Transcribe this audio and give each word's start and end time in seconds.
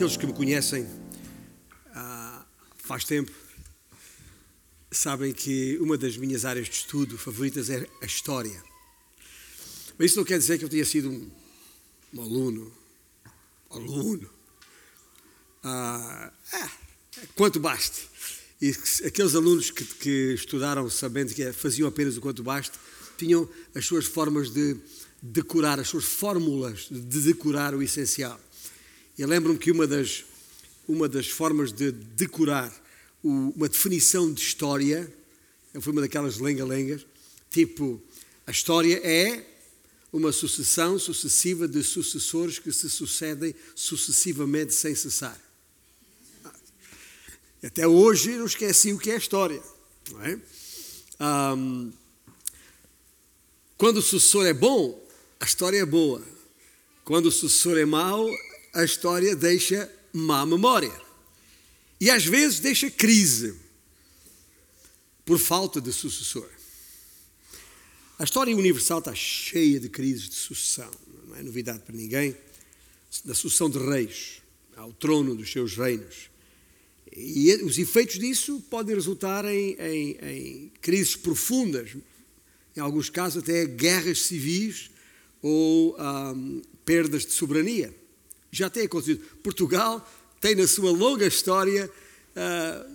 Aqueles 0.00 0.16
que 0.16 0.26
me 0.26 0.32
conhecem 0.32 0.88
há 1.94 2.42
faz 2.78 3.04
tempo 3.04 3.30
sabem 4.90 5.30
que 5.30 5.76
uma 5.78 5.98
das 5.98 6.16
minhas 6.16 6.46
áreas 6.46 6.68
de 6.68 6.76
estudo 6.76 7.18
favoritas 7.18 7.68
é 7.68 7.86
a 8.00 8.06
história. 8.06 8.64
Mas 9.98 10.12
isso 10.12 10.16
não 10.16 10.24
quer 10.24 10.38
dizer 10.38 10.56
que 10.56 10.64
eu 10.64 10.70
tenha 10.70 10.86
sido 10.86 11.10
um, 11.10 11.30
um 12.14 12.22
aluno, 12.22 12.72
aluno, 13.68 14.30
ah, 15.62 16.32
é, 16.54 16.70
quanto 17.34 17.60
baste. 17.60 18.08
E 18.58 18.70
aqueles 19.04 19.34
alunos 19.34 19.70
que, 19.70 19.84
que 19.84 20.32
estudaram 20.32 20.88
sabendo 20.88 21.34
que 21.34 21.52
faziam 21.52 21.86
apenas 21.86 22.16
o 22.16 22.22
quanto 22.22 22.42
baste, 22.42 22.72
tinham 23.18 23.46
as 23.74 23.84
suas 23.84 24.06
formas 24.06 24.48
de 24.48 24.78
decorar, 25.20 25.78
as 25.78 25.88
suas 25.88 26.06
fórmulas 26.06 26.88
de 26.90 27.20
decorar 27.20 27.74
o 27.74 27.82
essencial. 27.82 28.40
Eu 29.20 29.28
lembro-me 29.28 29.58
que 29.58 29.70
uma 29.70 29.86
das, 29.86 30.24
uma 30.88 31.06
das 31.06 31.28
formas 31.28 31.70
de 31.72 31.92
decorar 31.92 32.72
o, 33.22 33.52
uma 33.54 33.68
definição 33.68 34.32
de 34.32 34.40
história, 34.40 35.12
foi 35.78 35.92
uma 35.92 36.00
daquelas 36.00 36.38
lenga-lengas, 36.38 37.04
tipo, 37.50 38.00
a 38.46 38.50
história 38.50 38.98
é 39.06 39.46
uma 40.10 40.32
sucessão 40.32 40.98
sucessiva 40.98 41.68
de 41.68 41.82
sucessores 41.82 42.58
que 42.58 42.72
se 42.72 42.88
sucedem 42.88 43.54
sucessivamente 43.74 44.72
sem 44.72 44.94
cessar. 44.94 45.38
Até 47.62 47.86
hoje 47.86 48.38
não 48.38 48.46
esqueci 48.46 48.90
o 48.90 48.98
que 48.98 49.10
é 49.10 49.18
história. 49.18 49.62
Não 50.12 50.22
é? 50.22 50.40
Um, 51.20 51.92
quando 53.76 53.98
o 53.98 54.02
sucessor 54.02 54.46
é 54.46 54.54
bom, 54.54 55.06
a 55.38 55.44
história 55.44 55.76
é 55.76 55.84
boa. 55.84 56.22
Quando 57.04 57.26
o 57.26 57.30
sucessor 57.30 57.76
é 57.76 57.84
mau, 57.84 58.26
a 58.72 58.84
história 58.84 59.34
deixa 59.34 59.90
má 60.12 60.44
memória. 60.46 60.92
E 62.00 62.10
às 62.10 62.24
vezes 62.24 62.60
deixa 62.60 62.90
crise 62.90 63.54
por 65.24 65.38
falta 65.38 65.80
de 65.80 65.92
sucessor. 65.92 66.48
A 68.18 68.24
história 68.24 68.54
universal 68.56 68.98
está 68.98 69.14
cheia 69.14 69.80
de 69.80 69.88
crises 69.88 70.28
de 70.28 70.34
sucessão, 70.34 70.90
não 71.26 71.36
é 71.36 71.42
novidade 71.42 71.80
para 71.80 71.94
ninguém. 71.94 72.36
Da 73.24 73.34
sucessão 73.34 73.68
de 73.68 73.78
reis 73.78 74.40
ao 74.76 74.92
trono 74.92 75.34
dos 75.34 75.50
seus 75.50 75.76
reinos. 75.76 76.30
E 77.14 77.52
os 77.64 77.76
efeitos 77.76 78.18
disso 78.18 78.60
podem 78.70 78.94
resultar 78.94 79.44
em, 79.44 79.74
em, 79.78 80.18
em 80.22 80.72
crises 80.80 81.16
profundas, 81.16 81.96
em 82.76 82.80
alguns 82.80 83.10
casos 83.10 83.42
até 83.42 83.66
guerras 83.66 84.22
civis 84.22 84.90
ou 85.42 85.96
um, 85.98 86.62
perdas 86.84 87.26
de 87.26 87.32
soberania. 87.32 87.94
Já 88.50 88.68
tem 88.68 88.84
acontecido. 88.84 89.24
Portugal 89.42 90.06
tem 90.40 90.54
na 90.54 90.66
sua 90.66 90.90
longa 90.90 91.26
história 91.26 91.90
uh, 92.36 92.90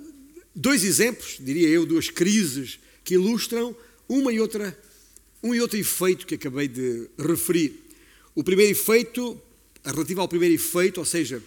dois 0.53 0.84
exemplos, 0.84 1.38
diria 1.39 1.70
eu, 1.70 1.86
duas 1.86 2.09
crises 2.09 2.80
que 3.03 3.14
ilustram 3.14 3.76
uma 4.09 4.33
e 4.33 4.39
outra, 4.39 4.78
um 5.44 5.53
e 5.53 5.61
outro 5.61 5.78
efeito 5.78 6.26
que 6.26 6.36
acabei 6.36 6.67
de 6.67 7.08
referir. 7.17 7.83
O 8.33 8.44
primeiro 8.44 8.72
efeito, 8.72 9.39
relativo 9.83 10.22
ao 10.22 10.28
primeiro 10.28 10.56
efeito, 10.56 11.00
ou 11.00 11.06
seja, 11.06 11.42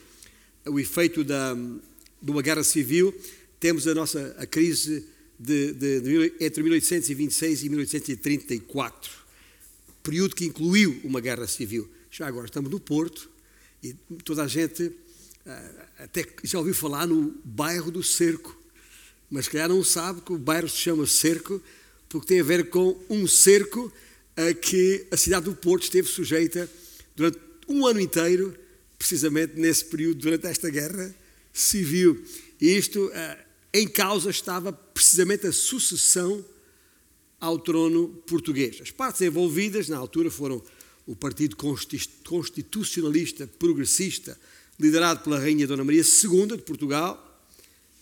o 0.67 0.79
efeito 0.79 1.25
da, 1.25 1.55
de 1.55 2.31
uma 2.31 2.43
guerra 2.43 2.63
civil, 2.63 3.15
temos 3.59 3.87
a 3.87 3.95
nossa 3.95 4.35
a 4.39 4.47
crise 4.47 5.05
de, 5.39 5.73
de, 5.73 6.01
de, 6.01 6.33
entre 6.41 6.63
1826 6.63 7.65
e 7.65 7.69
1834, 7.69 9.13
período 10.03 10.35
que 10.35 10.45
incluiu 10.45 11.01
uma 11.05 11.21
guerra 11.21 11.47
civil. 11.47 11.89
Já 12.11 12.27
agora 12.27 12.47
estamos 12.47 12.71
no 12.71 12.81
Porto 12.81 13.29
e 13.83 13.95
toda 14.25 14.43
a 14.43 14.49
gente 14.49 14.93
ah, 15.47 15.89
até 15.99 16.27
já 16.45 16.59
ouviu 16.59 16.75
falar 16.75 17.07
no 17.07 17.35
bairro 17.45 17.91
do 17.91 18.03
Cerco, 18.03 18.57
mas 19.31 19.49
calhar 19.49 19.69
não 19.69 19.85
sabe 19.85 20.21
que 20.21 20.33
o 20.33 20.39
bairro 20.39 20.69
se 20.69 20.77
chama 20.77 21.07
Cerco 21.07 21.63
porque 22.09 22.27
tem 22.27 22.41
a 22.41 22.45
ver 22.45 22.71
com 22.71 22.99
um 23.11 23.27
cerco 23.27 23.93
a 24.37 24.55
que 24.55 25.07
a 25.11 25.17
cidade 25.17 25.45
do 25.45 25.55
Porto 25.55 25.83
esteve 25.83 26.09
sujeita 26.09 26.71
durante 27.15 27.39
um 27.69 27.87
ano 27.87 28.01
inteiro, 28.01 28.57
precisamente 28.99 29.59
nesse 29.59 29.85
período, 29.85 30.21
durante 30.21 30.47
esta 30.47 30.71
guerra 30.71 31.15
civil. 31.53 32.23
E 32.61 32.77
isto, 32.77 33.11
ah, 33.15 33.39
em 33.75 33.87
causa 33.87 34.31
estava 34.31 34.73
precisamente 34.73 35.47
a 35.47 35.53
sucessão 35.53 36.45
ao 37.41 37.59
trono 37.59 38.09
português. 38.27 38.81
As 38.81 38.91
partes 38.91 39.21
envolvidas 39.21 39.89
na 39.89 39.99
altura 39.99 40.31
foram 40.31 40.63
o 41.09 41.17
Partido 41.17 41.57
Constitucionalista 41.57 43.47
Progressista, 43.47 44.39
liderado 44.79 45.25
pela 45.25 45.41
Rainha 45.41 45.67
Dona 45.67 45.83
Maria 45.83 46.03
II 46.03 46.49
de 46.49 46.63
Portugal, 46.63 47.25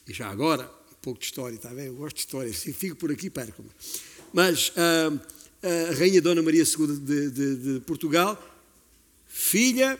e 0.09 0.12
já 0.12 0.28
agora, 0.28 0.65
um 0.91 1.00
pouco 1.00 1.21
de 1.21 1.27
história, 1.27 1.55
está 1.55 1.71
bem? 1.72 1.87
Eu 1.87 1.94
gosto 1.94 2.17
de 2.17 2.22
história, 2.22 2.53
se 2.53 2.72
fico 2.72 2.97
por 2.97 3.12
aqui, 3.12 3.31
perco-me. 3.31 3.71
Mas 4.33 4.71
uh, 4.71 5.21
a 5.62 5.94
Rainha 5.94 6.21
Dona 6.21 6.43
Maria 6.43 6.65
II 6.65 6.97
de, 6.99 7.31
de, 7.31 7.56
de, 7.56 7.81
Portugal, 7.81 8.37
filha 9.28 9.97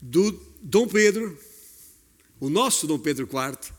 do 0.00 0.40
Dom 0.62 0.86
Pedro, 0.86 1.36
o 2.38 2.48
nosso 2.48 2.86
Dom 2.86 3.00
Pedro 3.00 3.28
IV, 3.28 3.72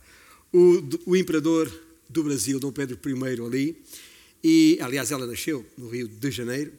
o, 0.52 1.12
o 1.12 1.16
imperador 1.16 1.72
do 2.10 2.22
Brasil, 2.22 2.60
Dom 2.60 2.74
Pedro 2.74 3.00
I 3.02 3.42
ali, 3.42 3.82
e 4.44 4.78
aliás 4.82 5.10
ela 5.10 5.26
nasceu 5.26 5.66
no 5.78 5.88
Rio 5.88 6.10
de 6.10 6.32
Janeiro, 6.32 6.74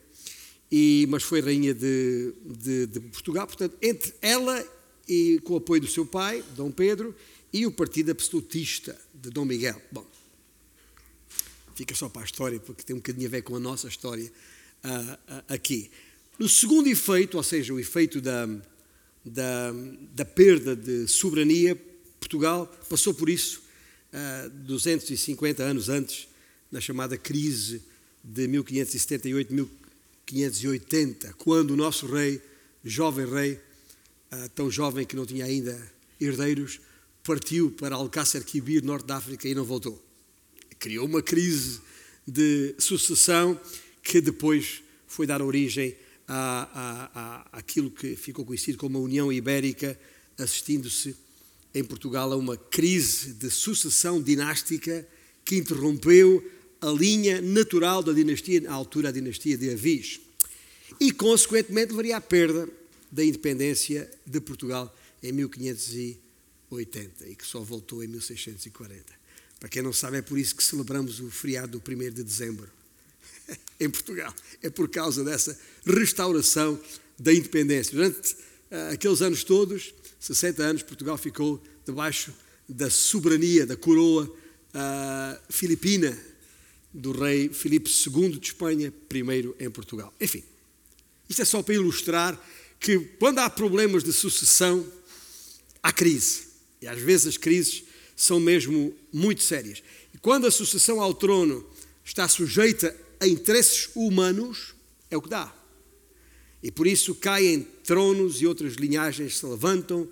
e, 0.71 1.07
mas 1.09 1.23
foi 1.23 1.41
rainha 1.41 1.75
de, 1.75 2.33
de, 2.45 2.87
de 2.87 3.01
Portugal, 3.01 3.47
portanto, 3.47 3.77
entre 3.81 4.15
ela 4.21 4.65
e 5.09 5.41
com 5.45 5.55
o 5.55 5.57
apoio 5.57 5.81
do 5.81 5.87
seu 5.87 6.05
pai, 6.05 6.45
Dom 6.57 6.71
Pedro, 6.71 7.15
e 7.53 7.67
o 7.67 7.71
Partido 7.71 8.11
Absolutista 8.11 8.99
de 9.15 9.31
Dom 9.31 9.45
Miguel. 9.45 9.81
Bom, 9.91 10.05
fica 11.75 11.95
só 11.95 12.09
para 12.09 12.23
a 12.23 12.25
história, 12.25 12.59
porque 12.59 12.83
tem 12.83 12.95
um 12.95 12.99
bocadinho 12.99 13.27
a 13.27 13.31
ver 13.31 13.43
com 13.43 13.55
a 13.55 13.61
nossa 13.61 13.87
história 13.87 14.31
uh, 14.85 14.89
uh, 14.89 15.45
aqui. 15.49 15.91
No 16.39 16.49
segundo 16.49 16.89
efeito, 16.89 17.37
ou 17.37 17.43
seja, 17.43 17.73
o 17.73 17.81
efeito 17.81 18.21
da, 18.21 18.47
da, 19.25 19.73
da 20.13 20.25
perda 20.25 20.75
de 20.75 21.07
soberania, 21.07 21.81
Portugal 22.19 22.67
passou 22.91 23.15
por 23.15 23.31
isso 23.31 23.61
uh, 24.13 24.47
ah, 24.47 24.49
250 24.53 25.63
anos 25.63 25.89
antes, 25.89 26.29
na 26.71 26.81
chamada 26.81 27.17
crise 27.17 27.83
de 28.23 28.49
1578-1580, 30.27 31.35
quando 31.35 31.71
o 31.73 31.77
nosso 31.77 32.07
rei, 32.07 32.41
jovem 32.85 33.27
rei, 33.27 33.53
uh, 34.33 34.49
tão 34.55 34.71
jovem 34.71 35.07
que 35.07 35.17
não 35.17 35.25
tinha 35.27 35.45
ainda 35.45 35.81
herdeiros, 36.21 36.81
partiu 37.23 37.71
para 37.71 37.97
Alcácer 37.97 38.45
Quibir, 38.45 38.85
norte 38.85 39.07
da 39.07 39.17
África, 39.17 39.49
e 39.49 39.55
não 39.55 39.65
voltou. 39.65 40.03
Criou 40.79 41.07
uma 41.07 41.23
crise 41.23 41.81
de 42.27 42.75
sucessão 42.79 43.59
que 44.03 44.21
depois 44.21 44.83
foi 45.07 45.27
dar 45.27 45.43
origem 45.43 45.97
à, 46.27 47.49
à, 47.53 47.59
àquilo 47.59 47.91
que 47.91 48.17
ficou 48.17 48.45
conhecido 48.45 48.79
como 48.79 48.99
a 48.99 49.01
União 49.01 49.33
Ibérica, 49.33 49.99
assistindo-se 50.39 51.17
em 51.75 51.85
Portugal 51.85 52.33
a 52.33 52.37
uma 52.37 52.57
crise 52.57 53.33
de 53.33 53.51
sucessão 53.51 54.23
dinástica 54.23 55.07
que 55.45 55.57
interrompeu 55.57 56.45
a 56.87 56.93
linha 56.93 57.41
natural 57.43 58.01
da 58.01 58.13
dinastia, 58.13 58.63
à 58.71 58.73
altura 58.73 59.09
a 59.09 59.13
dinastia 59.13 59.59
de 59.59 59.71
Avis, 59.71 60.21
e 61.01 61.11
consequentemente 61.11 61.91
levaria 61.91 62.17
à 62.17 62.21
perda 62.21 62.69
da 63.11 63.25
independência 63.25 64.09
de 64.25 64.41
Portugal 64.41 64.95
em 65.21 65.33
1580 65.33 67.29
e 67.29 67.35
que 67.35 67.45
só 67.45 67.61
voltou 67.61 68.05
em 68.05 68.07
1640. 68.07 69.03
Para 69.59 69.69
quem 69.69 69.83
não 69.83 69.93
sabe, 69.93 70.19
é 70.19 70.23
por 70.23 70.39
isso 70.39 70.55
que 70.55 70.63
celebramos 70.63 71.19
o 71.19 71.29
feriado 71.29 71.77
do 71.77 71.93
1 71.93 72.13
de 72.13 72.23
dezembro 72.23 72.71
em 73.81 73.91
Portugal. 73.91 74.33
É 74.63 74.71
por 74.71 74.89
causa 74.89 75.25
dessa 75.25 75.59
restauração 75.85 76.81
da 77.19 77.33
independência. 77.35 77.93
Durante 77.97 78.33
uh, 78.35 78.93
aqueles 78.93 79.23
anos 79.23 79.43
todos, 79.43 79.93
60 80.21 80.63
anos, 80.63 80.83
Portugal 80.85 81.19
ficou 81.19 81.61
debaixo 81.85 82.33
da 82.69 82.89
soberania, 82.91 83.67
da 83.67 83.77
coroa 83.77 84.25
uh, 84.25 85.53
filipina 85.53 86.17
do 86.97 87.13
rei 87.13 87.51
Filipe 87.51 87.91
II 87.91 88.39
de 88.39 88.47
Espanha, 88.47 88.93
primeiro 89.07 89.55
em 89.61 89.71
Portugal. 89.71 90.13
Enfim, 90.19 90.43
isto 91.29 91.43
é 91.43 91.45
só 91.45 91.63
para 91.63 91.75
ilustrar 91.75 92.41
que 92.81 92.99
quando 93.19 93.39
há 93.39 93.51
problemas 93.51 94.03
de 94.03 94.13
sucessão, 94.13 94.87
há 95.83 95.93
crise. 95.93 96.47
E 96.81 96.87
às 96.87 96.99
vezes 96.99 97.27
as 97.27 97.37
crises 97.37 97.85
são 98.17 98.41
mesmo 98.41 98.95
muito 99.13 99.43
sérias. 99.43 99.83
E 100.15 100.19
quando 100.19 100.47
a 100.47 100.51
sucessão 100.51 101.01
ao 101.01 101.13
trono 101.13 101.67
está 102.03 102.27
sujeita 102.29 102.97
a 103.21 103.27
interesses 103.29 103.91
humanos, 103.95 104.75
é 105.11 105.17
o 105.17 105.23
que 105.23 105.29
dá. 105.29 105.55
E 106.63 106.73
por 106.73 106.87
isso 106.87 107.15
caem 107.15 107.67
tronos 107.85 108.41
e 108.41 108.47
outras 108.47 108.75
linhagens 108.75 109.37
se 109.37 109.47
levantam 109.47 110.09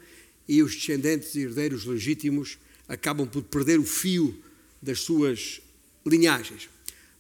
e 0.47 0.63
os 0.63 0.75
descendentes 0.75 1.35
e 1.35 1.41
herdeiros 1.41 1.87
legítimos 1.87 2.59
acabam 2.87 3.27
por 3.27 3.43
perder 3.43 3.81
o 3.81 3.85
fio 3.85 4.39
das 4.83 5.01
suas 5.01 5.63
linhagens. 6.07 6.74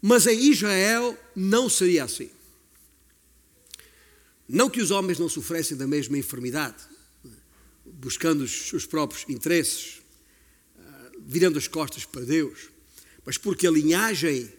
Mas 0.07 0.27
em 0.27 0.39
Israel 0.51 1.19
não 1.35 1.67
seria 1.67 2.05
assim. 2.05 2.31
Não 4.47 4.69
que 4.69 4.83
os 4.83 4.91
homens 4.91 5.19
não 5.19 5.31
sofressem 5.31 5.79
da 5.79 5.87
mesma 5.87 6.19
enfermidade. 6.19 6.77
buscando 7.87 8.45
os 8.45 8.69
seus 8.69 8.85
próprios 8.85 9.25
interesses, 9.31 10.03
ah, 10.79 11.11
virando 11.21 11.59
as 11.59 11.67
costas 11.67 12.05
para 12.05 12.23
Deus, 12.23 12.69
mas 13.25 13.39
porque 13.39 13.67
a 13.67 13.71
linhagem 13.71 14.53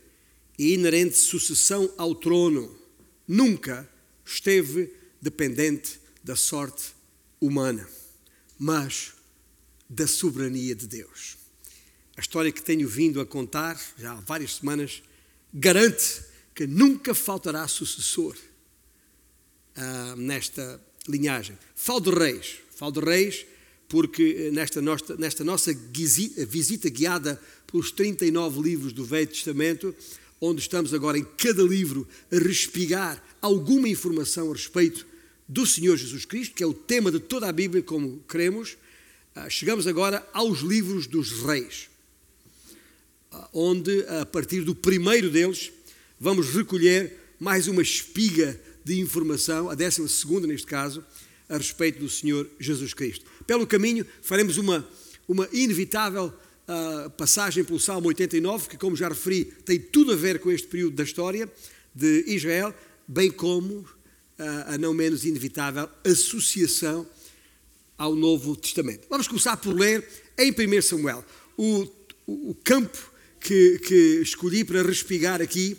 e 0.58 0.74
inerente 0.74 1.16
sucessão 1.16 1.94
ao 1.96 2.16
trono 2.16 2.76
nunca 3.28 3.88
esteve 4.26 4.92
dependente 5.22 6.00
da 6.24 6.36
sorte 6.36 6.96
humana, 7.40 7.88
mas 8.58 9.14
da 9.88 10.08
soberania 10.08 10.74
de 10.74 10.88
Deus. 10.88 11.38
A 12.18 12.22
história 12.22 12.52
que 12.52 12.64
tenho 12.64 12.88
vindo 12.88 13.22
a 13.22 13.26
contar 13.28 13.80
já 13.96 14.14
há 14.14 14.22
várias 14.22 14.56
semanas 14.56 15.04
garante 15.56 16.22
que 16.54 16.68
nunca 16.68 17.16
faltará 17.16 17.68
sucessor 17.68 18.36
uh, 19.78 20.16
nesta 20.18 20.82
linhagem. 21.08 21.58
Falo 21.74 22.02
de 22.02 22.12
reis, 22.12 22.58
falo 22.76 22.92
de 22.92 23.00
reis 23.00 23.46
porque 23.88 24.50
nesta 24.52 24.82
nossa, 24.82 25.16
nesta 25.16 25.44
nossa 25.44 25.74
visita 26.48 26.90
guiada 26.90 27.42
pelos 27.68 27.92
39 27.92 28.62
livros 28.62 28.94
do 28.94 29.06
Velho 29.06 29.28
Testamento, 29.28 29.96
onde 30.42 30.62
estamos 30.62 30.94
agora 30.94 31.18
em 31.18 31.26
cada 31.38 31.64
livro 31.64 32.08
a 32.32 32.38
respigar 32.38 33.24
alguma 33.42 33.88
informação 33.88 34.50
a 34.50 34.54
respeito 34.54 35.06
do 35.48 35.66
Senhor 35.66 35.96
Jesus 35.98 36.26
Cristo, 36.26 36.56
que 36.56 36.64
é 36.64 36.68
o 36.68 36.74
tema 36.74 37.12
de 37.12 37.20
toda 37.20 37.48
a 37.48 37.52
Bíblia, 37.52 37.84
como 37.84 38.20
cremos, 38.28 38.78
ah, 39.36 39.50
chegamos 39.50 39.86
agora 39.86 40.28
aos 40.34 40.60
livros 40.60 41.08
dos 41.08 41.32
reis, 41.44 41.88
ah, 41.88 41.95
onde, 43.54 44.06
a 44.08 44.26
partir 44.26 44.62
do 44.62 44.76
primeiro 44.76 45.30
deles, 45.30 45.72
vamos 46.20 46.50
recolher 46.50 47.14
mais 47.40 47.68
uma 47.68 47.82
espiga 47.82 48.60
de 48.84 49.00
informação, 49.00 49.70
a 49.70 49.76
décima 49.76 50.08
segunda 50.08 50.48
neste 50.48 50.68
caso, 50.68 51.04
a 51.50 51.58
respeito 51.58 52.00
do 52.00 52.10
Senhor 52.10 52.50
Jesus 52.60 52.94
Cristo. 52.94 53.26
Pelo 53.46 53.68
caminho, 53.68 54.06
faremos 54.22 54.58
uma, 54.58 54.88
uma 55.28 55.48
inevitável 55.52 56.34
uh, 56.68 57.10
passagem 57.12 57.64
pelo 57.64 57.80
Salmo 57.80 58.08
89, 58.08 58.70
que, 58.70 58.78
como 58.78 58.96
já 58.96 59.10
referi, 59.10 59.46
tem 59.46 59.80
tudo 59.80 60.12
a 60.12 60.16
ver 60.16 60.40
com 60.40 60.52
este 60.52 60.68
período 60.68 60.96
da 60.96 61.04
história 61.04 61.52
de 61.94 62.24
Israel, 62.28 62.74
bem 63.08 63.32
como 63.32 63.80
uh, 63.80 63.88
a 64.68 64.78
não 64.78 64.94
menos 64.94 65.26
inevitável 65.26 65.90
associação 66.04 67.08
ao 67.98 68.16
Novo 68.16 68.56
Testamento. 68.56 69.08
Vamos 69.10 69.28
começar 69.28 69.58
por 69.58 69.74
ler 69.74 70.08
em 70.38 70.52
1 70.52 70.82
Samuel. 70.82 71.24
O, 71.58 71.88
o, 72.28 72.52
o 72.52 72.56
campo 72.64 73.12
que, 73.46 73.78
que 73.78 74.22
escolhi 74.24 74.64
para 74.66 74.82
respigar 74.82 75.40
aqui 75.40 75.78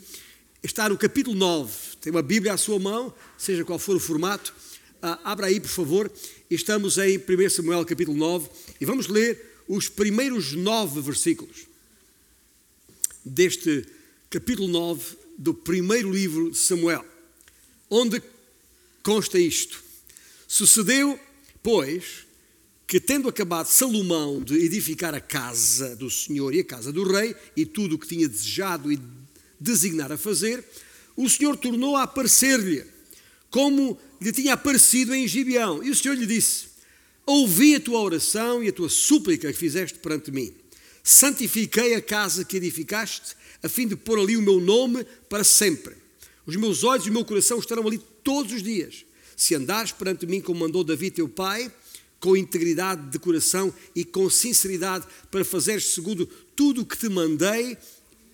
está 0.62 0.88
no 0.88 0.96
capítulo 0.96 1.36
9. 1.36 1.96
Tem 2.00 2.12
uma 2.12 2.22
Bíblia 2.22 2.52
à 2.52 2.56
sua 2.56 2.78
mão, 2.78 3.12
seja 3.36 3.64
qual 3.64 3.76
for 3.76 3.96
o 3.96 4.00
formato. 4.00 4.54
Uh, 5.02 5.18
abra 5.24 5.46
aí, 5.48 5.58
por 5.58 5.68
favor. 5.68 6.10
Estamos 6.48 6.96
em 6.96 7.18
1 7.18 7.50
Samuel, 7.50 7.84
capítulo 7.84 8.16
9, 8.16 8.48
e 8.80 8.84
vamos 8.84 9.08
ler 9.08 9.64
os 9.66 9.88
primeiros 9.88 10.52
nove 10.52 11.00
versículos 11.00 11.66
deste 13.24 13.84
capítulo 14.30 14.68
9 14.68 15.16
do 15.36 15.52
primeiro 15.52 16.12
livro 16.12 16.52
de 16.52 16.58
Samuel, 16.58 17.04
onde 17.90 18.22
consta 19.02 19.40
isto. 19.40 19.82
Sucedeu, 20.46 21.18
pois, 21.64 22.25
que 22.86 23.00
tendo 23.00 23.28
acabado 23.28 23.66
Salomão 23.66 24.40
de 24.40 24.54
edificar 24.54 25.14
a 25.14 25.20
casa 25.20 25.96
do 25.96 26.08
Senhor 26.08 26.54
e 26.54 26.60
a 26.60 26.64
casa 26.64 26.92
do 26.92 27.02
rei 27.02 27.34
e 27.56 27.66
tudo 27.66 27.96
o 27.96 27.98
que 27.98 28.06
tinha 28.06 28.28
desejado 28.28 28.92
e 28.92 29.00
designar 29.58 30.12
a 30.12 30.16
fazer, 30.16 30.64
o 31.16 31.28
Senhor 31.28 31.56
tornou 31.56 31.96
a 31.96 32.04
aparecer-lhe, 32.04 32.84
como 33.50 33.98
lhe 34.20 34.30
tinha 34.30 34.52
aparecido 34.52 35.14
em 35.14 35.26
Gibeão. 35.26 35.82
E 35.82 35.90
o 35.90 35.96
Senhor 35.96 36.14
lhe 36.14 36.26
disse: 36.26 36.66
Ouvi 37.24 37.74
a 37.74 37.80
tua 37.80 38.00
oração 38.00 38.62
e 38.62 38.68
a 38.68 38.72
tua 38.72 38.88
súplica 38.88 39.52
que 39.52 39.58
fizeste 39.58 39.98
perante 39.98 40.30
mim. 40.30 40.54
Santifiquei 41.02 41.94
a 41.94 42.02
casa 42.02 42.44
que 42.44 42.56
edificaste, 42.56 43.36
a 43.62 43.68
fim 43.68 43.88
de 43.88 43.96
pôr 43.96 44.18
ali 44.18 44.36
o 44.36 44.42
meu 44.42 44.60
nome 44.60 45.04
para 45.28 45.42
sempre. 45.42 45.94
Os 46.44 46.54
meus 46.54 46.84
olhos 46.84 47.06
e 47.06 47.10
o 47.10 47.12
meu 47.12 47.24
coração 47.24 47.58
estarão 47.58 47.86
ali 47.86 47.98
todos 48.22 48.52
os 48.52 48.62
dias. 48.62 49.04
Se 49.36 49.54
andares 49.54 49.90
perante 49.90 50.26
mim 50.26 50.40
como 50.40 50.60
mandou 50.60 50.84
Davi 50.84 51.10
teu 51.10 51.28
pai, 51.28 51.70
com 52.26 52.36
integridade 52.36 53.08
de 53.08 53.20
coração 53.20 53.72
e 53.94 54.04
com 54.04 54.28
sinceridade 54.28 55.06
para 55.30 55.44
fazeres 55.44 55.94
segundo 55.94 56.26
tudo 56.56 56.80
o 56.80 56.84
que 56.84 56.98
te 56.98 57.08
mandei 57.08 57.78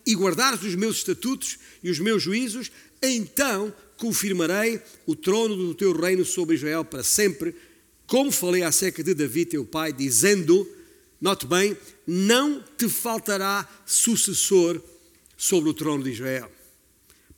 e 0.07 0.15
guardares 0.15 0.63
os 0.63 0.75
meus 0.75 0.97
estatutos 0.97 1.59
e 1.83 1.91
os 1.91 1.99
meus 1.99 2.23
juízos, 2.23 2.73
então 3.03 3.71
confirmarei 3.99 4.81
o 5.05 5.15
trono 5.15 5.55
do 5.55 5.75
teu 5.75 5.93
reino 5.95 6.25
sobre 6.25 6.55
Israel 6.57 6.87
para 6.87 7.03
sempre 7.03 7.55
como 8.07 8.33
falei 8.33 8.63
acerca 8.63 9.05
de 9.05 9.13
Davi, 9.13 9.45
teu 9.45 9.63
pai, 9.63 9.93
dizendo: 9.93 10.67
Note 11.21 11.45
bem, 11.47 11.77
não 12.07 12.65
te 12.79 12.89
faltará 12.89 13.69
sucessor 13.85 14.81
sobre 15.37 15.69
o 15.69 15.75
trono 15.75 16.03
de 16.03 16.13
Israel. 16.13 16.51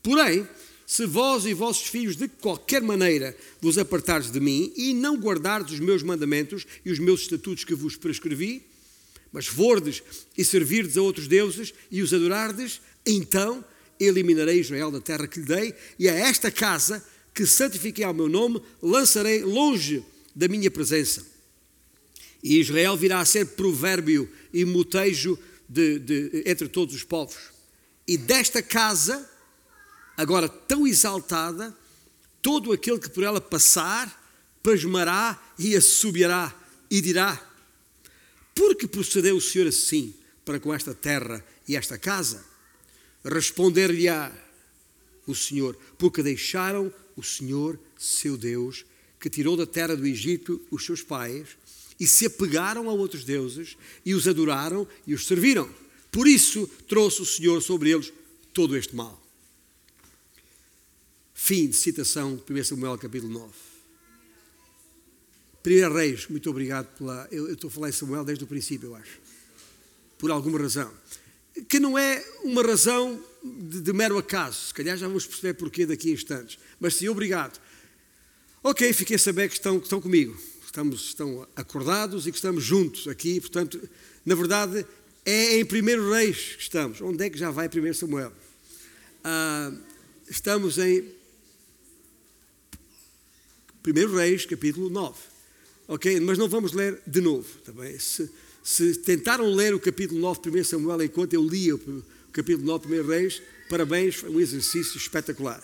Porém, 0.00 0.46
se 0.86 1.06
vós 1.06 1.44
e 1.46 1.54
vossos 1.54 1.86
filhos 1.86 2.16
de 2.16 2.28
qualquer 2.28 2.82
maneira 2.82 3.36
vos 3.60 3.78
apartardes 3.78 4.30
de 4.30 4.40
mim 4.40 4.72
e 4.76 4.92
não 4.92 5.16
guardardes 5.16 5.74
os 5.74 5.80
meus 5.80 6.02
mandamentos 6.02 6.66
e 6.84 6.90
os 6.90 6.98
meus 6.98 7.22
estatutos 7.22 7.64
que 7.64 7.74
vos 7.74 7.96
prescrevi, 7.96 8.62
mas 9.32 9.46
fordes 9.46 10.02
e 10.36 10.44
servirdes 10.44 10.96
a 10.96 11.02
outros 11.02 11.26
deuses 11.26 11.72
e 11.90 12.02
os 12.02 12.12
adorardes, 12.12 12.80
então 13.04 13.64
eliminarei 13.98 14.60
Israel 14.60 14.90
da 14.90 15.00
terra 15.00 15.26
que 15.26 15.40
lhe 15.40 15.46
dei 15.46 15.74
e 15.98 16.08
a 16.08 16.14
esta 16.14 16.50
casa 16.50 17.04
que 17.32 17.46
santifiquei 17.46 18.04
ao 18.04 18.14
meu 18.14 18.28
nome 18.28 18.62
lançarei 18.80 19.42
longe 19.42 20.04
da 20.34 20.48
minha 20.48 20.70
presença. 20.70 21.26
E 22.42 22.60
Israel 22.60 22.96
virá 22.96 23.20
a 23.20 23.24
ser 23.24 23.46
provérbio 23.46 24.30
e 24.52 24.64
motejo 24.64 25.38
de, 25.68 25.98
de, 25.98 26.42
entre 26.44 26.68
todos 26.68 26.94
os 26.94 27.02
povos. 27.02 27.54
E 28.06 28.18
desta 28.18 28.62
casa, 28.62 29.28
agora 30.16 30.48
tão 30.48 30.86
exaltada, 30.86 31.76
todo 32.40 32.72
aquele 32.72 32.98
que 32.98 33.08
por 33.08 33.24
ela 33.24 33.40
passar, 33.40 34.22
pasmará 34.62 35.40
e 35.58 35.76
assobiará 35.76 36.54
e 36.90 37.00
dirá: 37.00 37.40
Por 38.54 38.76
que 38.76 38.86
procedeu 38.86 39.36
o 39.36 39.40
Senhor 39.40 39.68
assim 39.68 40.14
para 40.44 40.60
com 40.60 40.72
esta 40.72 40.94
terra 40.94 41.44
e 41.66 41.76
esta 41.76 41.98
casa? 41.98 42.44
Responder-lhe-á 43.24 44.32
o 45.26 45.34
Senhor, 45.34 45.76
porque 45.98 46.22
deixaram 46.22 46.92
o 47.16 47.22
Senhor, 47.22 47.78
seu 47.98 48.36
Deus, 48.36 48.84
que 49.18 49.30
tirou 49.30 49.56
da 49.56 49.66
terra 49.66 49.96
do 49.96 50.06
Egito 50.06 50.60
os 50.70 50.84
seus 50.84 51.02
pais 51.02 51.56
e 51.98 52.06
se 52.06 52.26
apegaram 52.26 52.90
a 52.90 52.92
outros 52.92 53.24
deuses 53.24 53.76
e 54.04 54.12
os 54.12 54.28
adoraram 54.28 54.86
e 55.06 55.14
os 55.14 55.26
serviram. 55.26 55.68
Por 56.10 56.28
isso 56.28 56.66
trouxe 56.86 57.22
o 57.22 57.26
Senhor 57.26 57.62
sobre 57.62 57.90
eles 57.90 58.12
todo 58.52 58.76
este 58.76 58.94
mal. 58.94 59.23
Fim 61.34 61.66
de 61.66 61.76
citação 61.76 62.36
de 62.36 62.60
1 62.60 62.64
Samuel 62.64 62.96
capítulo 62.96 63.32
9. 63.32 63.52
1 65.66 65.92
Reis, 65.92 66.28
muito 66.28 66.48
obrigado 66.48 66.86
pela. 66.96 67.26
Eu, 67.30 67.48
eu 67.48 67.54
estou 67.54 67.68
a 67.68 67.70
falar 67.70 67.88
em 67.88 67.92
Samuel 67.92 68.24
desde 68.24 68.44
o 68.44 68.46
princípio, 68.46 68.90
eu 68.90 68.94
acho. 68.94 69.18
Por 70.16 70.30
alguma 70.30 70.58
razão. 70.58 70.90
Que 71.68 71.80
não 71.80 71.98
é 71.98 72.24
uma 72.44 72.62
razão 72.62 73.20
de, 73.42 73.80
de 73.80 73.92
mero 73.92 74.16
acaso. 74.16 74.68
Se 74.68 74.74
calhar 74.74 74.96
já 74.96 75.08
vamos 75.08 75.26
perceber 75.26 75.54
porquê 75.54 75.84
daqui 75.84 76.10
a 76.10 76.14
instantes. 76.14 76.58
Mas 76.78 76.94
sim, 76.94 77.08
obrigado. 77.08 77.60
Ok, 78.62 78.92
fiquei 78.92 79.16
a 79.16 79.18
saber 79.18 79.48
que 79.48 79.54
estão, 79.54 79.78
que 79.78 79.86
estão 79.86 80.00
comigo. 80.00 80.40
Estamos, 80.64 81.08
estão 81.08 81.46
acordados 81.56 82.26
e 82.26 82.30
que 82.30 82.38
estamos 82.38 82.62
juntos 82.62 83.08
aqui. 83.08 83.40
Portanto, 83.40 83.80
na 84.24 84.34
verdade, 84.34 84.86
é 85.24 85.58
em 85.58 85.64
primeiro 85.64 86.12
Reis 86.12 86.54
que 86.56 86.62
estamos. 86.62 87.00
Onde 87.00 87.24
é 87.24 87.28
que 87.28 87.38
já 87.38 87.50
vai 87.50 87.68
primeiro 87.68 87.96
Samuel? 87.96 88.32
Ah, 89.22 89.72
estamos 90.28 90.78
em 90.78 91.23
primeiro 93.84 94.16
Reis, 94.16 94.44
capítulo 94.44 94.90
9. 94.90 95.14
Ok? 95.86 96.18
Mas 96.18 96.38
não 96.38 96.48
vamos 96.48 96.72
ler 96.72 97.00
de 97.06 97.20
novo. 97.20 97.46
Também. 97.64 97.96
Se, 98.00 98.28
se 98.64 98.96
tentaram 98.96 99.54
ler 99.54 99.72
o 99.72 99.78
capítulo 99.78 100.20
9 100.20 100.40
de 100.42 100.60
1 100.60 100.64
Samuel 100.64 101.04
enquanto 101.04 101.34
eu 101.34 101.46
lia 101.46 101.76
o 101.76 102.02
capítulo 102.32 102.66
9 102.66 102.88
de 102.88 103.00
1 103.00 103.06
Reis, 103.06 103.42
parabéns, 103.68 104.16
foi 104.16 104.30
um 104.30 104.40
exercício 104.40 104.98
espetacular 104.98 105.62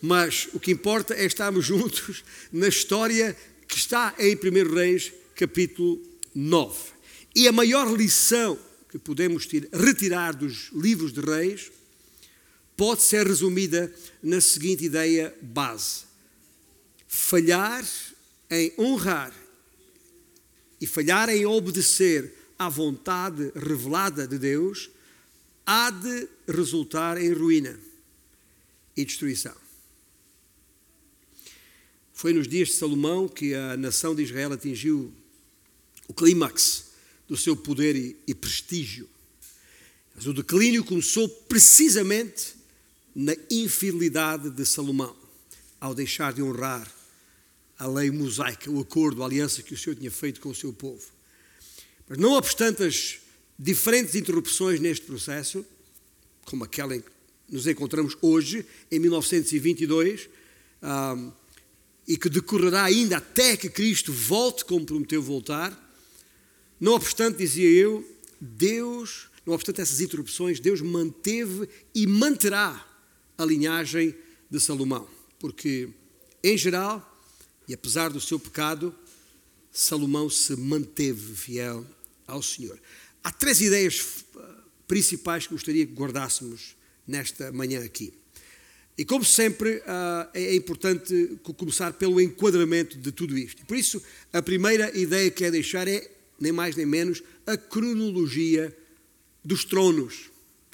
mas 0.00 0.48
o 0.52 0.60
que 0.60 0.70
importa 0.70 1.14
é 1.14 1.24
estarmos 1.24 1.64
juntos 1.66 2.24
na 2.52 2.68
história 2.68 3.36
que 3.66 3.76
está 3.76 4.14
em 4.18 4.34
1 4.34 4.74
Reis, 4.74 5.12
capítulo 5.34 6.00
9. 6.34 6.74
E 7.34 7.46
a 7.46 7.52
maior 7.52 7.92
lição 7.94 8.58
que 8.90 8.98
podemos 8.98 9.46
retirar 9.72 10.34
dos 10.34 10.70
livros 10.72 11.12
de 11.12 11.20
Reis 11.20 11.70
pode 12.76 13.02
ser 13.02 13.26
resumida 13.26 13.92
na 14.22 14.40
seguinte 14.40 14.84
ideia 14.84 15.34
base: 15.42 16.04
falhar 17.08 17.84
em 18.50 18.72
honrar 18.78 19.34
e 20.80 20.86
falhar 20.86 21.30
em 21.30 21.46
obedecer 21.46 22.32
à 22.58 22.68
vontade 22.68 23.50
revelada 23.56 24.28
de 24.28 24.38
Deus 24.38 24.90
há 25.66 25.90
de 25.90 26.28
resultar 26.46 27.20
em 27.20 27.32
ruína 27.32 27.78
e 28.96 29.04
destruição. 29.04 29.54
Foi 32.12 32.32
nos 32.32 32.48
dias 32.48 32.68
de 32.68 32.74
Salomão 32.74 33.28
que 33.28 33.54
a 33.54 33.76
nação 33.76 34.14
de 34.14 34.22
Israel 34.22 34.52
atingiu 34.52 35.12
o 36.08 36.14
clímax 36.14 36.86
do 37.28 37.36
seu 37.36 37.56
poder 37.56 37.94
e, 37.94 38.16
e 38.26 38.34
prestígio. 38.34 39.08
Mas 40.14 40.26
o 40.26 40.32
declínio 40.32 40.82
começou 40.82 41.28
precisamente 41.28 42.54
na 43.14 43.34
infidelidade 43.50 44.50
de 44.50 44.66
Salomão, 44.66 45.16
ao 45.80 45.94
deixar 45.94 46.32
de 46.32 46.42
honrar 46.42 46.92
a 47.78 47.86
lei 47.86 48.10
mosaica, 48.10 48.70
o 48.70 48.80
acordo, 48.80 49.22
a 49.22 49.26
aliança 49.26 49.62
que 49.62 49.72
o 49.72 49.78
Senhor 49.78 49.94
tinha 49.94 50.10
feito 50.10 50.40
com 50.40 50.48
o 50.48 50.54
seu 50.54 50.72
povo. 50.72 51.04
Mas 52.08 52.18
não 52.18 52.32
obstante 52.32 52.82
as 52.82 53.18
diferentes 53.58 54.14
interrupções 54.14 54.80
neste 54.80 55.06
processo, 55.06 55.64
como 56.44 56.64
aquela 56.64 56.96
em 56.96 57.00
que 57.00 57.10
nos 57.48 57.66
encontramos 57.66 58.16
hoje, 58.20 58.66
em 58.90 58.98
1922, 58.98 60.28
um, 60.82 61.32
e 62.06 62.16
que 62.16 62.28
decorrerá 62.28 62.84
ainda 62.84 63.18
até 63.18 63.56
que 63.56 63.68
Cristo 63.68 64.12
volte 64.12 64.64
como 64.64 64.84
prometeu 64.84 65.22
voltar, 65.22 65.86
não 66.80 66.92
obstante, 66.92 67.38
dizia 67.38 67.68
eu, 67.68 68.04
Deus, 68.40 69.28
não 69.44 69.54
obstante 69.54 69.80
essas 69.80 70.00
interrupções, 70.00 70.60
Deus 70.60 70.80
manteve 70.80 71.68
e 71.94 72.06
manterá 72.06 72.86
a 73.36 73.44
linhagem 73.44 74.14
de 74.50 74.60
Salomão, 74.60 75.08
porque, 75.38 75.88
em 76.42 76.56
geral, 76.56 77.17
e 77.68 77.74
apesar 77.74 78.08
do 78.08 78.20
seu 78.20 78.40
pecado, 78.40 78.94
Salomão 79.70 80.30
se 80.30 80.56
manteve 80.56 81.34
fiel 81.34 81.86
ao 82.26 82.42
Senhor. 82.42 82.80
Há 83.22 83.30
três 83.30 83.60
ideias 83.60 84.24
eh, 84.34 84.40
principais 84.86 85.46
que 85.46 85.52
gostaria 85.52 85.86
que 85.86 85.92
guardássemos 85.92 86.74
nesta 87.06 87.52
manhã 87.52 87.84
aqui. 87.84 88.14
E 88.96 89.04
como 89.04 89.24
sempre, 89.24 89.82
eh, 89.86 90.28
é 90.32 90.54
importante 90.56 91.38
começar 91.56 91.92
pelo 91.92 92.20
enquadramento 92.20 92.96
de 92.96 93.12
tudo 93.12 93.36
isto. 93.36 93.64
Por 93.66 93.76
isso, 93.76 94.02
a 94.32 94.40
primeira 94.40 94.96
ideia 94.98 95.30
que 95.30 95.36
quero 95.36 95.52
deixar 95.52 95.86
é, 95.86 96.10
nem 96.40 96.52
mais 96.52 96.74
nem 96.74 96.86
menos, 96.86 97.22
a 97.46 97.56
cronologia 97.56 98.74
dos 99.44 99.64
tronos 99.64 100.30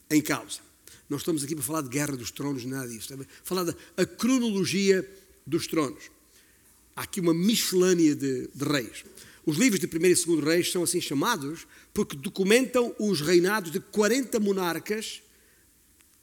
em 0.09 0.23
causa. 0.23 0.61
Não 1.09 1.19
estamos 1.19 1.43
aqui 1.43 1.55
para 1.55 1.65
falar 1.65 1.83
de 1.83 1.89
guerra 1.89 2.17
dos 2.17 2.31
tronos, 2.31 2.65
nada 2.65 2.87
disso. 2.87 3.01
Estamos 3.01 3.27
a 3.27 3.29
falar 3.45 3.65
da 3.65 4.07
cronologia 4.07 5.09
dos 5.47 5.67
tronos. 5.67 6.13
Há 6.97 7.03
aqui 7.03 7.21
uma 7.21 7.35
miscelânea 7.35 8.15
de, 8.15 8.49
de 8.55 8.65
reis. 8.65 9.05
Os 9.47 9.59
livros 9.59 9.81
de 9.81 9.87
1 9.87 9.91
e 9.91 10.15
2 10.15 10.45
Reis 10.45 10.73
são 10.73 10.83
assim 10.83 11.01
chamados 11.01 11.67
porque 11.93 12.17
documentam 12.17 12.95
os 12.99 13.21
reinados 13.21 13.71
de 13.71 13.79
40 13.79 14.41
monarcas 14.41 15.23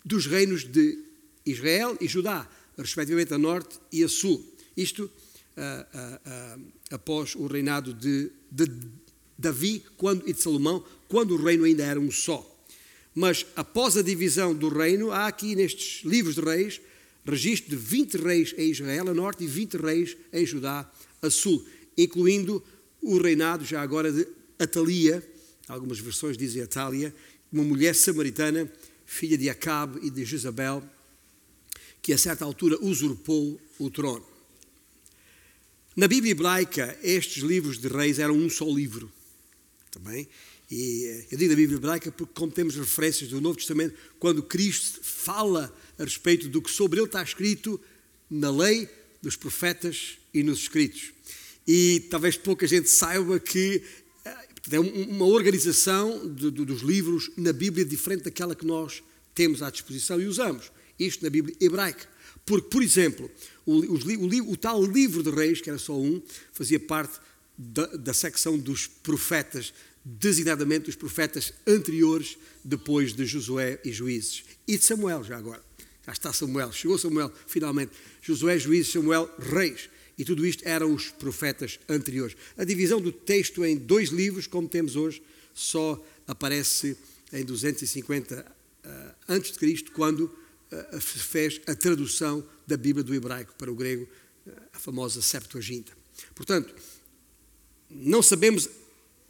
dos 0.03 0.25
reinos 0.25 0.63
de 0.63 0.97
Israel 1.45 1.95
e 2.01 2.07
Judá, 2.07 2.49
respectivamente 2.77 3.33
a 3.33 3.37
norte 3.37 3.79
e 3.91 4.03
a 4.03 4.09
sul. 4.09 4.43
Isto 4.75 5.03
uh, 5.03 5.07
uh, 5.07 6.59
uh, 6.59 6.71
após 6.89 7.35
o 7.35 7.45
reinado 7.45 7.93
de, 7.93 8.31
de 8.49 8.65
Davi 9.37 9.83
quando, 9.97 10.27
e 10.27 10.33
de 10.33 10.41
Salomão, 10.41 10.83
quando 11.07 11.35
o 11.35 11.43
reino 11.43 11.63
ainda 11.63 11.83
era 11.83 11.99
um 11.99 12.09
só. 12.09 12.47
Mas 13.13 13.45
após 13.55 13.97
a 13.97 14.01
divisão 14.01 14.55
do 14.55 14.69
reino, 14.69 15.11
há 15.11 15.27
aqui 15.27 15.55
nestes 15.55 16.03
livros 16.03 16.35
de 16.35 16.41
reis 16.41 16.81
registro 17.25 17.69
de 17.69 17.75
20 17.75 18.15
reis 18.15 18.53
em 18.57 18.71
Israel 18.71 19.09
a 19.09 19.13
norte 19.13 19.43
e 19.43 19.47
20 19.47 19.75
reis 19.75 20.17
em 20.33 20.45
Judá 20.45 20.89
a 21.21 21.29
sul, 21.29 21.65
incluindo 21.97 22.63
o 23.01 23.17
reinado 23.17 23.65
já 23.65 23.81
agora 23.81 24.11
de 24.11 24.27
Atalia, 24.59 25.27
algumas 25.67 25.99
versões 25.99 26.37
dizem 26.37 26.61
Atália, 26.61 27.13
uma 27.51 27.63
mulher 27.63 27.95
samaritana, 27.95 28.71
filha 29.05 29.37
de 29.37 29.49
Acabe 29.49 29.99
e 30.05 30.09
de 30.09 30.23
Jezabel, 30.23 30.83
que 32.01 32.13
a 32.13 32.17
certa 32.17 32.45
altura 32.45 32.77
usurpou 32.83 33.59
o 33.77 33.89
trono. 33.89 34.25
Na 35.95 36.07
Bíblia 36.07 36.31
hebraica, 36.31 36.97
estes 37.03 37.43
livros 37.43 37.77
de 37.77 37.87
reis 37.87 38.17
eram 38.17 38.35
um 38.35 38.49
só 38.49 38.65
livro. 38.65 39.11
Também. 39.91 40.27
E 40.71 41.05
eh, 41.05 41.27
eu 41.31 41.37
digo 41.37 41.49
da 41.49 41.55
Bíblia 41.55 41.77
hebraica 41.77 42.11
porque, 42.11 42.33
como 42.33 42.51
temos 42.51 42.75
referências 42.75 43.29
do 43.29 43.41
Novo 43.41 43.57
Testamento, 43.57 43.93
quando 44.17 44.41
Cristo 44.41 45.01
fala 45.03 45.75
a 45.99 46.03
respeito 46.03 46.47
do 46.47 46.61
que 46.61 46.71
sobre 46.71 46.99
ele 46.99 47.07
está 47.07 47.21
escrito 47.21 47.79
na 48.29 48.49
lei, 48.49 48.87
dos 49.21 49.35
profetas 49.35 50.17
e 50.33 50.41
nos 50.41 50.59
escritos. 50.59 51.11
E 51.67 52.07
talvez 52.09 52.37
pouca 52.37 52.65
gente 52.65 52.89
saiba 52.89 53.39
que 53.39 53.83
é 54.71 54.79
uma 54.79 55.25
organização 55.25 56.33
de, 56.33 56.49
de, 56.49 56.65
dos 56.65 56.81
livros 56.81 57.29
na 57.35 57.51
Bíblia 57.51 57.85
diferente 57.85 58.23
daquela 58.23 58.55
que 58.55 58.65
nós 58.65 59.03
temos 59.35 59.61
à 59.61 59.69
disposição 59.69 60.19
e 60.19 60.25
usamos. 60.25 60.71
Isto 60.97 61.23
na 61.23 61.29
Bíblia 61.29 61.55
hebraica. 61.59 62.07
Porque, 62.45 62.69
por 62.69 62.81
exemplo, 62.81 63.29
o, 63.65 63.79
o, 63.79 64.51
o 64.51 64.57
tal 64.57 64.83
livro 64.83 65.21
de 65.21 65.29
reis, 65.29 65.61
que 65.61 65.69
era 65.69 65.79
só 65.79 65.99
um, 65.99 66.21
fazia 66.53 66.79
parte 66.79 67.19
da, 67.57 67.85
da 67.87 68.13
secção 68.13 68.57
dos 68.57 68.87
profetas, 68.87 69.73
designadamente 70.03 70.85
dos 70.85 70.95
profetas 70.95 71.53
anteriores, 71.67 72.37
depois 72.63 73.13
de 73.13 73.25
Josué 73.25 73.79
e 73.83 73.91
Juízes. 73.91 74.43
E 74.67 74.77
de 74.77 74.83
Samuel, 74.83 75.23
já 75.23 75.37
agora. 75.37 75.63
Já 76.05 76.11
está 76.11 76.33
Samuel, 76.33 76.71
chegou 76.71 76.97
Samuel, 76.97 77.31
finalmente. 77.45 77.91
Josué, 78.21 78.57
Juízes, 78.57 78.91
Samuel, 78.91 79.29
reis. 79.39 79.89
E 80.17 80.25
tudo 80.25 80.45
isto 80.45 80.67
eram 80.67 80.93
os 80.93 81.09
profetas 81.09 81.79
anteriores. 81.87 82.35
A 82.57 82.63
divisão 82.63 82.99
do 82.99 83.11
texto 83.11 83.63
em 83.63 83.77
dois 83.77 84.09
livros, 84.09 84.47
como 84.47 84.67
temos 84.67 84.95
hoje, 84.95 85.21
só 85.53 86.03
aparece 86.27 86.97
em 87.31 87.43
250 87.43 88.45
uh, 88.85 88.89
a.C., 89.27 89.83
quando 89.93 90.21
uh, 90.25 91.01
se 91.01 91.19
fez 91.19 91.61
a 91.67 91.75
tradução 91.75 92.45
da 92.67 92.77
Bíblia 92.77 93.03
do 93.03 93.13
hebraico 93.13 93.53
para 93.55 93.71
o 93.71 93.75
grego, 93.75 94.07
uh, 94.47 94.51
a 94.73 94.79
famosa 94.79 95.21
Septuaginta. 95.21 95.93
Portanto, 96.35 96.73
não 97.89 98.21
sabemos 98.21 98.69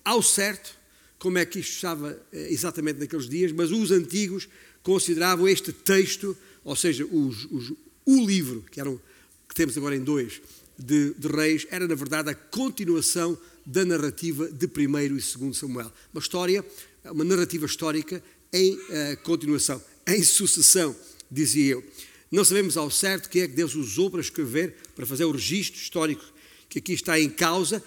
ao 0.04 0.22
certo 0.22 0.82
como 1.22 1.38
é 1.38 1.46
que 1.46 1.60
isto 1.60 1.74
estava 1.74 2.20
eh, 2.34 2.48
exatamente 2.50 3.00
naqueles 3.00 3.30
dias, 3.30 3.52
mas 3.52 3.72
os 3.72 3.92
antigos 3.92 4.48
consideravam 4.82 5.48
este 5.48 5.72
texto, 5.72 6.36
ou 6.64 6.76
seja, 6.76 7.06
os, 7.06 7.46
os, 7.52 7.74
o 8.06 8.26
livro, 8.26 8.66
que, 8.72 8.80
eram, 8.80 9.00
que 9.48 9.54
temos 9.54 9.78
agora 9.78 9.96
em 9.96 10.04
dois, 10.04 10.42
de, 10.78 11.14
de, 11.14 11.28
Reis, 11.28 11.68
era 11.70 11.88
na 11.88 11.94
verdade 11.94 12.32
a 12.32 12.34
continuação 12.34 13.38
da 13.64 13.86
narrativa 13.86 14.50
de 14.50 14.66
1 14.66 15.00
e 15.00 15.10
2 15.10 15.38
Samuel. 15.54 15.92
Uma 16.12 16.20
história, 16.20 16.66
uma 17.06 17.24
narrativa 17.24 17.68
histórica 17.68 18.24
em 18.52 18.74
uh, 18.74 18.80
continuação, 19.24 19.80
em 20.08 20.24
sucessão, 20.24 20.96
dizia 21.30 21.74
eu. 21.74 21.84
Não 22.32 22.44
sabemos 22.44 22.78
ao 22.78 22.90
certo 22.90 23.30
quem 23.30 23.44
é 23.44 23.48
que 23.48 23.54
Deus 23.54 23.76
usou 23.76 24.10
para 24.10 24.22
escrever, 24.22 24.76
para 24.96 25.06
fazer 25.06 25.26
o 25.26 25.32
registro 25.32 25.80
histórico 25.80 26.24
que 26.68 26.80
aqui 26.80 26.94
está 26.94 27.20
em 27.20 27.30
causa, 27.30 27.84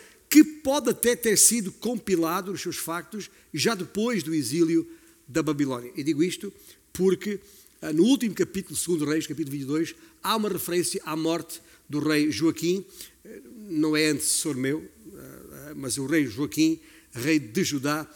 pode 0.64 0.88
até 0.88 1.14
ter 1.14 1.36
sido 1.36 1.70
compilado, 1.70 2.50
os 2.50 2.62
seus 2.62 2.78
factos, 2.78 3.30
já 3.52 3.74
depois 3.74 4.22
do 4.22 4.34
exílio 4.34 4.90
da 5.28 5.42
Babilónia. 5.42 5.92
E 5.94 6.02
digo 6.02 6.22
isto 6.22 6.50
porque 6.90 7.38
ah, 7.82 7.92
no 7.92 8.02
último 8.04 8.34
capítulo, 8.34 8.74
segundo 8.74 9.04
Reis, 9.04 9.26
capítulo 9.26 9.52
22, 9.52 9.94
há 10.22 10.34
uma 10.34 10.48
referência 10.48 11.02
à 11.04 11.14
morte 11.14 11.60
do 11.86 11.98
rei 11.98 12.30
Joaquim, 12.30 12.82
eh, 13.26 13.42
não 13.68 13.94
é 13.94 14.06
antecessor 14.06 14.56
meu, 14.56 14.82
ah, 14.82 15.18
ah, 15.18 15.72
mas 15.76 15.98
o 15.98 16.06
rei 16.06 16.24
Joaquim, 16.26 16.80
rei 17.12 17.38
de 17.38 17.62
Judá, 17.62 18.10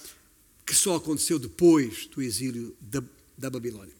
que 0.65 0.75
só 0.75 0.97
aconteceu 0.97 1.39
depois 1.39 2.07
do 2.07 2.23
exílio 2.23 2.75
da, 2.81 3.03
da 3.37 3.51
Babilónia. 3.51 3.98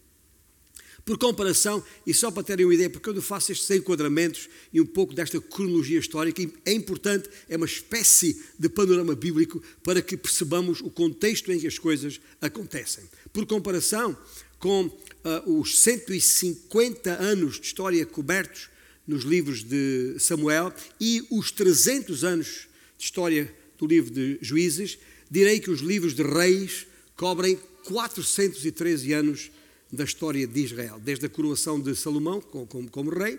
Por 1.09 1.17
comparação, 1.17 1.83
e 2.07 2.13
só 2.13 2.31
para 2.31 2.43
terem 2.43 2.67
uma 2.67 2.75
ideia, 2.75 2.91
porque 2.91 3.09
eu 3.09 3.23
faço 3.23 3.51
estes 3.51 3.71
enquadramentos 3.71 4.47
e 4.71 4.79
um 4.79 4.85
pouco 4.85 5.15
desta 5.15 5.41
cronologia 5.41 5.99
histórica, 5.99 6.47
é 6.67 6.73
importante, 6.75 7.31
é 7.49 7.57
uma 7.57 7.65
espécie 7.65 8.43
de 8.59 8.69
panorama 8.69 9.15
bíblico 9.15 9.63
para 9.83 10.03
que 10.03 10.19
percebamos 10.19 10.83
o 10.83 10.91
contexto 10.91 11.51
em 11.51 11.59
que 11.59 11.67
as 11.67 11.79
coisas 11.79 12.21
acontecem. 12.43 13.05
Por 13.33 13.47
comparação 13.47 14.15
com 14.59 14.85
uh, 14.85 15.59
os 15.59 15.79
150 15.79 17.11
anos 17.11 17.59
de 17.59 17.65
história 17.65 18.05
cobertos 18.05 18.69
nos 19.07 19.25
livros 19.25 19.65
de 19.65 20.15
Samuel 20.19 20.71
e 21.01 21.27
os 21.31 21.51
300 21.51 22.23
anos 22.23 22.69
de 22.99 23.05
história 23.07 23.51
do 23.79 23.87
livro 23.87 24.11
de 24.11 24.39
Juízes, 24.43 24.99
direi 25.31 25.59
que 25.59 25.71
os 25.71 25.81
livros 25.81 26.13
de 26.13 26.23
Reis 26.23 26.87
cobrem 27.17 27.59
413 27.85 29.15
anos 29.15 29.51
da 29.93 30.05
história 30.05 30.47
de 30.47 30.61
Israel, 30.61 31.01
desde 31.01 31.27
a 31.27 31.29
coroação 31.29 31.81
de 31.81 31.95
Salomão 31.97 32.41
como, 32.41 32.91
como 32.91 33.11
rei, 33.11 33.39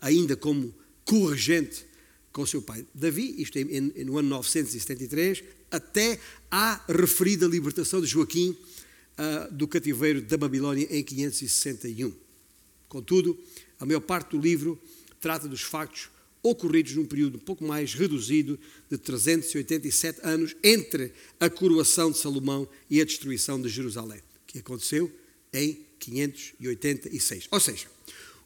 ainda 0.00 0.36
como 0.36 0.74
corregente 1.04 1.84
com 2.32 2.44
seu 2.46 2.62
pai 2.62 2.86
Davi, 2.94 3.34
isto 3.38 3.58
no 4.04 4.18
ano 4.18 4.28
973, 4.28 5.42
até 5.70 6.20
à 6.50 6.84
referida 6.88 7.46
libertação 7.46 8.00
de 8.00 8.06
Joaquim 8.06 8.56
do 9.52 9.66
cativeiro 9.66 10.20
da 10.20 10.36
Babilónia 10.36 10.86
em 10.90 11.02
561. 11.02 12.12
Contudo, 12.88 13.38
a 13.80 13.86
maior 13.86 14.00
parte 14.00 14.30
do 14.30 14.40
livro 14.40 14.80
trata 15.20 15.48
dos 15.48 15.62
factos 15.62 16.10
ocorridos 16.42 16.94
num 16.94 17.04
período 17.04 17.36
um 17.36 17.40
pouco 17.40 17.64
mais 17.64 17.92
reduzido 17.94 18.58
de 18.88 18.96
387 18.96 20.20
anos 20.22 20.54
entre 20.62 21.12
a 21.40 21.50
coroação 21.50 22.10
de 22.12 22.18
Salomão 22.18 22.68
e 22.88 23.00
a 23.00 23.04
destruição 23.04 23.60
de 23.60 23.68
Jerusalém, 23.68 24.20
que 24.46 24.60
aconteceu 24.60 25.10
em 25.56 25.86
586. 25.98 27.48
Ou 27.50 27.60
seja, 27.60 27.86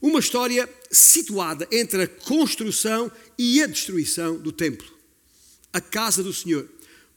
Uma 0.01 0.21
história 0.21 0.67
situada 0.91 1.69
entre 1.71 2.05
a 2.05 2.09
construção 2.09 3.13
e 3.37 3.63
a 3.63 3.67
destruição 3.67 4.39
do 4.39 4.51
templo. 4.51 4.91
A 5.71 5.81
casa 5.81 6.23
do 6.23 6.33
Senhor. 6.33 6.67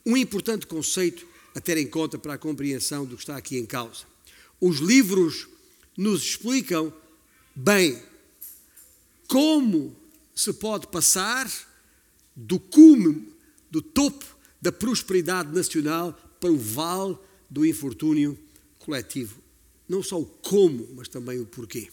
Um 0.04 0.14
importante 0.18 0.66
conceito 0.66 1.26
a 1.54 1.60
ter 1.60 1.78
em 1.78 1.86
conta 1.86 2.18
para 2.18 2.34
a 2.34 2.38
compreensão 2.38 3.06
do 3.06 3.16
que 3.16 3.22
está 3.22 3.38
aqui 3.38 3.56
em 3.56 3.64
causa. 3.64 4.04
Os 4.60 4.80
livros 4.80 5.48
nos 5.96 6.22
explicam 6.22 6.92
bem 7.54 8.02
como 9.28 9.96
se 10.34 10.52
pode 10.52 10.88
passar 10.88 11.50
do 12.36 12.58
cume, 12.58 13.32
do 13.70 13.80
topo 13.80 14.26
da 14.60 14.72
prosperidade 14.72 15.54
nacional 15.54 16.12
para 16.38 16.50
o 16.50 16.58
vale 16.58 17.16
do 17.48 17.64
infortúnio 17.64 18.38
coletivo. 18.78 19.43
Não 19.88 20.02
só 20.02 20.20
o 20.20 20.24
como, 20.24 20.88
mas 20.94 21.08
também 21.08 21.38
o 21.38 21.46
porquê. 21.46 21.88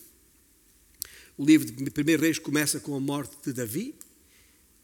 O 1.38 1.46
livro 1.46 1.70
de 1.70 1.84
1 1.84 2.20
Reis 2.20 2.40
começa 2.40 2.80
com 2.80 2.96
a 2.96 3.00
morte 3.00 3.36
de 3.44 3.54
Davi, 3.54 3.96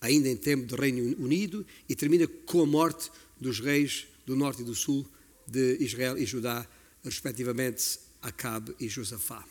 ainda 0.01 0.27
em 0.27 0.35
tempo 0.35 0.65
do 0.65 0.75
Reino 0.75 1.15
Unido, 1.17 1.65
e 1.87 1.95
termina 1.95 2.27
com 2.27 2.61
a 2.61 2.65
morte 2.65 3.09
dos 3.39 3.59
reis 3.59 4.07
do 4.25 4.35
norte 4.35 4.61
e 4.61 4.65
do 4.65 4.75
sul 4.75 5.07
de 5.47 5.77
Israel 5.79 6.17
e 6.17 6.25
Judá, 6.25 6.67
respectivamente 7.03 7.99
Acabe 8.21 8.75
e 8.79 8.89
Josafá. 8.89 9.45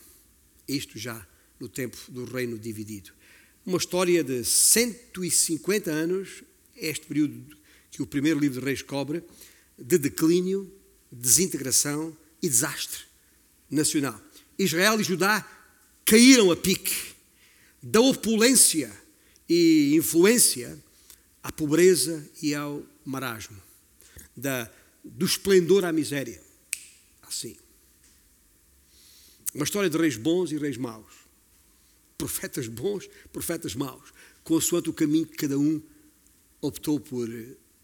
Isto 0.69 0.99
já 0.99 1.27
no 1.59 1.69
tempo 1.69 1.97
do 2.09 2.25
reino 2.25 2.59
dividido. 2.59 3.13
Uma 3.65 3.79
história 3.79 4.23
de 4.23 4.45
150 4.45 5.91
anos, 5.91 6.43
este 6.77 7.07
período 7.07 7.57
que 7.91 8.03
o 8.03 8.07
primeiro 8.07 8.39
livro 8.39 8.61
de 8.61 8.67
Reis 8.67 8.83
cobre, 8.83 9.23
de 9.79 9.97
declínio, 9.97 10.71
desintegração 11.11 12.17
e 12.43 12.49
desastre 12.49 13.06
nacional. 13.71 14.21
Israel 14.59 15.01
e 15.01 15.05
Judá 15.05 15.47
caíram 16.05 16.51
a 16.51 16.57
pique 16.57 17.15
da 17.83 18.01
opulência 18.01 18.91
e 19.49 19.95
influência 19.95 20.83
à 21.43 21.53
pobreza 21.53 22.29
e 22.43 22.55
ao 22.55 22.85
marasmo, 23.05 23.61
da, 24.37 24.71
do 25.05 25.25
esplendor 25.25 25.85
à 25.85 25.93
miséria. 25.93 26.43
Assim. 27.23 27.57
Uma 29.55 29.65
história 29.65 29.89
de 29.89 29.97
reis 29.97 30.17
bons 30.17 30.51
e 30.51 30.59
reis 30.59 30.77
maus. 30.77 31.13
Profetas 32.19 32.67
bons, 32.67 33.09
profetas 33.33 33.75
maus, 33.75 34.13
consoante 34.43 34.91
o 34.91 34.93
caminho 34.93 35.27
que 35.27 35.37
cada 35.37 35.59
um 35.59 35.81
optou 36.61 36.99
por 36.99 37.29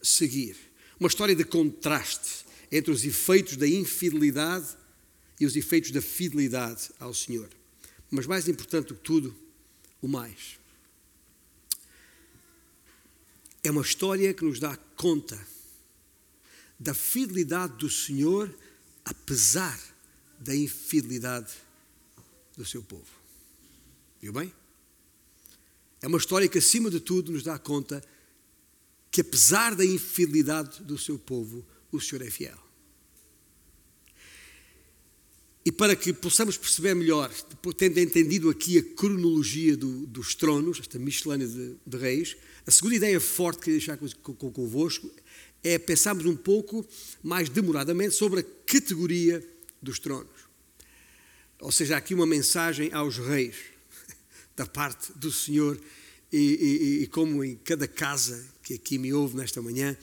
seguir. 0.02 0.56
Uma 0.98 1.08
história 1.08 1.34
de 1.34 1.44
contraste 1.44 2.44
entre 2.70 2.90
os 2.90 3.04
efeitos 3.04 3.56
da 3.56 3.68
infidelidade 3.68 4.76
e 5.42 5.44
os 5.44 5.56
efeitos 5.56 5.90
da 5.90 6.00
fidelidade 6.00 6.90
ao 7.00 7.12
Senhor. 7.12 7.50
Mas 8.08 8.28
mais 8.28 8.46
importante 8.46 8.86
do 8.86 8.94
que 8.94 9.00
tudo, 9.00 9.36
o 10.00 10.06
mais. 10.06 10.56
É 13.60 13.68
uma 13.68 13.82
história 13.82 14.32
que 14.32 14.44
nos 14.44 14.60
dá 14.60 14.76
conta 14.96 15.36
da 16.78 16.94
fidelidade 16.94 17.76
do 17.76 17.90
Senhor, 17.90 18.56
apesar 19.04 19.80
da 20.38 20.54
infidelidade 20.54 21.52
do 22.56 22.64
seu 22.64 22.80
povo. 22.80 23.10
Viu 24.20 24.32
bem? 24.32 24.54
É 26.00 26.06
uma 26.06 26.18
história 26.18 26.48
que, 26.48 26.58
acima 26.58 26.88
de 26.88 27.00
tudo, 27.00 27.32
nos 27.32 27.42
dá 27.42 27.58
conta 27.58 28.00
que, 29.10 29.22
apesar 29.22 29.74
da 29.74 29.84
infidelidade 29.84 30.84
do 30.84 30.96
seu 30.96 31.18
povo, 31.18 31.66
o 31.90 32.00
Senhor 32.00 32.22
é 32.22 32.30
fiel. 32.30 32.61
E 35.64 35.70
para 35.70 35.94
que 35.94 36.12
possamos 36.12 36.56
perceber 36.56 36.94
melhor, 36.94 37.32
tendo 37.76 37.98
entendido 38.00 38.50
aqui 38.50 38.78
a 38.78 38.82
cronologia 38.82 39.76
do, 39.76 40.06
dos 40.06 40.34
tronos, 40.34 40.80
esta 40.80 40.98
miscelânea 40.98 41.46
de, 41.46 41.76
de, 41.86 41.96
reis, 41.96 42.36
a 42.66 42.70
segunda 42.70 42.96
ideia 42.96 43.20
forte 43.20 43.58
que 43.58 43.64
queria 43.66 43.78
deixar 43.78 43.98
convosco 44.52 45.08
é 45.62 45.78
pensarmos 45.78 46.26
um 46.26 46.34
pouco 46.34 46.84
mais 47.22 47.48
demoradamente 47.48 48.14
sobre 48.14 48.40
a 48.40 48.44
categoria 48.66 49.46
dos 49.80 50.00
tronos. 50.00 50.30
Ou 51.60 51.70
seja, 51.70 51.96
aqui 51.96 52.12
uma 52.12 52.26
mensagem 52.26 52.92
aos 52.92 53.18
reis, 53.18 53.54
da 54.56 54.66
parte 54.66 55.12
do 55.12 55.30
Senhor, 55.30 55.80
e, 56.32 56.38
e, 56.38 57.02
e 57.04 57.06
como 57.06 57.44
em 57.44 57.54
cada 57.54 57.86
casa 57.86 58.44
que 58.64 58.74
aqui 58.74 58.98
me 58.98 59.12
ouve 59.12 59.36
nesta 59.36 59.62
manhã, 59.62 59.96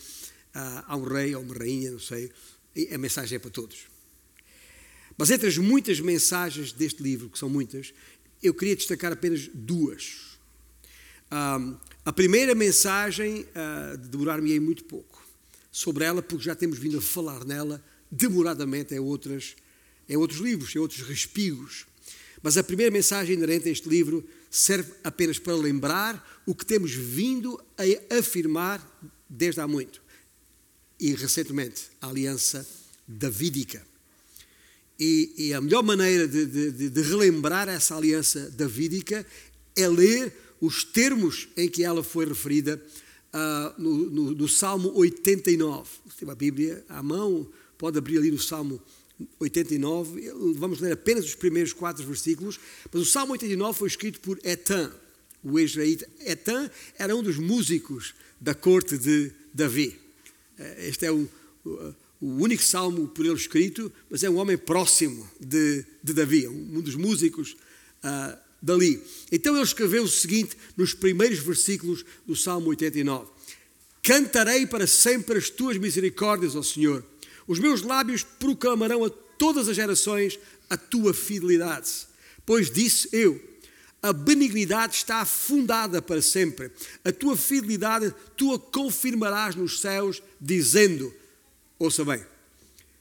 há 0.53 0.95
um 0.95 1.03
rei 1.03 1.35
ou 1.35 1.41
uma 1.41 1.55
rainha, 1.55 1.91
não 1.91 1.99
sei, 1.99 2.31
a 2.93 2.97
mensagem 2.97 3.35
é 3.35 3.39
para 3.39 3.51
todos. 3.51 3.88
Mas 5.19 5.29
entre 5.31 5.49
as 5.49 5.57
muitas 5.57 5.99
mensagens 5.99 6.71
deste 6.71 7.03
livro, 7.03 7.29
que 7.29 7.37
são 7.37 7.49
muitas, 7.49 7.93
eu 8.41 8.53
queria 8.53 8.73
destacar 8.73 9.11
apenas 9.11 9.49
duas. 9.53 10.39
a 12.05 12.13
primeira 12.13 12.55
mensagem 12.55 13.41
uh, 13.41 13.97
demorar-me-ei 13.97 14.61
muito 14.61 14.85
pouco 14.85 15.21
sobre 15.69 16.05
ela, 16.05 16.21
porque 16.21 16.45
já 16.45 16.55
temos 16.55 16.79
vindo 16.79 16.99
a 16.99 17.01
falar 17.01 17.43
nela 17.43 17.83
demoradamente 18.09 18.95
em, 18.95 18.99
outras, 18.99 19.57
em 20.07 20.15
outros 20.15 20.39
livros, 20.39 20.73
em 20.73 20.79
outros 20.79 21.01
respigos. 21.01 21.85
Mas 22.41 22.55
a 22.55 22.63
primeira 22.63 22.89
mensagem 22.89 23.35
inerente 23.35 23.67
a 23.67 23.71
este 23.73 23.89
livro 23.89 24.25
serve 24.49 24.93
apenas 25.03 25.37
para 25.37 25.53
lembrar 25.53 26.41
o 26.45 26.55
que 26.55 26.65
temos 26.65 26.93
vindo 26.93 27.61
a 27.77 28.17
afirmar 28.17 28.81
desde 29.27 29.59
há 29.59 29.67
muito. 29.67 30.01
E 30.97 31.13
recentemente, 31.13 31.87
a 31.99 32.07
aliança 32.07 32.65
davídica. 33.05 33.85
E, 34.99 35.33
e 35.37 35.53
a 35.53 35.61
melhor 35.61 35.81
maneira 35.81 36.27
de, 36.27 36.45
de, 36.45 36.89
de 36.89 37.01
relembrar 37.01 37.69
essa 37.69 37.95
aliança 37.95 38.49
davídica 38.51 39.25
é 39.75 39.87
ler 39.87 40.33
os 40.59 40.83
termos 40.83 41.47
em 41.55 41.69
que 41.69 41.83
ela 41.83 42.03
foi 42.03 42.25
referida 42.25 42.81
uh, 43.33 43.81
no, 43.81 44.09
no, 44.09 44.31
no, 44.31 44.47
Salmo 44.47 44.91
89. 44.93 45.89
Se 46.09 46.17
tem 46.17 46.29
a 46.29 46.35
Bíblia 46.35 46.83
à 46.89 47.01
mão, 47.01 47.47
pode 47.77 47.97
abrir 47.97 48.17
ali 48.17 48.29
no 48.29 48.39
Salmo 48.39 48.81
89. 49.39 50.33
Vamos 50.55 50.81
ler 50.81 50.91
apenas 50.91 51.23
os 51.23 51.35
primeiros 51.35 51.71
quatro 51.71 52.05
versículos. 52.05 52.59
Mas 52.91 53.01
o 53.01 53.05
Salmo 53.05 53.31
89 53.31 53.79
foi 53.79 53.87
escrito 53.87 54.19
por 54.19 54.37
Etan, 54.43 54.91
o 55.41 55.57
ex-israelita. 55.57 56.09
Etan 56.25 56.69
era 56.97 57.15
um 57.15 57.23
dos 57.23 57.37
músicos 57.37 58.13
da 58.41 58.53
corte 58.53 58.97
de 58.97 59.31
Davi. 59.53 59.97
Eh, 60.57 60.89
este 60.89 61.05
é 61.05 61.11
o 61.11 61.29
o 61.65 61.93
único 62.21 62.63
salmo 62.63 63.07
por 63.07 63.25
ele 63.25 63.35
escrito, 63.35 63.91
mas 64.09 64.23
é 64.23 64.29
um 64.29 64.37
homem 64.37 64.57
próximo 64.57 65.29
de, 65.39 65.85
de 66.03 66.13
Davi, 66.13 66.47
um 66.47 66.81
dos 66.81 66.95
músicos 66.95 67.55
uh, 68.03 68.37
dali. 68.61 69.01
Então 69.31 69.55
ele 69.55 69.63
escreveu 69.63 70.03
o 70.03 70.07
seguinte 70.07 70.57
nos 70.75 70.93
primeiros 70.93 71.39
versículos 71.39 72.03
do 72.25 72.35
Salmo 72.35 72.69
89: 72.69 73.31
Cantarei 74.03 74.65
para 74.65 74.87
sempre 74.87 75.37
as 75.37 75.49
tuas 75.49 75.77
misericórdias, 75.77 76.55
ó 76.55 76.63
Senhor. 76.63 77.05
Os 77.47 77.59
meus 77.59 77.81
lábios 77.81 78.23
proclamarão 78.23 79.03
a 79.03 79.09
todas 79.09 79.67
as 79.67 79.75
gerações 79.75 80.37
a 80.69 80.77
tua 80.77 81.13
fidelidade. 81.13 81.89
Pois 82.45 82.69
disse 82.69 83.09
eu: 83.13 83.41
a 84.01 84.13
benignidade 84.13 84.95
está 84.95 85.25
fundada 85.25 86.01
para 86.01 86.21
sempre. 86.21 86.71
A 87.03 87.11
tua 87.11 87.35
fidelidade 87.35 88.13
tu 88.37 88.53
a 88.53 88.59
confirmarás 88.59 89.55
nos 89.55 89.79
céus, 89.81 90.21
dizendo: 90.39 91.13
Ouça 91.79 92.03
bem. 92.03 92.21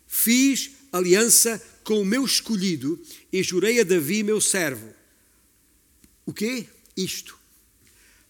Fiz 0.07 0.71
aliança 0.93 1.61
com 1.83 2.01
o 2.01 2.05
meu 2.05 2.25
escolhido 2.25 3.03
e 3.33 3.43
jurei 3.43 3.81
a 3.81 3.85
Davi, 3.85 4.23
meu 4.23 4.41
servo. 4.41 4.95
O 6.25 6.33
quê? 6.33 6.67
Isto. 6.97 7.37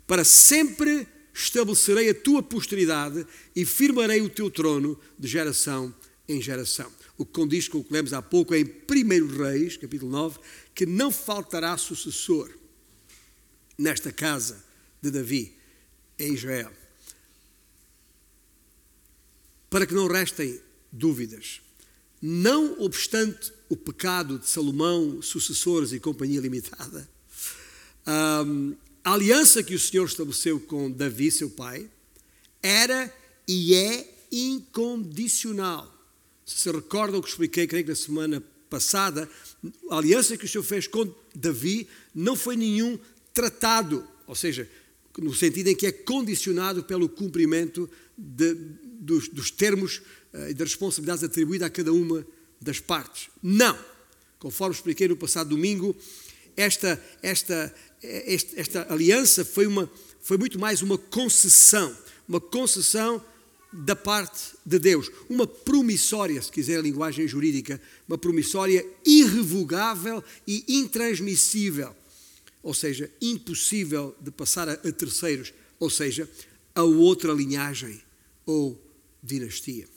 Para 0.07 0.25
sempre 0.25 1.07
estabelecerei 1.35 2.09
a 2.09 2.15
tua 2.15 2.43
posteridade 2.43 3.27
e 3.55 3.65
firmarei 3.67 4.23
o 4.23 4.31
teu 4.31 4.51
trono 4.51 4.99
de 5.19 5.29
geração 5.29 5.95
em 6.27 6.41
geração. 6.41 6.91
O 7.19 7.27
que 7.27 7.33
condiz 7.33 7.69
com 7.69 7.79
o 7.79 7.85
que 7.85 7.93
lemos 7.93 8.15
há 8.15 8.23
pouco 8.23 8.55
em 8.55 8.65
1 8.65 9.37
Reis, 9.37 9.77
capítulo 9.77 10.11
9, 10.11 10.39
que 10.75 10.87
não 10.87 11.11
faltará 11.11 11.77
sucessor 11.77 12.51
nesta 13.77 14.11
casa 14.11 14.65
de 15.03 15.11
Davi, 15.11 15.55
em 16.19 16.33
Israel 16.33 16.78
para 19.71 19.87
que 19.87 19.95
não 19.95 20.07
restem 20.07 20.61
dúvidas. 20.91 21.61
Não 22.21 22.81
obstante 22.81 23.53
o 23.69 23.77
pecado 23.77 24.39
de 24.39 24.49
Salomão, 24.49 25.23
sucessores 25.23 25.93
e 25.93 26.01
companhia 26.01 26.41
limitada, 26.41 27.09
a 29.05 29.13
aliança 29.13 29.63
que 29.63 29.75
o 29.75 29.79
Senhor 29.79 30.07
estabeleceu 30.07 30.59
com 30.61 30.91
Davi, 30.91 31.31
seu 31.31 31.51
pai, 31.51 31.89
era 32.63 33.15
e 33.47 33.75
é 33.75 34.15
incondicional. 34.33 35.95
Se 36.45 36.59
se 36.59 36.71
recordam 36.71 37.21
o 37.21 37.23
que 37.23 37.29
expliquei, 37.29 37.67
creio 37.67 37.85
que 37.85 37.91
na 37.91 37.97
semana 37.97 38.43
passada, 38.69 39.29
a 39.91 39.97
aliança 39.97 40.37
que 40.37 40.45
o 40.45 40.49
Senhor 40.49 40.65
fez 40.65 40.87
com 40.87 41.13
Davi 41.35 41.87
não 42.15 42.35
foi 42.35 42.57
nenhum 42.57 42.99
tratado, 43.33 44.07
ou 44.27 44.35
seja, 44.35 44.69
no 45.17 45.35
sentido 45.35 45.69
em 45.69 45.75
que 45.75 45.87
é 45.87 45.93
condicionado 45.93 46.85
pelo 46.85 47.09
cumprimento 47.09 47.89
de, 48.17 48.55
dos, 48.99 49.29
dos 49.29 49.51
termos 49.51 49.99
uh, 50.33 50.51
e 50.51 50.55
das 50.55 50.71
responsabilidades 50.71 51.25
atribuídas 51.25 51.67
a 51.67 51.71
cada 51.71 51.93
uma 51.93 52.27
das 52.61 52.81
partes. 52.81 53.31
Não! 53.43 53.79
Conforme 54.39 54.75
expliquei 54.75 55.09
no 55.09 55.17
passado 55.17 55.51
domingo, 55.51 55.97
esta, 56.57 57.03
esta, 57.23 57.75
esta, 58.03 58.61
esta 58.61 58.93
aliança 58.93 59.45
foi, 59.45 59.67
uma, 59.67 59.91
foi 60.21 60.37
muito 60.37 60.59
mais 60.59 60.83
uma 60.83 60.99
concessão, 60.99 61.97
uma 62.29 62.41
concessão 62.41 63.25
da 63.73 63.95
parte 63.95 64.55
de 64.65 64.79
Deus, 64.79 65.11
uma 65.29 65.47
promissória, 65.47 66.41
se 66.41 66.51
quiser 66.51 66.79
a 66.79 66.83
linguagem 66.83 67.29
jurídica, 67.29 67.81
uma 68.07 68.17
promissória 68.17 68.85
irrevogável 69.05 70.23
e 70.47 70.65
intransmissível, 70.69 71.95
ou 72.63 72.75
seja, 72.75 73.11
impossível 73.21 74.17
de 74.21 74.31
passar 74.31 74.69
a 74.69 74.77
terceiros, 74.77 75.53
ou 75.79 75.91
seja, 75.91 76.29
a 76.75 76.83
outra 76.83 77.33
linhagem 77.33 78.01
ou 78.47 78.81
dinastia. 79.29 79.89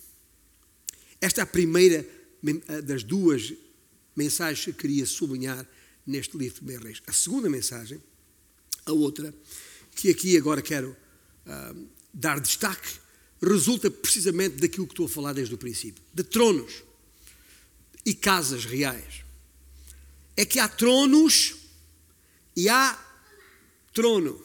Esta 1.19 1.41
é 1.41 1.43
a 1.43 1.47
primeira 1.47 2.05
das 2.83 3.03
duas 3.03 3.53
mensagens 4.15 4.65
que 4.65 4.73
queria 4.73 5.05
sublinhar 5.05 5.67
neste 6.05 6.37
livro 6.37 6.65
de 6.65 6.77
Reis. 6.77 7.01
A 7.07 7.13
segunda 7.13 7.49
mensagem, 7.49 8.01
a 8.85 8.91
outra, 8.91 9.33
que 9.95 10.09
aqui 10.09 10.35
agora 10.35 10.61
quero 10.61 10.95
uh, 11.45 11.87
dar 12.13 12.39
destaque, 12.39 12.99
resulta 13.41 13.89
precisamente 13.89 14.57
daquilo 14.57 14.87
que 14.87 14.93
estou 14.93 15.05
a 15.05 15.09
falar 15.09 15.33
desde 15.33 15.53
o 15.53 15.57
princípio: 15.57 16.03
de 16.13 16.23
tronos 16.23 16.83
e 18.05 18.13
casas 18.13 18.65
reais. 18.65 19.23
É 20.35 20.45
que 20.45 20.59
há 20.59 20.67
tronos 20.67 21.55
e 22.55 22.67
há 22.67 22.99
trono. 23.93 24.41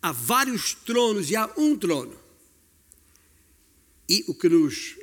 Há 0.00 0.10
vários 0.10 0.74
tronos 0.74 1.30
e 1.30 1.36
há 1.36 1.48
um 1.56 1.76
trono. 1.76 2.21
E 4.12 4.26
o 4.28 4.34
que 4.34 4.46
nos 4.46 4.98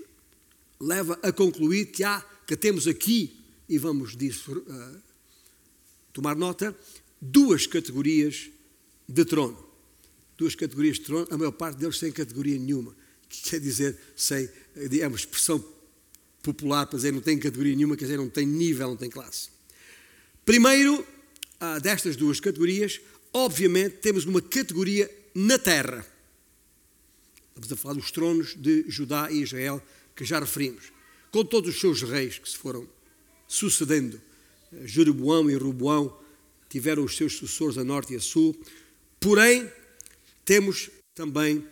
leva 0.80 1.17
a 1.24 1.32
concluir 1.32 1.88
que 1.88 2.04
há, 2.04 2.22
que 2.45 2.56
temos 2.56 2.88
aqui, 2.88 3.43
e 3.67 3.76
vamos 3.80 4.15
disso 4.15 4.60
uh, 4.60 5.02
tomar 6.13 6.36
nota, 6.36 6.78
duas 7.19 7.65
categorias 7.65 8.52
de 9.08 9.26
trono. 9.26 9.58
Duas 10.38 10.54
categorias 10.54 10.98
de 10.98 11.06
trono, 11.06 11.28
a 11.32 11.38
maior 11.39 11.54
parte 11.54 11.80
deles 11.80 11.98
sem 11.98 12.12
categoria 12.12 12.60
nenhuma. 12.60 12.95
Que 13.28 13.50
quer 13.50 13.60
dizer, 13.60 13.98
sem, 14.15 14.48
uma 15.08 15.15
expressão 15.15 15.58
popular 16.43 16.86
para 16.86 16.98
dizer 16.98 17.12
não 17.12 17.19
tem 17.19 17.39
categoria 17.39 17.76
nenhuma, 17.76 17.98
quer 17.98 18.06
dizer, 18.06 18.17
não 18.17 18.30
tem 18.30 18.45
nível, 18.45 18.89
não 18.89 18.95
tem 18.95 19.10
classe. 19.10 19.50
Primeiro, 20.45 21.00
uh, 21.00 21.82
destas 21.82 22.15
duas 22.15 22.39
categorias, 22.39 23.02
obviamente 23.34 23.98
temos 23.98 24.26
uma 24.26 24.39
categoria 24.39 25.10
na 25.34 25.58
terra. 25.58 26.06
Estamos 27.60 27.72
a 27.74 27.76
falar 27.76 27.95
dos 27.95 28.12
tronos 28.12 28.56
de 28.56 28.86
Judá 28.88 29.30
e 29.30 29.41
Israel, 29.41 29.84
que 30.15 30.24
já 30.24 30.39
referimos, 30.39 30.93
com 31.30 31.43
todos 31.43 31.76
os 31.76 31.80
seus 31.80 32.02
reis 32.02 32.39
que 32.39 32.50
se 32.50 32.58
foram 32.58 32.88
sucedendo. 33.48 34.22
Jeroboão 34.86 35.50
e 35.50 35.56
Roboão 35.56 36.17
tiveram 36.69 37.04
os 37.04 37.17
seus 37.17 37.34
sucessores 37.34 37.78
a 37.78 37.84
norte 37.84 38.13
e 38.13 38.15
a 38.15 38.19
sul. 38.22 38.58
Porém, 39.19 39.69
temos 40.45 40.89
também 41.13 41.67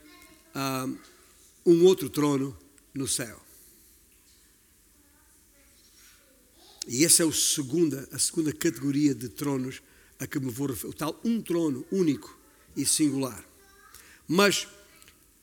ah, 0.54 0.90
um 1.66 1.86
outro 1.86 2.10
trono 2.10 2.58
no 2.94 3.08
céu. 3.08 3.42
E 6.86 7.06
essa 7.06 7.24
é 7.24 7.32
segunda, 7.32 8.08
a 8.12 8.20
segunda 8.20 8.52
categoria 8.52 9.16
de 9.16 9.30
tronos 9.30 9.82
a 10.20 10.28
que 10.28 10.40
me 10.40 10.52
vou 10.52 10.68
referir. 10.68 10.92
O 10.92 10.94
tal 10.94 11.20
um 11.24 11.42
trono 11.42 11.86
único 11.92 12.38
e 12.76 12.86
singular. 12.86 13.44
Mas, 14.28 14.68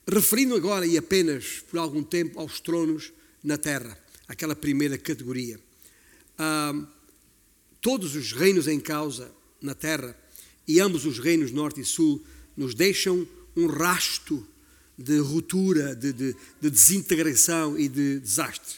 referindo 0.07 0.55
agora 0.55 0.85
e 0.85 0.97
apenas 0.97 1.63
por 1.69 1.79
algum 1.79 2.03
tempo 2.03 2.39
aos 2.39 2.59
tronos 2.59 3.11
na 3.43 3.57
terra, 3.57 3.97
aquela 4.27 4.55
primeira 4.55 4.97
categoria. 4.97 5.59
Ah, 6.37 6.73
todos 7.81 8.15
os 8.15 8.31
reinos 8.31 8.67
em 8.67 8.79
causa 8.79 9.31
na 9.61 9.73
terra, 9.73 10.17
e 10.67 10.79
ambos 10.79 11.05
os 11.05 11.19
reinos 11.19 11.51
norte 11.51 11.81
e 11.81 11.85
sul, 11.85 12.23
nos 12.57 12.73
deixam 12.73 13.27
um 13.55 13.67
rasto 13.67 14.45
de 14.97 15.19
ruptura, 15.19 15.95
de, 15.95 16.13
de, 16.13 16.35
de 16.61 16.69
desintegração 16.69 17.77
e 17.77 17.87
de 17.87 18.19
desastre. 18.19 18.77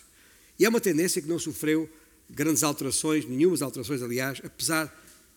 E 0.60 0.66
é 0.66 0.70
uma 0.70 0.82
tendência 0.82 1.22
que 1.22 1.28
não 1.28 1.40
sofreu 1.40 1.90
grandes 2.30 2.64
alterações, 2.64 3.26
nenhumas 3.26 3.62
alterações, 3.62 4.02
aliás, 4.02 4.42
apesar 4.44 4.94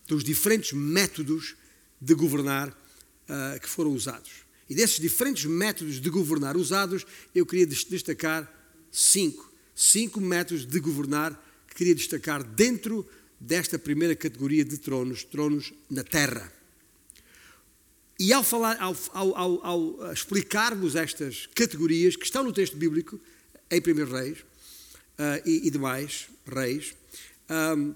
dos 0.07 0.23
diferentes 0.23 0.73
métodos 0.73 1.55
de 1.99 2.13
governar 2.13 2.69
uh, 2.69 3.59
que 3.59 3.69
foram 3.69 3.91
usados. 3.91 4.31
E 4.71 4.73
desses 4.73 5.01
diferentes 5.01 5.43
métodos 5.43 5.99
de 5.99 6.09
governar 6.09 6.55
usados, 6.55 7.05
eu 7.35 7.45
queria 7.45 7.67
destacar 7.67 8.49
cinco. 8.89 9.51
Cinco 9.75 10.21
métodos 10.21 10.65
de 10.65 10.79
governar 10.79 11.33
que 11.67 11.75
queria 11.75 11.93
destacar 11.93 12.41
dentro 12.41 13.05
desta 13.37 13.77
primeira 13.77 14.15
categoria 14.15 14.63
de 14.63 14.77
tronos, 14.77 15.25
tronos 15.25 15.73
na 15.89 16.05
terra. 16.05 16.49
E 18.17 18.31
ao, 18.31 18.45
falar, 18.45 18.77
ao, 18.79 18.95
ao, 19.11 19.65
ao, 19.65 20.13
explicarmos 20.13 20.95
estas 20.95 21.47
categorias 21.47 22.15
que 22.15 22.23
estão 22.23 22.41
no 22.41 22.53
texto 22.53 22.77
bíblico, 22.77 23.19
em 23.69 23.81
1 23.81 24.05
Reis 24.09 24.39
uh, 24.39 25.45
e, 25.45 25.67
e, 25.67 25.69
demais 25.69 26.29
reis, 26.47 26.93
um, 27.75 27.89
uh, 27.89 27.95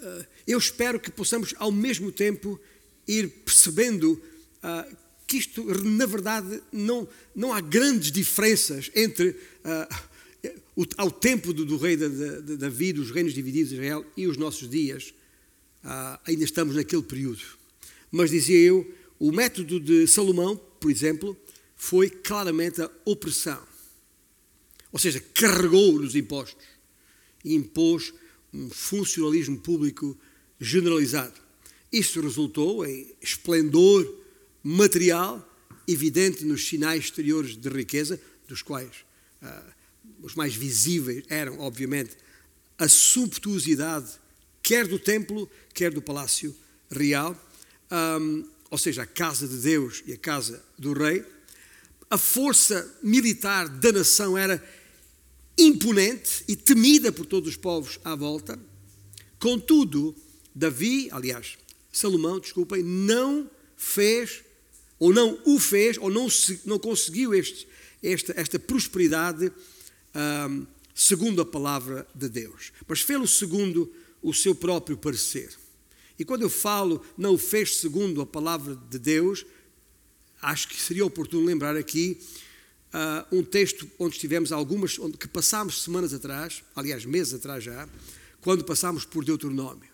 ah, 0.00 0.26
eu 0.48 0.58
espero 0.58 0.98
que 0.98 1.12
possamos 1.12 1.54
ao 1.58 1.70
mesmo 1.70 2.10
tempo 2.10 2.60
ir 3.06 3.28
percebendo 3.28 4.20
uh, 4.64 5.03
que 5.34 5.38
isto, 5.38 5.64
na 5.84 6.06
verdade, 6.06 6.62
não, 6.72 7.08
não 7.34 7.52
há 7.52 7.60
grandes 7.60 8.12
diferenças 8.12 8.90
entre 8.94 9.36
o, 10.76 10.84
ao 10.96 11.10
tempo 11.10 11.52
do, 11.52 11.64
do 11.64 11.76
rei 11.76 11.96
Davi, 11.96 12.92
dos 12.92 13.10
reinos 13.10 13.34
divididos 13.34 13.70
de 13.70 13.74
Israel 13.74 14.06
e 14.16 14.28
os 14.28 14.36
nossos 14.36 14.70
dias, 14.70 15.12
ah, 15.82 16.20
ainda 16.24 16.44
estamos 16.44 16.76
naquele 16.76 17.02
período. 17.02 17.42
Mas 18.12 18.30
dizia 18.30 18.58
eu, 18.58 18.88
o 19.18 19.32
método 19.32 19.80
de 19.80 20.06
Salomão, 20.06 20.56
por 20.78 20.88
exemplo, 20.88 21.36
foi 21.74 22.08
claramente 22.08 22.80
a 22.80 22.90
opressão. 23.04 23.60
Ou 24.92 25.00
seja, 25.00 25.18
carregou 25.34 25.98
nos 25.98 26.14
impostos 26.14 26.64
e 27.44 27.56
impôs 27.56 28.14
um 28.52 28.70
funcionalismo 28.70 29.58
público 29.58 30.16
generalizado. 30.60 31.34
Isso 31.90 32.20
resultou 32.20 32.86
em 32.86 33.12
esplendor 33.20 34.23
material 34.64 35.48
evidente 35.86 36.44
nos 36.44 36.66
sinais 36.66 37.04
exteriores 37.04 37.56
de 37.56 37.68
riqueza, 37.68 38.18
dos 38.48 38.62
quais 38.62 38.90
ah, 39.42 39.62
os 40.22 40.34
mais 40.34 40.54
visíveis 40.54 41.24
eram, 41.28 41.60
obviamente, 41.60 42.16
a 42.78 42.88
sumptuosidade, 42.88 44.10
quer 44.62 44.88
do 44.88 44.98
templo, 44.98 45.48
quer 45.74 45.92
do 45.92 46.00
palácio 46.00 46.56
real, 46.90 47.38
um, 48.20 48.44
ou 48.70 48.78
seja, 48.78 49.02
a 49.02 49.06
casa 49.06 49.46
de 49.46 49.56
Deus 49.58 50.02
e 50.06 50.12
a 50.12 50.16
casa 50.16 50.64
do 50.78 50.92
rei. 50.92 51.24
A 52.10 52.18
força 52.18 52.98
militar 53.02 53.68
da 53.68 53.92
nação 53.92 54.36
era 54.36 54.62
imponente 55.58 56.44
e 56.48 56.56
temida 56.56 57.12
por 57.12 57.26
todos 57.26 57.50
os 57.50 57.56
povos 57.56 58.00
à 58.04 58.14
volta. 58.14 58.58
Contudo, 59.38 60.14
Davi, 60.54 61.08
aliás, 61.12 61.58
Salomão, 61.92 62.40
desculpem, 62.40 62.82
não 62.82 63.48
fez, 63.76 64.42
ou 64.98 65.12
não 65.12 65.38
o 65.44 65.58
fez, 65.58 65.98
ou 65.98 66.10
não, 66.10 66.28
não 66.64 66.78
conseguiu 66.78 67.34
este, 67.34 67.66
esta, 68.02 68.32
esta 68.36 68.58
prosperidade 68.58 69.52
um, 70.48 70.66
segundo 70.94 71.42
a 71.42 71.46
palavra 71.46 72.06
de 72.14 72.28
Deus, 72.28 72.72
mas 72.86 73.00
fê-lo 73.00 73.26
segundo 73.26 73.92
o 74.22 74.32
seu 74.32 74.54
próprio 74.54 74.96
parecer. 74.96 75.50
E 76.18 76.24
quando 76.24 76.42
eu 76.42 76.50
falo 76.50 77.04
não 77.18 77.36
fez 77.36 77.76
segundo 77.76 78.20
a 78.20 78.26
palavra 78.26 78.76
de 78.88 78.98
Deus, 78.98 79.44
acho 80.40 80.68
que 80.68 80.80
seria 80.80 81.04
oportuno 81.04 81.44
lembrar 81.44 81.76
aqui 81.76 82.18
uh, 82.94 83.36
um 83.36 83.42
texto 83.42 83.90
onde 83.98 84.14
estivemos 84.14 84.52
algumas, 84.52 84.98
onde, 84.98 85.18
que 85.18 85.26
passámos 85.26 85.82
semanas 85.82 86.14
atrás, 86.14 86.62
aliás, 86.76 87.04
meses 87.04 87.34
atrás 87.34 87.64
já, 87.64 87.88
quando 88.40 88.64
passámos 88.64 89.04
por 89.04 89.24
Deuteronômio. 89.24 89.93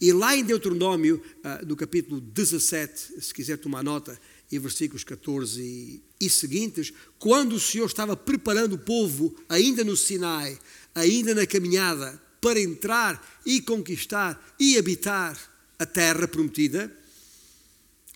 E 0.00 0.12
lá 0.12 0.36
em 0.36 0.44
Deuteronômio, 0.44 1.20
no 1.66 1.74
capítulo 1.74 2.20
17, 2.20 3.20
se 3.20 3.34
quiser 3.34 3.58
tomar 3.58 3.82
nota, 3.82 4.18
e 4.50 4.58
versículos 4.58 5.04
14 5.04 6.02
e 6.18 6.30
seguintes, 6.30 6.92
quando 7.18 7.56
o 7.56 7.60
Senhor 7.60 7.86
estava 7.86 8.16
preparando 8.16 8.74
o 8.74 8.78
povo, 8.78 9.36
ainda 9.48 9.84
no 9.84 9.96
Sinai, 9.96 10.58
ainda 10.94 11.34
na 11.34 11.46
caminhada, 11.46 12.20
para 12.40 12.58
entrar 12.58 13.40
e 13.44 13.60
conquistar 13.60 14.54
e 14.58 14.78
habitar 14.78 15.38
a 15.78 15.84
terra 15.84 16.26
prometida, 16.26 16.90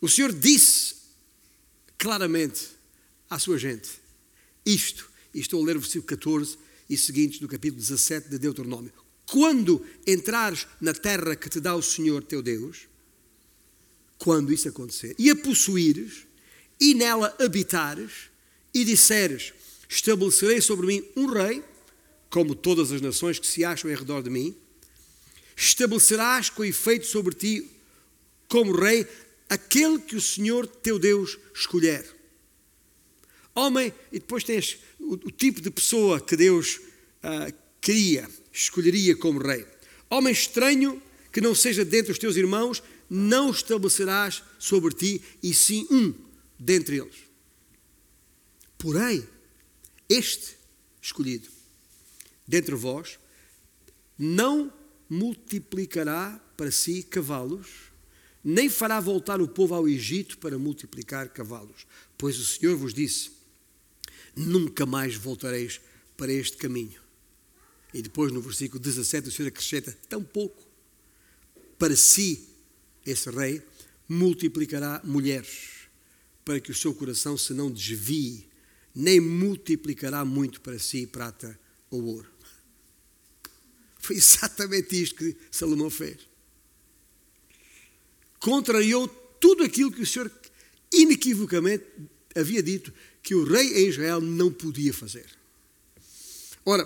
o 0.01 0.09
Senhor 0.09 0.33
disse 0.33 0.95
claramente 1.99 2.68
à 3.29 3.38
sua 3.38 3.59
gente 3.59 3.90
isto, 4.64 5.11
e 5.35 5.40
estou 5.40 5.62
a 5.62 5.66
ler 5.66 5.77
o 5.77 5.81
versículo 5.81 6.07
14 6.07 6.57
e 6.88 6.97
seguintes 6.97 7.40
do 7.40 7.49
capítulo 7.49 7.81
17 7.81 8.29
de 8.29 8.38
Deuteronômio. 8.38 8.92
Quando 9.33 9.83
entrares 10.07 10.66
na 10.79 10.92
terra 10.92 11.35
que 11.35 11.49
te 11.49 11.59
dá 11.59 11.75
o 11.75 11.81
Senhor 11.81 12.23
teu 12.23 12.42
Deus, 12.42 12.87
quando 14.18 14.53
isso 14.53 14.68
acontecer, 14.68 15.14
e 15.18 15.31
a 15.31 15.35
possuíres, 15.35 16.27
e 16.79 16.92
nela 16.92 17.35
habitares, 17.40 18.29
e 18.75 18.85
disseres: 18.85 19.55
Estabelecerei 19.88 20.61
sobre 20.61 20.87
mim 20.87 21.03
um 21.16 21.25
rei, 21.33 21.64
como 22.29 22.55
todas 22.55 22.92
as 22.92 23.01
nações 23.01 23.38
que 23.38 23.47
se 23.47 23.64
acham 23.64 23.90
em 23.90 23.95
redor 23.95 24.23
de 24.23 24.29
mim, 24.29 24.55
estabelecerás 25.57 26.51
com 26.51 26.62
efeito 26.62 27.07
sobre 27.07 27.35
ti, 27.35 27.71
como 28.51 28.79
rei, 28.79 29.07
aquele 29.49 29.99
que 29.99 30.14
o 30.14 30.21
Senhor 30.21 30.66
teu 30.66 30.99
Deus 30.99 31.38
escolher. 31.55 32.05
Homem, 33.55 33.95
e 34.12 34.18
depois 34.18 34.45
tens 34.45 34.79
o, 35.01 35.14
o 35.14 35.31
tipo 35.31 35.62
de 35.62 35.71
pessoa 35.71 36.21
que 36.21 36.37
Deus 36.37 36.83
queria, 37.81 38.29
escolheria 38.53 39.17
como 39.17 39.41
rei. 39.41 39.67
Homem 40.11 40.33
estranho 40.33 41.03
que 41.33 41.41
não 41.41 41.55
seja 41.55 41.85
dentre 41.85 42.12
os 42.12 42.19
teus 42.19 42.37
irmãos, 42.37 42.83
não 43.09 43.51
estabelecerás 43.51 44.43
sobre 44.59 44.95
ti, 44.95 45.23
e 45.43 45.55
sim 45.55 45.87
um 45.91 46.15
dentre 46.59 46.99
eles. 46.99 47.17
Porém, 48.77 49.27
este 50.09 50.57
escolhido 51.01 51.49
dentre 52.47 52.75
vós 52.75 53.19
não 54.19 54.73
multiplicará 55.09 56.41
para 56.57 56.71
si 56.71 57.03
cavalos, 57.03 57.69
nem 58.45 58.69
fará 58.69 59.01
voltar 59.01 59.41
o 59.41 59.49
povo 59.49 59.75
ao 59.75 59.88
Egito 59.88 60.38
para 60.38 60.59
multiplicar 60.59 61.29
cavalos, 61.31 61.87
pois 62.19 62.38
o 62.38 62.45
Senhor 62.45 62.77
vos 62.77 62.93
disse: 62.93 63.31
nunca 64.35 64.85
mais 64.87 65.15
voltareis 65.15 65.81
para 66.17 66.33
este 66.33 66.57
caminho. 66.57 67.02
E 67.92 68.00
depois 68.00 68.33
no 68.33 68.40
versículo 68.40 68.81
17 68.81 69.28
o 69.28 69.33
Senhor 69.33 69.48
acrescenta: 69.48 69.96
tão 70.09 70.22
pouco. 70.22 70.62
Para 71.78 71.96
si, 71.96 72.48
esse 73.05 73.31
rei 73.31 73.62
multiplicará 74.09 75.00
mulheres, 75.05 75.88
para 76.44 76.61
que 76.61 76.70
o 76.70 76.74
seu 76.74 76.94
coração 76.94 77.37
se 77.37 77.52
não 77.52 77.70
desvie, 77.70 78.46
nem 78.94 79.20
multiplicará 79.20 80.24
muito 80.24 80.61
para 80.61 80.78
si 80.78 81.07
prata 81.07 81.59
ou 81.90 82.05
ouro. 82.05 82.31
Foi 83.98 84.16
exatamente 84.16 85.00
isto 85.00 85.16
que 85.16 85.37
Salomão 85.50 85.90
fez. 85.90 86.18
Contrariou 88.38 89.09
tudo 89.40 89.62
aquilo 89.62 89.92
que 89.92 90.02
o 90.02 90.07
Senhor 90.07 90.31
inequivocamente 90.92 91.85
havia 92.35 92.62
dito 92.62 92.92
que 93.22 93.35
o 93.35 93.44
rei 93.44 93.85
em 93.85 93.88
Israel 93.88 94.20
não 94.20 94.52
podia 94.52 94.92
fazer. 94.92 95.26
Ora, 96.64 96.85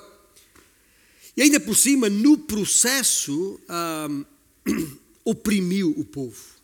e 1.36 1.42
ainda 1.42 1.60
por 1.60 1.76
cima, 1.76 2.08
no 2.08 2.38
processo, 2.38 3.60
oprimiu 5.24 5.94
o 5.96 6.04
povo. 6.04 6.56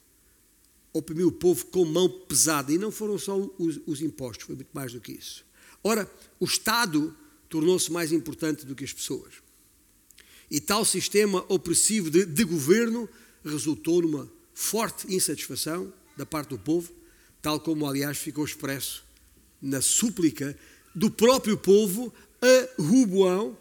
Oprimiu 0.93 1.29
o 1.29 1.33
povo 1.33 1.67
com 1.67 1.85
mão 1.85 2.09
pesada. 2.09 2.73
E 2.73 2.79
não 2.79 2.91
foram 2.91 3.19
só 3.19 3.37
os, 3.59 3.81
os 3.87 4.01
impostos, 4.01 4.47
foi 4.47 4.55
muito 4.55 4.71
mais 4.73 4.93
do 4.93 5.01
que 5.01 5.13
isso. 5.13 5.45
Ora, 5.85 6.11
o 6.41 6.45
Estado 6.45 7.15
tornou-se 7.49 7.93
mais 7.93 8.13
importante 8.13 8.65
do 8.65 8.75
que 8.75 8.85
as 8.85 8.93
pessoas. 8.93 9.35
E 10.51 10.61
tal 10.61 10.85
sistema 10.85 11.45
opressivo 11.49 12.11
de, 12.11 12.25
de 12.25 12.45
governo 12.45 13.09
resultou 13.45 14.01
numa 14.03 14.31
forte 14.55 15.13
insatisfação 15.15 15.93
da 16.17 16.25
parte 16.25 16.51
do 16.51 16.59
povo, 16.59 16.93
tal 17.41 17.59
como, 17.59 17.87
aliás, 17.87 18.19
ficou 18.19 18.45
expresso 18.45 19.05
na 19.61 19.81
súplica 19.81 20.57
do 20.95 21.11
próprio 21.11 21.57
povo 21.57 22.13
a 22.41 22.83
Ruboão, 22.83 23.57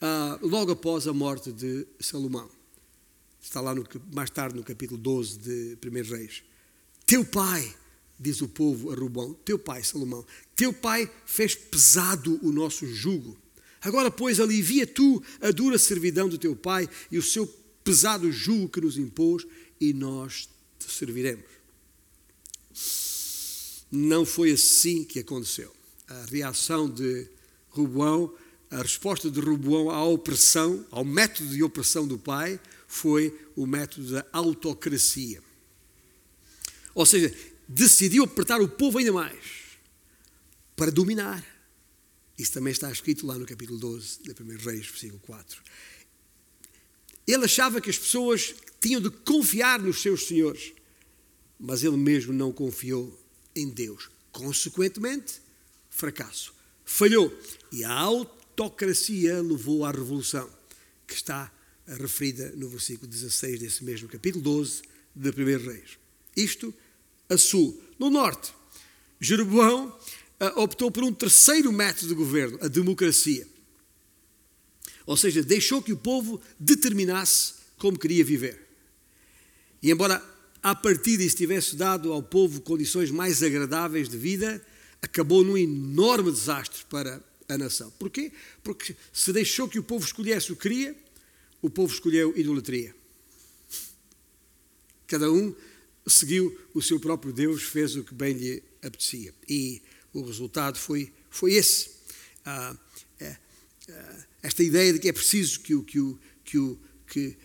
ah, 0.00 0.38
logo 0.42 0.72
após 0.72 1.06
a 1.06 1.12
morte 1.12 1.52
de 1.52 1.86
Salomão. 2.00 2.48
Está 3.40 3.60
lá 3.60 3.74
no, 3.74 3.86
mais 4.12 4.30
tarde 4.30 4.56
no 4.56 4.64
capítulo 4.64 5.00
12 5.00 5.38
de 5.38 5.78
1 5.84 6.10
Reis. 6.10 6.42
Teu 7.06 7.24
pai, 7.24 7.74
diz 8.18 8.40
o 8.42 8.48
povo 8.48 8.92
a 8.92 8.94
Ruboão, 8.94 9.34
teu 9.44 9.58
pai, 9.58 9.82
Salomão, 9.82 10.24
teu 10.54 10.72
pai 10.72 11.10
fez 11.24 11.54
pesado 11.54 12.38
o 12.42 12.52
nosso 12.52 12.86
jugo 12.86 13.36
Agora, 13.80 14.10
pois, 14.10 14.40
alivia 14.40 14.86
tu 14.86 15.22
a 15.40 15.50
dura 15.50 15.78
servidão 15.78 16.28
do 16.28 16.38
teu 16.38 16.56
pai 16.56 16.88
e 17.10 17.18
o 17.18 17.22
seu 17.22 17.46
pesado 17.84 18.30
jugo 18.30 18.68
que 18.68 18.80
nos 18.80 18.98
impôs, 18.98 19.46
e 19.80 19.92
nós 19.92 20.48
te 20.78 20.90
serviremos. 20.90 21.44
Não 23.90 24.26
foi 24.26 24.50
assim 24.52 25.04
que 25.04 25.20
aconteceu. 25.20 25.72
A 26.08 26.24
reação 26.24 26.90
de 26.90 27.28
Ruboão, 27.70 28.34
a 28.70 28.82
resposta 28.82 29.30
de 29.30 29.40
Ruboão 29.40 29.90
à 29.90 30.04
opressão, 30.04 30.86
ao 30.90 31.04
método 31.04 31.48
de 31.50 31.62
opressão 31.62 32.06
do 32.06 32.18
pai, 32.18 32.60
foi 32.86 33.36
o 33.56 33.66
método 33.66 34.12
da 34.12 34.26
autocracia. 34.32 35.42
Ou 36.94 37.06
seja, 37.06 37.34
decidiu 37.66 38.24
apertar 38.24 38.60
o 38.60 38.68
povo 38.68 38.98
ainda 38.98 39.12
mais 39.12 39.58
para 40.76 40.90
dominar 40.90 41.58
isso 42.38 42.52
também 42.52 42.70
está 42.70 42.90
escrito 42.90 43.26
lá 43.26 43.36
no 43.36 43.44
capítulo 43.44 43.78
12 43.80 44.20
da 44.22 44.32
1 44.32 44.56
Reis, 44.58 44.86
versículo 44.86 45.20
4. 45.26 45.60
Ele 47.26 47.44
achava 47.44 47.80
que 47.80 47.90
as 47.90 47.98
pessoas 47.98 48.54
tinham 48.80 49.00
de 49.00 49.10
confiar 49.10 49.80
nos 49.80 50.00
seus 50.00 50.28
senhores, 50.28 50.72
mas 51.58 51.82
ele 51.82 51.96
mesmo 51.96 52.32
não 52.32 52.52
confiou 52.52 53.18
em 53.56 53.68
Deus. 53.68 54.08
Consequentemente, 54.30 55.42
fracasso. 55.90 56.54
Falhou. 56.84 57.36
E 57.72 57.82
a 57.82 57.92
autocracia 58.62 59.40
levou 59.40 59.84
à 59.84 59.90
revolução, 59.90 60.48
que 61.06 61.14
está 61.14 61.50
referida 61.86 62.52
no 62.56 62.68
versículo 62.68 63.08
16 63.08 63.60
desse 63.60 63.84
mesmo 63.84 64.08
capítulo 64.08 64.42
12 64.42 64.82
da 65.14 65.30
1 65.30 65.34
Reis. 65.64 65.98
Isto 66.36 66.74
a 67.28 67.36
sul. 67.38 67.80
No 67.98 68.10
norte, 68.10 68.52
Jeroboão 69.20 69.96
optou 70.56 70.90
por 70.90 71.02
um 71.02 71.12
terceiro 71.12 71.72
método 71.72 72.08
de 72.08 72.14
governo, 72.14 72.58
a 72.60 72.68
democracia. 72.68 73.46
Ou 75.06 75.16
seja, 75.16 75.42
deixou 75.42 75.82
que 75.82 75.92
o 75.92 75.96
povo 75.96 76.40
determinasse 76.58 77.54
como 77.78 77.98
queria 77.98 78.24
viver. 78.24 78.68
E 79.82 79.90
embora 79.90 80.22
a 80.62 80.74
partir 80.74 81.16
disso 81.16 81.36
tivesse 81.36 81.76
dado 81.76 82.12
ao 82.12 82.22
povo 82.22 82.60
condições 82.60 83.10
mais 83.10 83.42
agradáveis 83.42 84.08
de 84.08 84.16
vida, 84.16 84.64
acabou 85.00 85.44
num 85.44 85.56
enorme 85.56 86.30
desastre 86.30 86.84
para 86.90 87.22
a 87.48 87.56
nação. 87.56 87.90
Porquê? 87.98 88.30
Porque 88.62 88.94
se 89.12 89.32
deixou 89.32 89.68
que 89.68 89.78
o 89.78 89.82
povo 89.82 90.04
escolhesse 90.04 90.52
o 90.52 90.56
que 90.56 90.62
queria, 90.62 90.96
o 91.62 91.70
povo 91.70 91.92
escolheu 91.92 92.36
idolatria. 92.36 92.94
Cada 95.06 95.32
um 95.32 95.54
seguiu 96.06 96.56
o 96.74 96.82
seu 96.82 97.00
próprio 97.00 97.32
Deus, 97.32 97.62
fez 97.62 97.96
o 97.96 98.04
que 98.04 98.14
bem 98.14 98.34
lhe 98.34 98.62
apetecia. 98.82 99.34
E 99.48 99.82
o 100.12 100.22
resultado 100.22 100.78
foi, 100.78 101.12
foi 101.30 101.54
esse. 101.54 101.90
Ah, 102.44 102.76
é, 103.18 103.36
é, 103.88 104.24
esta 104.42 104.62
ideia 104.62 104.92
de 104.92 104.98
que 104.98 105.08
é 105.08 105.12
preciso 105.12 105.60
que 105.60 105.74
o, 105.74 105.82
que 105.82 105.98
o, 105.98 106.18
que 106.44 106.58
o, 106.58 106.78
que, 107.06 107.36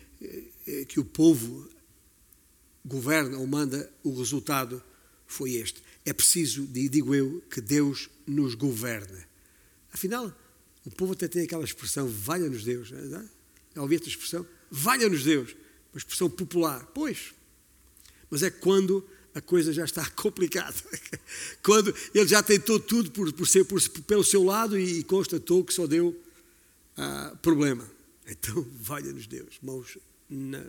eh, 0.66 0.84
que 0.84 1.00
o 1.00 1.04
povo 1.04 1.68
governa 2.84 3.38
ou 3.38 3.46
manda, 3.46 3.90
o 4.02 4.16
resultado 4.16 4.82
foi 5.26 5.54
este. 5.54 5.82
É 6.04 6.12
preciso, 6.12 6.66
digo 6.66 7.14
eu, 7.14 7.42
que 7.50 7.60
Deus 7.60 8.10
nos 8.26 8.54
governe. 8.54 9.24
Afinal, 9.94 10.36
o 10.84 10.90
povo 10.90 11.12
até 11.12 11.28
tem 11.28 11.44
aquela 11.44 11.64
expressão, 11.64 12.08
valha-nos 12.08 12.64
Deus. 12.64 12.88
Já 12.88 13.80
ouvi 13.80 13.94
esta 13.94 14.08
expressão? 14.08 14.44
Valha-nos 14.68 15.22
Deus. 15.22 15.56
Uma 15.92 15.98
expressão 15.98 16.28
popular. 16.28 16.84
Pois. 16.92 17.32
Mas 18.28 18.42
é 18.42 18.50
quando 18.50 19.08
a 19.32 19.40
coisa 19.40 19.72
já 19.72 19.84
está 19.84 20.04
complicada. 20.10 20.74
Quando 21.62 21.94
ele 22.12 22.26
já 22.26 22.42
tentou 22.42 22.80
tudo 22.80 23.12
por, 23.12 23.32
por 23.32 23.46
ser 23.46 23.64
por, 23.64 23.80
pelo 24.02 24.24
seu 24.24 24.42
lado 24.42 24.76
e, 24.76 25.04
constatou 25.04 25.64
que 25.64 25.72
só 25.72 25.86
deu 25.86 26.20
ah, 26.96 27.36
problema. 27.40 27.88
Então, 28.26 28.66
valha-nos 28.80 29.28
Deus, 29.28 29.58
mãos 29.62 29.96
na, 30.28 30.60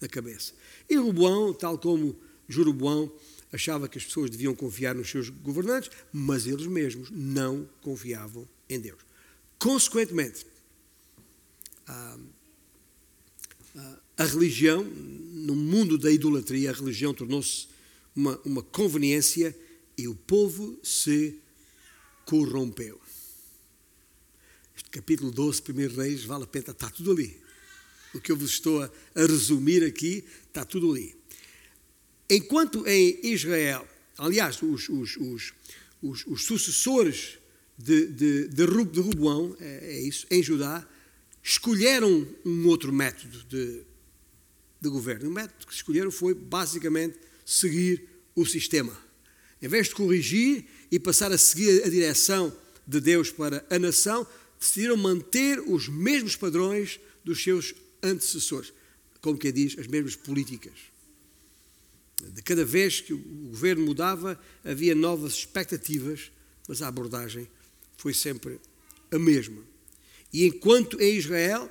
na 0.00 0.08
cabeça. 0.08 0.52
E 0.88 0.96
Roboão, 0.96 1.54
tal 1.54 1.78
como 1.78 2.14
Jeroboão, 2.46 3.10
achava 3.52 3.88
que 3.88 3.98
as 3.98 4.04
pessoas 4.04 4.30
deviam 4.30 4.54
confiar 4.54 4.94
nos 4.94 5.10
seus 5.10 5.28
governantes, 5.28 5.90
mas 6.12 6.46
eles 6.46 6.66
mesmos 6.66 7.10
não 7.10 7.68
confiavam 7.80 8.48
em 8.68 8.78
Deus. 8.78 9.00
Consequentemente, 9.58 10.46
a, 11.86 12.18
a, 13.76 13.98
a 14.18 14.24
religião, 14.24 14.84
no 14.84 15.56
mundo 15.56 15.98
da 15.98 16.10
idolatria, 16.10 16.70
a 16.70 16.74
religião 16.74 17.12
tornou-se 17.12 17.68
uma, 18.14 18.40
uma 18.44 18.62
conveniência 18.62 19.56
e 19.98 20.06
o 20.08 20.14
povo 20.14 20.78
se 20.82 21.38
corrompeu. 22.24 23.00
Este 24.76 24.88
capítulo 24.90 25.30
12, 25.30 25.62
1 25.68 25.96
Reis, 25.96 26.24
vale 26.24 26.44
a 26.44 26.46
pena, 26.46 26.70
está 26.70 26.88
tudo 26.88 27.12
ali. 27.12 27.40
O 28.14 28.20
que 28.20 28.32
eu 28.32 28.36
vos 28.36 28.50
estou 28.50 28.82
a, 28.82 28.90
a 29.14 29.20
resumir 29.20 29.84
aqui, 29.84 30.24
está 30.46 30.64
tudo 30.64 30.90
ali. 30.92 31.19
Enquanto 32.30 32.86
em 32.86 33.18
Israel, 33.24 33.86
aliás, 34.16 34.62
os, 34.62 34.88
os, 34.88 35.16
os, 35.16 35.52
os, 36.26 36.44
sucessores 36.44 37.38
de, 37.76 38.06
de, 38.06 38.46
de, 38.46 38.64
de 38.84 39.00
Ruboão, 39.00 39.56
é, 39.58 39.94
é, 39.94 40.00
isso, 40.00 40.28
em 40.30 40.40
Judá, 40.40 40.86
escolheram 41.42 42.24
um 42.44 42.68
outro 42.68 42.92
método 42.92 43.42
de, 43.48 43.82
de 44.80 44.88
governo. 44.88 45.28
O 45.28 45.32
método 45.32 45.66
que 45.66 45.74
escolheram 45.74 46.12
foi 46.12 46.32
basicamente 46.32 47.18
seguir 47.44 48.04
o 48.36 48.46
sistema. 48.46 48.96
Em 49.60 49.66
vez 49.66 49.88
de 49.88 49.96
corrigir 49.96 50.64
e 50.88 51.00
passar 51.00 51.32
a 51.32 51.38
seguir 51.38 51.82
a 51.84 51.88
direção 51.88 52.56
de 52.86 53.00
Deus 53.00 53.32
para 53.32 53.66
a 53.68 53.76
nação, 53.76 54.24
decidiram 54.58 54.96
manter 54.96 55.58
os 55.58 55.88
mesmos 55.88 56.36
padrões 56.36 57.00
dos 57.24 57.42
seus 57.42 57.74
antecessores. 58.00 58.72
como 59.20 59.36
quem 59.36 59.52
diz, 59.52 59.76
as 59.78 59.88
mesmas 59.88 60.14
políticas. 60.14 60.90
De 62.28 62.42
cada 62.42 62.64
vez 62.64 63.00
que 63.00 63.12
o 63.12 63.18
governo 63.18 63.84
mudava, 63.84 64.38
havia 64.64 64.94
novas 64.94 65.32
expectativas, 65.32 66.30
mas 66.68 66.82
a 66.82 66.88
abordagem 66.88 67.48
foi 67.96 68.14
sempre 68.14 68.60
a 69.10 69.18
mesma. 69.18 69.62
E 70.32 70.46
enquanto 70.46 71.00
em 71.00 71.16
Israel, 71.16 71.70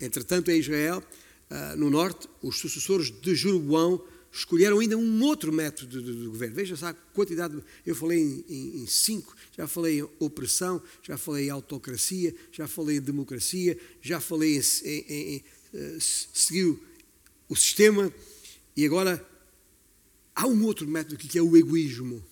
entretanto 0.00 0.50
em 0.50 0.58
Israel, 0.58 1.02
ah, 1.48 1.74
no 1.76 1.90
norte, 1.90 2.28
os 2.42 2.58
sucessores 2.58 3.10
de 3.10 3.34
Jeroboão 3.34 4.02
escolheram 4.32 4.78
ainda 4.78 4.96
um 4.96 5.22
outro 5.24 5.52
método 5.52 6.02
de, 6.02 6.26
governo. 6.26 6.54
Veja 6.54 6.76
só 6.76 6.86
a 6.86 6.94
quantidade. 6.94 7.60
Eu 7.84 7.94
falei 7.94 8.20
em, 8.20 8.44
em, 8.48 8.82
em, 8.82 8.86
cinco, 8.86 9.34
já 9.56 9.66
falei 9.66 10.00
em 10.00 10.08
opressão, 10.20 10.80
já 11.02 11.18
falei 11.18 11.46
em 11.46 11.50
autocracia, 11.50 12.34
já 12.52 12.68
falei 12.68 12.98
em 12.98 13.00
democracia, 13.00 13.76
já 14.00 14.20
falei 14.20 14.60
em, 14.84 15.04
em, 15.08 15.44
uh, 15.74 16.00
seguir 16.00 16.78
o 17.48 17.56
sistema 17.56 18.12
e 18.76 18.86
agora 18.86 19.26
há 20.40 20.46
um 20.46 20.64
outro 20.64 20.88
método 20.88 21.18
que 21.18 21.38
é 21.38 21.42
o 21.42 21.54
egoísmo. 21.54 22.24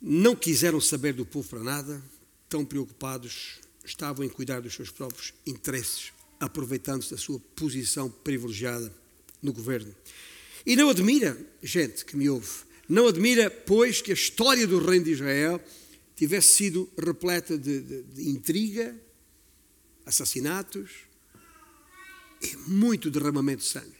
Não 0.00 0.36
quiseram 0.36 0.78
saber 0.78 1.14
do 1.14 1.24
povo 1.24 1.48
para 1.48 1.62
nada, 1.62 2.02
tão 2.50 2.66
preocupados 2.66 3.60
estavam 3.82 4.24
em 4.24 4.28
cuidar 4.28 4.60
dos 4.60 4.74
seus 4.74 4.90
próprios 4.90 5.32
interesses, 5.46 6.12
aproveitando-se 6.38 7.12
da 7.12 7.16
sua 7.16 7.40
posição 7.54 8.10
privilegiada 8.10 8.92
no 9.40 9.54
governo. 9.54 9.94
E 10.66 10.76
não 10.76 10.90
admira, 10.90 11.38
gente 11.62 12.04
que 12.04 12.16
me 12.16 12.28
ouve, 12.28 12.66
não 12.86 13.08
admira, 13.08 13.50
pois, 13.50 14.02
que 14.02 14.10
a 14.10 14.14
história 14.14 14.66
do 14.66 14.84
reino 14.84 15.06
de 15.06 15.12
Israel 15.12 15.64
tivesse 16.14 16.48
sido 16.48 16.90
repleta 16.98 17.56
de, 17.56 17.80
de, 17.80 18.02
de 18.02 18.28
intriga, 18.28 18.94
assassinatos 20.04 20.90
e 22.42 22.54
muito 22.68 23.10
derramamento 23.10 23.62
de 23.62 23.68
sangue. 23.68 23.95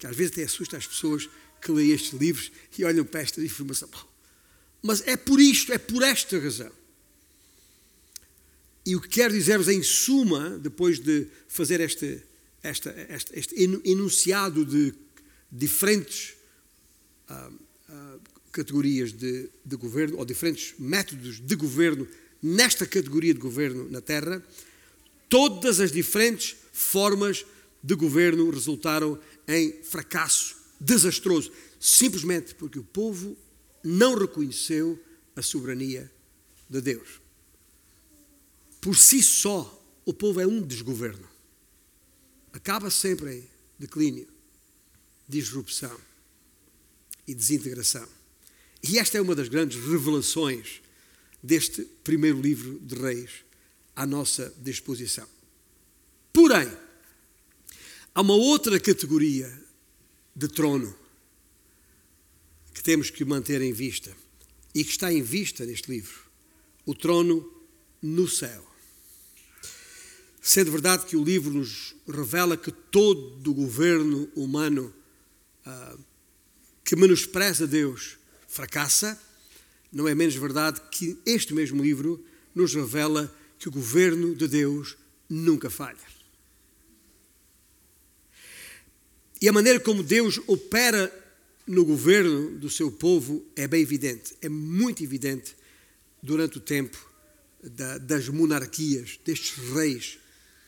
Que 0.00 0.06
às 0.06 0.16
vezes 0.16 0.32
até 0.32 0.42
assusta 0.42 0.76
as 0.76 0.86
pessoas 0.86 1.28
que 1.60 1.70
leem 1.70 1.92
estes 1.92 2.18
livros 2.18 2.50
e 2.76 2.84
olham 2.84 3.04
para 3.04 3.20
esta 3.20 3.40
informação. 3.40 3.88
Mas 4.82 5.06
é 5.06 5.16
por 5.16 5.38
isto, 5.38 5.72
é 5.72 5.78
por 5.78 6.02
esta 6.02 6.38
razão. 6.38 6.72
E 8.84 8.96
o 8.96 9.00
que 9.00 9.08
quero 9.08 9.34
dizer-vos 9.34 9.68
em 9.68 9.82
suma, 9.82 10.58
depois 10.58 10.98
de 10.98 11.26
fazer 11.46 11.80
este, 11.80 12.22
este, 12.64 12.88
este 13.34 13.54
enunciado 13.84 14.64
de 14.64 14.94
diferentes 15.52 16.34
ah, 17.28 17.50
ah, 17.88 18.16
categorias 18.50 19.12
de, 19.12 19.50
de 19.64 19.76
governo, 19.76 20.16
ou 20.16 20.24
diferentes 20.24 20.74
métodos 20.78 21.40
de 21.40 21.54
governo 21.54 22.08
nesta 22.42 22.86
categoria 22.86 23.34
de 23.34 23.40
governo 23.40 23.88
na 23.90 24.00
Terra, 24.00 24.42
todas 25.28 25.78
as 25.78 25.92
diferentes 25.92 26.56
formas 26.72 27.44
de 27.82 27.94
governo 27.94 28.50
resultaram 28.50 29.18
em 29.50 29.82
fracasso 29.82 30.56
desastroso, 30.80 31.52
simplesmente 31.78 32.54
porque 32.54 32.78
o 32.78 32.84
povo 32.84 33.36
não 33.84 34.14
reconheceu 34.14 34.98
a 35.36 35.42
soberania 35.42 36.10
de 36.68 36.80
Deus. 36.80 37.20
Por 38.80 38.96
si 38.96 39.22
só, 39.22 39.76
o 40.06 40.14
povo 40.14 40.40
é 40.40 40.46
um 40.46 40.62
desgoverno 40.62 41.30
acaba 42.52 42.90
sempre 42.90 43.38
em 43.38 43.48
declínio, 43.78 44.28
disrupção 45.28 45.98
e 47.26 47.34
desintegração. 47.34 48.06
E 48.82 48.98
esta 48.98 49.18
é 49.18 49.20
uma 49.20 49.34
das 49.34 49.48
grandes 49.48 49.82
revelações 49.82 50.80
deste 51.42 51.82
primeiro 52.04 52.40
livro 52.40 52.78
de 52.80 52.94
Reis 52.94 53.30
à 53.94 54.06
nossa 54.06 54.52
disposição. 54.58 55.28
Porém, 56.32 56.70
há 58.14 58.20
uma 58.20 58.34
outra 58.34 58.78
categoria 58.78 59.52
de 60.34 60.48
trono 60.48 60.94
que 62.72 62.82
temos 62.82 63.10
que 63.10 63.24
manter 63.24 63.60
em 63.60 63.72
vista 63.72 64.14
e 64.74 64.84
que 64.84 64.90
está 64.90 65.12
em 65.12 65.22
vista 65.22 65.64
neste 65.64 65.90
livro: 65.90 66.20
o 66.86 66.94
trono 66.94 67.48
no 68.02 68.28
céu. 68.28 68.66
Sendo 70.42 70.72
verdade 70.72 71.04
que 71.04 71.16
o 71.16 71.24
livro 71.24 71.52
nos 71.52 71.94
revela 72.08 72.56
que 72.56 72.72
todo 72.72 73.50
o 73.50 73.54
governo 73.54 74.30
humano 74.34 74.92
ah, 75.66 75.96
que 76.82 76.96
menospreza 76.96 77.66
Deus 77.66 78.16
fracassa, 78.48 79.20
não 79.92 80.08
é 80.08 80.14
menos 80.14 80.34
verdade 80.34 80.80
que 80.90 81.18
este 81.26 81.52
mesmo 81.52 81.82
livro 81.82 82.24
nos 82.54 82.74
revela 82.74 83.32
que 83.58 83.68
o 83.68 83.72
governo 83.72 84.34
de 84.34 84.48
Deus 84.48 84.96
nunca 85.28 85.68
falha. 85.68 86.19
E 89.40 89.48
a 89.48 89.52
maneira 89.52 89.80
como 89.80 90.02
Deus 90.02 90.38
opera 90.46 91.10
no 91.66 91.84
governo 91.84 92.58
do 92.58 92.68
seu 92.68 92.90
povo 92.90 93.42
é 93.56 93.66
bem 93.66 93.80
evidente, 93.80 94.34
é 94.42 94.48
muito 94.48 95.02
evidente 95.02 95.56
durante 96.22 96.58
o 96.58 96.60
tempo 96.60 96.98
das 98.02 98.28
monarquias, 98.28 99.18
destes 99.24 99.56
reis 99.72 100.18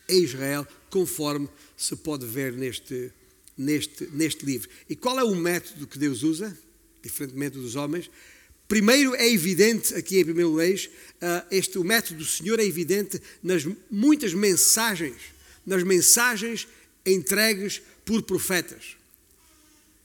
em 0.09 0.23
Israel, 0.23 0.67
conforme 0.89 1.47
se 1.77 1.95
pode 1.95 2.25
ver 2.25 2.53
neste, 2.53 3.11
neste, 3.57 4.07
neste 4.07 4.45
livro. 4.45 4.69
E 4.89 4.95
qual 4.95 5.19
é 5.19 5.23
o 5.23 5.35
método 5.35 5.85
que 5.85 5.99
Deus 5.99 6.23
usa, 6.23 6.57
diferentemente 7.01 7.57
dos 7.57 7.75
homens? 7.75 8.09
Primeiro 8.67 9.13
é 9.15 9.29
evidente, 9.29 9.93
aqui 9.93 10.19
em 10.19 10.25
primeiro 10.25 10.53
leis, 10.53 10.89
ah, 11.21 11.45
este, 11.51 11.77
o 11.77 11.83
método 11.83 12.19
do 12.19 12.25
Senhor 12.25 12.59
é 12.59 12.65
evidente 12.65 13.21
nas 13.41 13.67
muitas 13.89 14.33
mensagens, 14.33 15.17
nas 15.65 15.83
mensagens 15.83 16.67
entregues 17.05 17.81
por 18.05 18.23
profetas. 18.23 18.97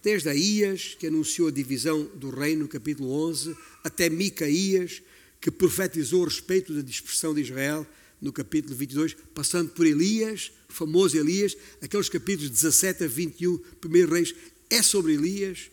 Desde 0.02 0.28
Aías, 0.28 0.96
que 0.98 1.06
anunciou 1.06 1.48
a 1.48 1.52
divisão 1.52 2.04
do 2.14 2.30
reino, 2.30 2.62
no 2.62 2.68
capítulo 2.68 3.10
11, 3.28 3.56
até 3.82 4.08
Micaías, 4.08 5.02
que 5.40 5.50
profetizou 5.50 6.22
a 6.22 6.28
respeito 6.28 6.72
da 6.72 6.82
dispersão 6.82 7.34
de 7.34 7.40
Israel, 7.40 7.86
no 8.20 8.32
capítulo 8.32 8.74
22, 8.74 9.14
passando 9.34 9.70
por 9.70 9.86
Elias, 9.86 10.50
famoso 10.68 11.16
Elias, 11.16 11.56
aqueles 11.80 12.08
capítulos 12.08 12.50
17 12.50 13.04
a 13.04 13.06
21, 13.06 13.58
primeiro 13.80 14.12
reis, 14.12 14.34
é 14.70 14.82
sobre 14.82 15.14
Elias. 15.14 15.70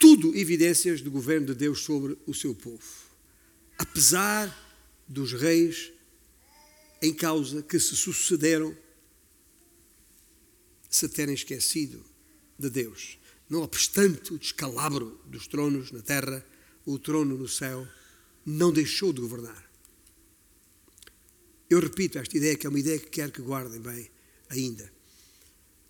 tudo 0.00 0.36
evidências 0.36 1.00
do 1.00 1.10
governo 1.10 1.48
de 1.48 1.54
Deus 1.54 1.80
sobre 1.82 2.16
o 2.26 2.34
seu 2.34 2.54
povo. 2.54 2.82
Apesar 3.76 4.66
dos 5.06 5.32
reis 5.32 5.92
em 7.00 7.12
causa 7.12 7.62
que 7.62 7.78
se 7.78 7.96
sucederam 7.96 8.76
se 10.98 11.08
terem 11.08 11.34
esquecido 11.34 12.04
de 12.58 12.68
Deus. 12.68 13.18
Não 13.48 13.62
obstante 13.62 14.34
o 14.34 14.38
descalabro 14.38 15.20
dos 15.26 15.46
tronos 15.46 15.90
na 15.90 16.02
terra, 16.02 16.44
o 16.84 16.98
trono 16.98 17.36
no 17.36 17.48
céu 17.48 17.86
não 18.44 18.72
deixou 18.72 19.12
de 19.12 19.20
governar. 19.20 19.68
Eu 21.70 21.80
repito 21.80 22.18
esta 22.18 22.36
ideia, 22.36 22.56
que 22.56 22.66
é 22.66 22.70
uma 22.70 22.78
ideia 22.78 22.98
que 22.98 23.08
quero 23.08 23.32
que 23.32 23.42
guardem 23.42 23.80
bem 23.80 24.10
ainda. 24.48 24.90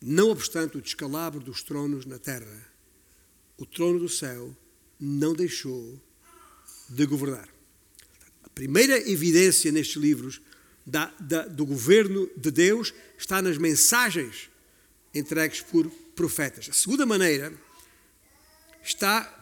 Não 0.00 0.30
obstante 0.30 0.76
o 0.76 0.82
descalabro 0.82 1.40
dos 1.40 1.62
tronos 1.62 2.04
na 2.04 2.18
terra, 2.18 2.68
o 3.56 3.66
trono 3.66 3.98
do 3.98 4.08
céu 4.08 4.56
não 4.98 5.34
deixou 5.34 6.00
de 6.88 7.06
governar. 7.06 7.48
A 8.42 8.48
primeira 8.50 8.98
evidência 9.10 9.72
nestes 9.72 9.96
livros 9.96 10.40
da, 10.86 11.06
da, 11.20 11.46
do 11.46 11.66
governo 11.66 12.28
de 12.36 12.50
Deus 12.50 12.92
está 13.16 13.42
nas 13.42 13.58
mensagens 13.58 14.50
entregues 15.14 15.60
por 15.60 15.88
profetas. 16.14 16.68
A 16.70 16.72
segunda 16.72 17.06
maneira 17.06 17.52
está 18.82 19.34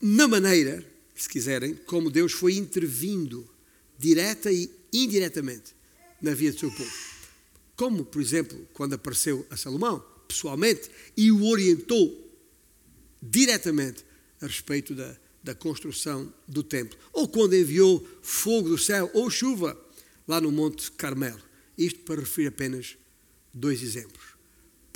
na 0.00 0.28
maneira, 0.28 0.84
se 1.14 1.28
quiserem, 1.28 1.74
como 1.74 2.10
Deus 2.10 2.32
foi 2.32 2.56
intervindo, 2.56 3.48
direta 3.98 4.52
e 4.52 4.70
indiretamente, 4.92 5.74
na 6.20 6.34
vida 6.34 6.52
do 6.52 6.60
seu 6.60 6.70
povo. 6.70 6.92
Como, 7.76 8.04
por 8.04 8.20
exemplo, 8.20 8.66
quando 8.72 8.94
apareceu 8.94 9.46
a 9.50 9.56
Salomão, 9.56 10.04
pessoalmente, 10.26 10.90
e 11.16 11.30
o 11.30 11.44
orientou 11.46 12.26
diretamente 13.22 14.04
a 14.40 14.46
respeito 14.46 14.94
da, 14.94 15.16
da 15.42 15.54
construção 15.54 16.32
do 16.46 16.62
templo. 16.62 16.98
Ou 17.12 17.28
quando 17.28 17.54
enviou 17.54 18.06
fogo 18.22 18.68
do 18.68 18.78
céu 18.78 19.10
ou 19.14 19.30
chuva 19.30 19.78
lá 20.26 20.40
no 20.40 20.50
Monte 20.50 20.90
Carmelo. 20.92 21.42
Isto 21.76 22.00
para 22.00 22.20
referir 22.20 22.48
apenas 22.48 22.96
dois 23.52 23.82
exemplos. 23.82 24.35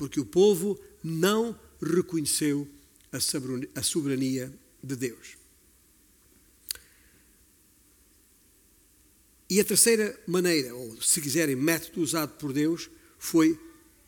Porque 0.01 0.19
o 0.19 0.25
povo 0.25 0.81
não 1.05 1.55
reconheceu 1.79 2.67
a 3.13 3.83
soberania 3.83 4.51
de 4.83 4.97
Deus. 4.97 5.37
E 9.51 9.61
a 9.61 9.65
terceira 9.65 10.19
maneira, 10.27 10.75
ou 10.75 11.03
se 11.03 11.21
quiserem, 11.21 11.55
método 11.55 12.01
usado 12.01 12.33
por 12.39 12.51
Deus, 12.51 12.89
foi 13.19 13.61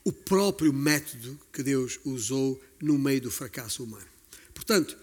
o 0.03 0.11
próprio 0.11 0.73
método 0.73 1.39
que 1.51 1.61
Deus 1.61 1.99
usou 2.03 2.59
no 2.81 2.97
meio 2.97 3.21
do 3.21 3.29
fracasso 3.29 3.83
humano. 3.83 4.07
Portanto, 4.51 4.97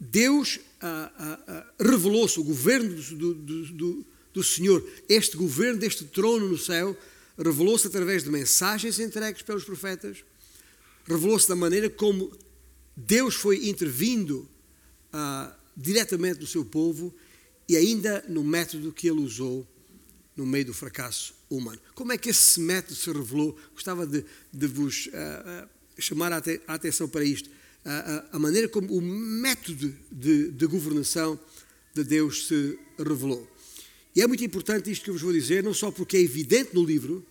Deus 0.00 0.58
ah, 0.80 1.12
ah, 1.16 1.40
ah, 1.46 1.66
revelou-se, 1.78 2.40
o 2.40 2.42
governo 2.42 2.92
do, 2.92 3.34
do, 3.34 3.66
do, 3.66 4.06
do, 4.32 4.42
Senhor, 4.42 4.84
este 5.08 5.36
governo 5.36 5.78
deste 5.78 6.06
trono 6.06 6.48
no 6.48 6.58
céu, 6.58 6.98
revelou-se 7.38 7.86
através 7.86 8.22
de 8.22 8.30
mensagens 8.30 8.98
entregues 8.98 9.42
pelos 9.42 9.64
profetas, 9.64 10.24
revelou-se 11.06 11.48
da 11.48 11.56
maneira 11.56 11.90
como 11.90 12.32
Deus 12.96 13.34
foi 13.34 13.68
intervindo 13.68 14.48
uh, 15.12 15.52
diretamente 15.76 16.40
no 16.40 16.46
seu 16.46 16.64
povo 16.64 17.14
e 17.68 17.76
ainda 17.76 18.24
no 18.28 18.44
método 18.44 18.92
que 18.92 19.08
ele 19.08 19.20
usou 19.20 19.66
no 20.36 20.44
meio 20.44 20.66
do 20.66 20.74
fracasso 20.74 21.34
humano. 21.48 21.80
Como 21.94 22.12
é 22.12 22.18
que 22.18 22.30
esse 22.30 22.60
método 22.60 22.94
se 22.94 23.10
revelou? 23.10 23.56
Gostava 23.72 24.06
de, 24.06 24.24
de 24.52 24.66
vos 24.66 25.06
uh, 25.06 25.10
uh, 25.64 26.02
chamar 26.02 26.32
a, 26.32 26.42
a, 26.66 26.74
atenção 26.74 27.08
para 27.08 27.24
isto. 27.24 27.48
Uh, 27.48 28.28
a 28.32 28.38
maneira 28.38 28.68
como 28.68 28.92
o 28.96 29.00
método 29.00 29.94
de, 30.10 30.50
de, 30.50 30.66
governação 30.66 31.38
de 31.94 32.02
Deus 32.02 32.46
se 32.46 32.78
revelou. 32.98 33.48
E 34.14 34.22
é 34.22 34.26
muito 34.26 34.44
importante 34.44 34.90
isto 34.90 35.04
que 35.04 35.10
eu 35.10 35.14
vos 35.14 35.22
vou 35.22 35.32
dizer, 35.32 35.62
não 35.62 35.74
só 35.74 35.90
porque 35.90 36.16
é 36.16 36.20
evidente 36.20 36.74
no 36.74 36.84
livro, 36.84 37.26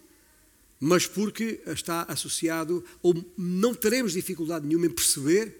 mas 0.79 1.07
porque 1.07 1.61
está 1.65 2.03
associado, 2.09 2.83
ou 3.01 3.15
não 3.37 3.73
teremos 3.73 4.13
dificuldade 4.13 4.67
nenhuma 4.67 4.87
em 4.87 4.89
perceber 4.89 5.55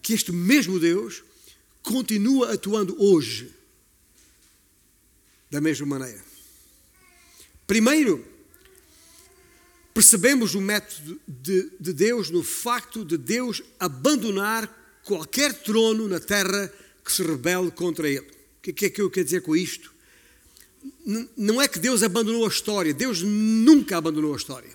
que 0.00 0.12
este 0.12 0.30
mesmo 0.30 0.78
Deus 0.78 1.24
continua 1.82 2.52
atuando 2.52 2.94
hoje 3.02 3.52
da 5.50 5.60
mesma 5.60 5.86
maneira. 5.86 6.22
Primeiro, 7.66 8.24
percebemos 9.92 10.54
o 10.54 10.60
método 10.60 11.20
de, 11.26 11.70
de, 11.80 11.92
Deus 11.92 12.30
no 12.30 12.44
facto 12.44 13.04
de 13.04 13.18
Deus 13.18 13.62
abandonar 13.78 15.00
qualquer 15.04 15.52
trono 15.62 16.08
na 16.08 16.20
terra 16.20 16.72
que 17.04 17.12
se 17.12 17.22
rebele 17.22 17.70
contra 17.70 18.08
ele. 18.08 18.30
O 18.60 18.72
que, 18.72 18.84
é 18.84 18.90
que 18.90 19.00
eu 19.00 19.10
quero 19.10 19.24
dizer 19.24 19.40
com 19.40 19.56
isto? 19.56 19.90
não 21.36 21.60
é 21.60 21.68
que 21.68 21.78
Deus 21.78 22.02
abandonou 22.02 22.44
a 22.46 22.48
história, 22.48 22.94
Deus 22.94 23.22
nunca 23.22 23.98
abandonou 23.98 24.32
a 24.32 24.36
história. 24.36 24.70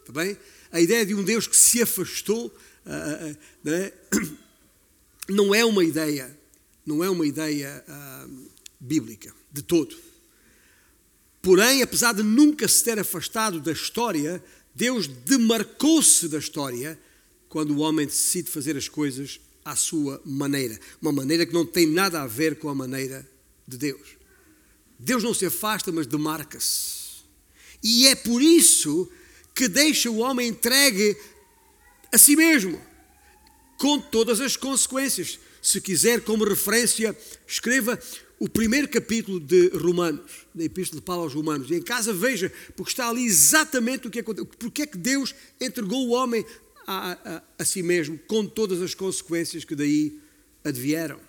Está 0.00 0.12
bem? 0.12 0.36
A 0.70 0.80
ideia 0.80 1.04
de 1.04 1.14
um 1.14 1.22
Deus 1.22 1.46
que 1.46 1.56
se 1.56 1.82
afastou 1.82 2.46
uh, 2.46 3.32
uh, 3.32 3.36
não, 3.62 3.72
é? 3.74 3.92
não 5.28 5.54
é 5.54 5.64
uma 5.64 5.84
ideia, 5.84 6.38
não 6.86 7.04
é 7.04 7.10
uma 7.10 7.26
ideia 7.26 7.84
bíblica 8.80 9.34
de 9.52 9.62
todo. 9.62 9.94
Porém, 11.40 11.82
apesar 11.82 12.14
de 12.14 12.22
nunca 12.22 12.66
se 12.68 12.84
ter 12.84 12.98
afastado 12.98 13.60
da 13.60 13.72
história, 13.72 14.42
Deus 14.74 15.06
demarcou-se 15.06 16.28
da 16.28 16.38
história 16.38 16.98
quando 17.48 17.72
o 17.72 17.80
homem 17.80 18.06
decide 18.06 18.50
fazer 18.50 18.76
as 18.76 18.88
coisas 18.88 19.40
à 19.64 19.76
sua 19.76 20.20
maneira. 20.24 20.78
Uma 21.00 21.12
maneira 21.12 21.46
que 21.46 21.52
não 21.52 21.64
tem 21.64 21.86
nada 21.86 22.22
a 22.22 22.26
ver 22.26 22.58
com 22.58 22.68
a 22.68 22.74
maneira 22.74 23.28
de 23.66 23.76
Deus. 23.76 24.16
Deus 24.98 25.22
não 25.22 25.34
se 25.34 25.46
afasta, 25.46 25.90
mas 25.90 26.06
demarca-se. 26.06 27.22
E 27.82 28.06
é 28.06 28.14
por 28.14 28.40
isso 28.40 29.10
que 29.54 29.68
deixa 29.68 30.10
o 30.10 30.18
homem 30.18 30.48
entregue 30.48 31.16
a 32.12 32.18
si 32.18 32.36
mesmo, 32.36 32.80
com 33.78 33.98
todas 33.98 34.40
as 34.40 34.56
consequências. 34.56 35.38
Se 35.60 35.80
quiser, 35.80 36.20
como 36.20 36.44
referência, 36.44 37.16
escreva 37.46 37.98
o 38.38 38.48
primeiro 38.48 38.88
capítulo 38.88 39.38
de 39.38 39.68
Romanos, 39.68 40.46
da 40.54 40.64
Epístola 40.64 41.00
de 41.00 41.04
Paulo 41.04 41.22
aos 41.22 41.34
Romanos. 41.34 41.70
E 41.70 41.74
em 41.74 41.82
casa 41.82 42.12
veja, 42.12 42.52
porque 42.76 42.90
está 42.90 43.08
ali 43.08 43.24
exatamente 43.24 44.06
o 44.06 44.10
que 44.10 44.18
aconteceu. 44.18 44.46
Porque 44.58 44.82
é 44.82 44.86
que 44.86 44.98
Deus 44.98 45.34
entregou 45.60 46.08
o 46.08 46.10
homem 46.10 46.44
a, 46.92 47.36
a, 47.36 47.42
a 47.58 47.64
si 47.64 47.82
mesmo, 47.82 48.18
com 48.18 48.46
todas 48.46 48.80
as 48.82 48.94
consequências 48.94 49.64
que 49.64 49.74
daí 49.74 50.20
advieram. 50.64 51.20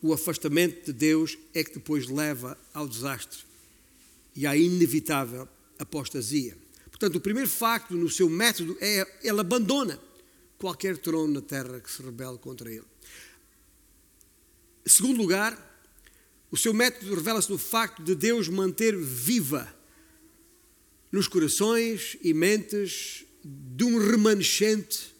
O 0.00 0.12
afastamento 0.12 0.86
de 0.86 0.92
Deus 0.92 1.38
é 1.54 1.64
que 1.64 1.74
depois 1.74 2.06
leva 2.08 2.58
ao 2.74 2.86
desastre 2.86 3.40
e 4.34 4.46
à 4.46 4.56
inevitável 4.56 5.48
apostasia. 5.78 6.56
Portanto, 6.90 7.16
o 7.16 7.20
primeiro 7.20 7.48
facto 7.48 7.94
no 7.94 8.08
seu 8.08 8.28
método 8.28 8.76
é 8.80 9.06
ele 9.22 9.40
abandona 9.40 9.98
qualquer 10.58 10.96
trono 10.98 11.34
na 11.34 11.40
terra 11.40 11.80
que 11.80 11.90
se 11.90 12.02
rebele 12.02 12.38
contra 12.38 12.70
ele. 12.70 12.84
Em 14.86 14.88
segundo 14.88 15.16
lugar, 15.16 15.70
o 16.50 16.56
seu 16.56 16.74
método 16.74 17.14
revela-se 17.14 17.50
no 17.50 17.58
facto 17.58 18.02
de 18.02 18.14
Deus 18.14 18.48
manter 18.48 18.96
viva 18.96 19.72
nos 21.12 21.28
corações 21.28 22.16
e 22.22 22.32
mentes 22.32 23.26
de 23.44 23.84
um 23.84 23.98
remanescente 23.98 25.14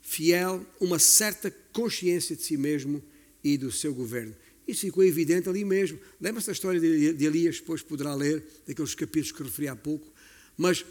fiel 0.00 0.64
uma 0.80 0.98
certa 0.98 1.50
consciência 1.72 2.36
de 2.36 2.42
si 2.42 2.56
mesmo 2.56 3.02
e 3.42 3.58
do 3.58 3.72
seu 3.72 3.92
governo. 3.92 4.34
Isso 4.66 4.82
ficou 4.82 5.02
evidente 5.02 5.48
ali 5.48 5.64
mesmo. 5.64 5.98
Lembra-se 6.20 6.46
da 6.46 6.52
história 6.52 6.78
de 6.78 7.24
Elias, 7.24 7.56
depois 7.56 7.82
poderá 7.82 8.14
ler, 8.14 8.44
daqueles 8.66 8.94
capítulos 8.94 9.32
que 9.32 9.42
referi 9.42 9.68
há 9.68 9.74
pouco. 9.74 10.12
Mas, 10.56 10.84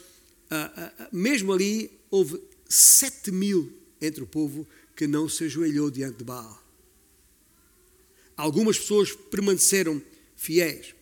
ah, 0.50 0.94
ah, 1.00 1.10
mesmo 1.12 1.54
ali, 1.54 1.92
houve 2.10 2.42
sete 2.68 3.32
mil 3.32 3.72
entre 4.02 4.24
o 4.24 4.28
povo 4.28 4.68
que 4.96 5.08
não 5.08 5.30
se 5.30 5.46
ajoelhou 5.46 5.92
diante 5.92 6.18
de 6.18 6.24
Baal. 6.24 6.64
Algumas 8.36 8.80
pessoas 8.80 9.12
permaneceram 9.14 10.02
fiéis. 10.36 10.97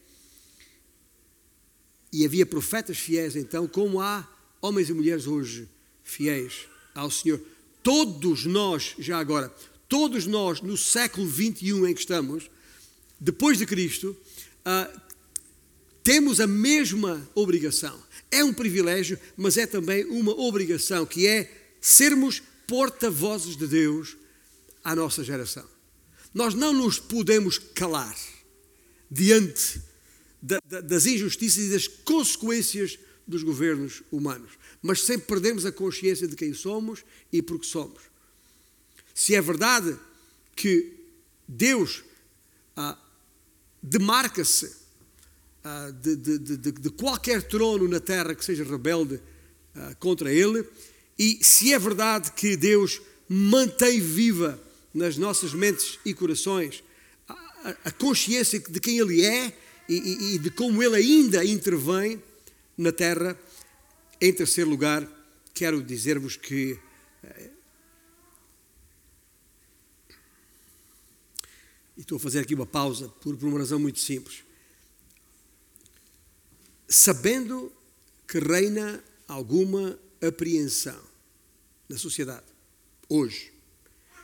E 2.16 2.26
havia 2.26 2.46
profetas 2.46 2.98
fiéis 2.98 3.36
então, 3.36 3.68
como 3.68 4.00
há 4.00 4.26
homens 4.62 4.90
e 4.90 4.94
mulheres 4.94 5.28
hoje 5.28 5.68
fiéis 6.02 6.66
ao 6.94 7.12
Senhor. 7.12 7.42
Todos 7.84 8.46
nós, 8.46 8.96
já 8.98 9.20
agora, 9.20 9.54
todos 9.90 10.26
nós 10.26 10.62
no 10.62 10.78
século 10.78 11.28
21 11.28 11.86
em 11.86 11.94
que 11.94 12.00
estamos, 12.00 12.50
depois 13.20 13.58
de 13.58 13.66
Cristo, 13.66 14.16
uh, 14.66 15.02
temos 16.02 16.40
a 16.40 16.48
mesma 16.48 17.30
obrigação. 17.36 18.02
É 18.32 18.42
um 18.46 18.54
privilégio, 18.54 19.20
mas 19.36 19.58
é 19.58 19.68
também 19.68 20.06
uma 20.06 20.32
obrigação, 20.32 21.06
que 21.06 21.28
é 21.28 21.52
sermos 21.82 22.42
porta-vozes 22.66 23.58
de 23.58 23.68
Deus 23.68 24.16
à 24.82 24.96
nossa 24.96 25.22
geração. 25.22 25.68
Nós 26.34 26.54
não 26.54 26.72
nos 26.72 26.98
podemos 26.98 27.58
calar 27.58 28.16
diante 29.12 29.82
da, 30.46 30.60
da, 30.64 30.82
das 30.82 31.06
injustiças 31.08 31.66
e 31.66 31.70
das 31.72 31.88
consequências 31.88 33.00
dos 33.28 33.42
governos 33.42 34.04
humanos, 34.12 34.52
mas 34.82 35.02
sempre 35.02 35.28
perdemos 35.28 35.66
a 35.66 35.72
consciência 35.72 36.28
de 36.28 36.36
quem 36.36 36.54
somos 36.54 37.04
e 37.34 37.42
por 37.42 37.60
que 37.60 37.66
somos. 37.66 38.04
Se 39.14 39.34
é 39.34 39.42
verdade 39.42 39.98
que 40.56 40.94
Deus 41.48 42.04
ah, 42.78 42.98
demarca-se 43.82 44.72
ah, 45.64 45.92
de, 46.00 46.16
de, 46.16 46.38
de, 46.38 46.58
de, 46.58 46.90
qualquer 46.92 47.42
trono 47.42 47.88
na 47.88 48.00
terra 48.00 48.36
que 48.36 48.46
seja 48.46 48.64
rebelde 48.64 49.20
ah, 49.74 49.96
contra 49.96 50.32
Ele, 50.32 50.64
e 51.18 51.44
se 51.44 51.74
é 51.74 51.80
verdade 51.80 52.32
que 52.34 52.56
Deus 52.56 53.02
mantém 53.28 54.00
viva 54.00 54.62
nas 54.94 55.18
nossas 55.18 55.54
mentes 55.54 55.98
e 56.06 56.14
corações 56.14 56.84
a, 57.28 57.76
a 57.86 57.92
consciência 57.92 58.60
de 58.60 58.80
quem 58.80 59.00
Ele 59.00 59.26
é 59.26 59.65
e, 59.88 59.96
e, 59.96 60.36
e 60.36 60.40
de 60.40 60.50
como 60.50 60.82
Ele 60.82 60.96
ainda 60.96 61.44
intervém 61.44 62.22
na 62.78 62.92
terra. 62.92 63.38
Em 64.20 64.34
terceiro 64.34 64.70
lugar, 64.70 65.08
quero 65.54 65.84
dizer-vos 65.84 66.38
que 66.38 66.80
eh, 67.24 67.52
e 71.98 72.02
estou 72.02 72.18
a 72.18 72.20
fazer 72.20 72.40
aqui 72.40 72.54
uma 72.54 72.66
pausa 72.66 73.08
por, 73.08 73.36
por 73.38 73.48
uma 73.48 73.60
razão 73.60 73.80
muito 73.80 74.00
simples. 74.00 74.44
Sabendo 76.88 77.72
que 78.28 78.40
reina 78.40 79.04
alguma 79.28 80.00
apreensão 80.22 81.02
na 81.88 81.98
sociedade, 81.98 82.46
hoje, 83.08 83.54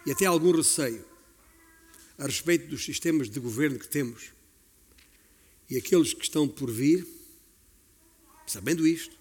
e 0.05 0.12
até 0.12 0.26
algum 0.26 0.51
receio 0.51 1.05
a 2.18 2.26
respeito 2.26 2.68
dos 2.68 2.84
sistemas 2.84 3.30
de 3.30 3.39
governo 3.39 3.80
que 3.80 3.88
temos 3.88 4.32
e 5.72 5.78
aqueles 5.78 6.13
que 6.13 6.24
estão 6.24 6.49
por 6.49 6.69
vir, 6.69 7.07
sabendo 8.45 8.86
isto, 8.86 9.15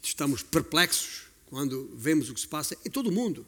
estamos 0.00 0.44
perplexos 0.44 1.24
quando 1.46 1.90
vemos 1.96 2.30
o 2.30 2.34
que 2.34 2.40
se 2.40 2.46
passa 2.46 2.76
em 2.86 2.90
todo 2.90 3.08
o 3.08 3.12
mundo. 3.12 3.44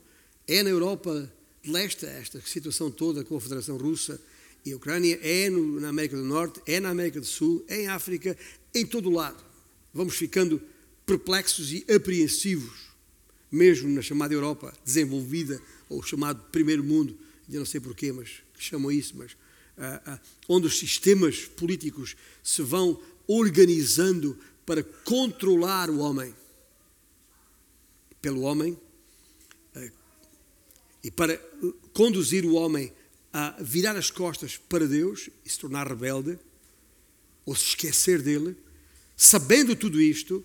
É 0.49 0.65
na 0.65 0.71
Europa 0.71 1.33
de 1.63 1.71
leste, 1.71 2.05
esta 2.07 2.41
situação 2.41 2.91
toda 2.91 3.23
com 3.23 3.37
a 3.37 3.41
Federação 3.41 3.77
Russa 3.77 4.21
e 4.67 4.73
a 4.73 4.77
Ucrânia, 4.77 5.17
é 5.23 5.49
no, 5.49 5.79
na 5.79 5.91
América 5.91 6.17
do 6.17 6.25
Norte, 6.25 6.61
é 6.67 6.81
na 6.81 6.91
América 6.91 7.21
do 7.21 7.27
Sul, 7.27 7.65
é 7.69 7.83
em 7.83 7.87
África, 7.87 8.37
em 8.75 8.85
todo 8.85 9.09
o 9.09 9.13
lado. 9.13 9.45
Vamos 9.95 10.17
ficando 10.17 10.61
perplexos 11.07 11.73
e 11.73 11.87
apreensivos 11.89 12.91
mesmo 13.49 13.89
na 13.89 14.03
chamada 14.03 14.35
Europa 14.35 14.77
desenvolvida, 14.85 15.63
ou 15.89 16.03
chamado 16.03 16.43
primeiro 16.51 16.83
mundo, 16.83 17.17
eu 17.49 17.61
não 17.61 17.67
sei 17.67 17.81
porquê, 17.81 18.11
mas 18.11 18.43
chamam 18.59 18.91
isso, 18.91 19.15
mas 19.17 19.37
onde 20.49 20.67
os 20.67 20.79
sistemas 20.79 21.41
políticos 21.41 22.17
se 22.43 22.63
vão 22.63 23.01
organizando 23.27 24.39
para 24.67 24.83
controlar 24.83 25.89
o 25.89 25.99
homem. 25.99 26.35
Pelo 28.21 28.43
homem 28.43 28.79
ah, 29.75 29.91
e 31.03 31.11
para 31.11 31.37
conduzir 31.93 32.45
o 32.45 32.55
homem 32.55 32.93
a 33.33 33.57
virar 33.63 33.97
as 33.97 34.11
costas 34.11 34.57
para 34.57 34.87
Deus 34.87 35.31
e 35.45 35.49
se 35.49 35.59
tornar 35.59 35.87
rebelde, 35.87 36.39
ou 37.47 37.55
se 37.55 37.67
esquecer 37.67 38.21
dele, 38.21 38.57
sabendo 39.17 39.75
tudo 39.75 40.01
isto, 40.01 40.45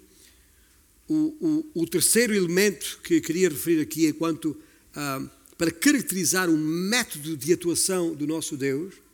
o, 1.07 1.65
o, 1.73 1.81
o 1.81 1.87
terceiro 1.87 2.33
elemento 2.33 2.99
que 3.03 3.19
queria 3.19 3.49
referir 3.49 3.81
aqui 3.81 4.07
enquanto 4.07 4.55
ah, 4.95 5.27
para 5.57 5.71
caracterizar 5.71 6.49
o 6.49 6.57
método 6.57 7.35
de 7.35 7.53
atuação 7.53 8.15
do 8.15 8.25
nosso 8.25 8.55
Deus 8.55 9.04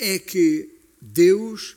é 0.00 0.18
que 0.18 0.68
Deus 1.00 1.76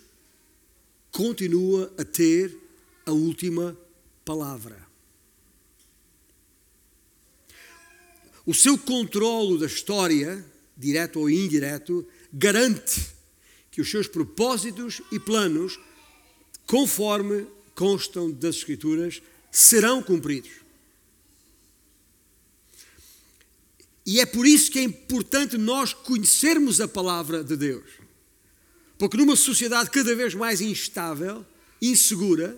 continua 1.12 1.94
a 1.98 2.04
ter 2.06 2.58
a 3.06 3.12
última 3.12 3.78
palavra. 4.26 4.82
O 8.46 8.54
seu 8.54 8.78
controlo 8.78 9.58
da 9.58 9.66
história, 9.66 10.44
direto 10.76 11.20
ou 11.20 11.30
indireto, 11.30 12.06
garante 12.32 13.10
que 13.70 13.82
os 13.82 13.90
seus 13.90 14.08
propósitos 14.08 15.02
e 15.12 15.20
planos, 15.20 15.80
conforme 16.66 17.46
constam 17.76 18.32
das 18.32 18.58
Escrituras, 18.58 19.22
serão 19.52 20.02
cumpridos. 20.02 20.64
E 24.06 24.20
é 24.20 24.26
por 24.26 24.46
isso 24.46 24.70
que 24.72 24.80
é 24.80 24.84
importante 24.84 25.58
nós 25.58 25.94
conhecermos 25.94 26.82
a 26.82 26.88
palavra 26.88 27.44
de 27.44 27.56
Deus. 27.56 28.03
Porque 28.98 29.18
numa 29.18 29.36
sociedade 29.36 29.90
cada 29.90 30.16
vez 30.16 30.34
mais 30.34 30.62
instável, 30.62 31.46
insegura, 31.82 32.58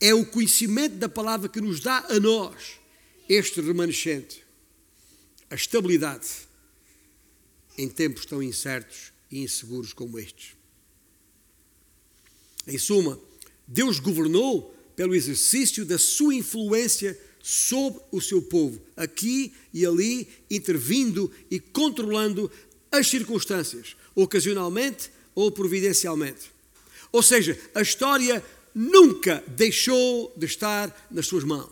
é 0.00 0.14
o 0.14 0.26
conhecimento 0.26 0.96
da 0.96 1.08
palavra 1.08 1.48
que 1.48 1.60
nos 1.60 1.80
dá 1.80 2.04
a 2.08 2.20
nós 2.20 2.78
este 3.28 3.60
remanescente, 3.60 4.44
a 5.50 5.54
estabilidade 5.54 6.28
em 7.76 7.88
tempos 7.88 8.24
tão 8.24 8.42
incertos 8.42 9.12
e 9.30 9.40
inseguros 9.40 9.92
como 9.92 10.18
estes. 10.18 10.54
Em 12.66 12.78
suma, 12.78 13.18
Deus 13.66 13.98
governou 13.98 14.74
pelo 14.94 15.14
exercício 15.14 15.84
da 15.84 15.98
sua 15.98 16.34
influência 16.34 17.18
sobre 17.42 18.00
o 18.10 18.20
seu 18.20 18.42
povo, 18.42 18.80
aqui 18.96 19.52
e 19.72 19.86
ali, 19.86 20.26
intervindo 20.50 21.30
e 21.50 21.60
controlando 21.60 22.50
as 22.90 23.08
circunstâncias, 23.08 23.96
ocasionalmente 24.16 25.12
ou 25.34 25.52
providencialmente. 25.52 26.50
Ou 27.12 27.22
seja, 27.22 27.56
a 27.74 27.82
história 27.82 28.44
nunca 28.74 29.44
deixou 29.46 30.32
de 30.36 30.46
estar 30.46 31.06
nas 31.10 31.26
suas 31.26 31.44
mãos. 31.44 31.70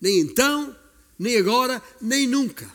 Nem 0.00 0.20
então, 0.20 0.76
nem 1.18 1.36
agora, 1.36 1.82
nem 2.00 2.28
nunca. 2.28 2.70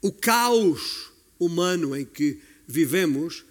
O 0.00 0.10
caos 0.10 1.10
humano 1.38 1.94
em 1.94 2.04
que 2.04 2.40
vivemos 2.66 3.44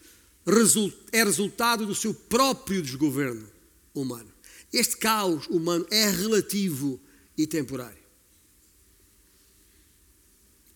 é 1.11 1.23
resultado 1.23 1.85
do 1.85 1.93
seu 1.93 2.13
próprio 2.13 2.81
desgoverno 2.81 3.47
humano. 3.93 4.31
Este 4.71 4.97
caos 4.97 5.45
humano 5.47 5.85
é 5.91 6.09
relativo 6.09 6.99
e 7.37 7.45
temporário. 7.45 7.98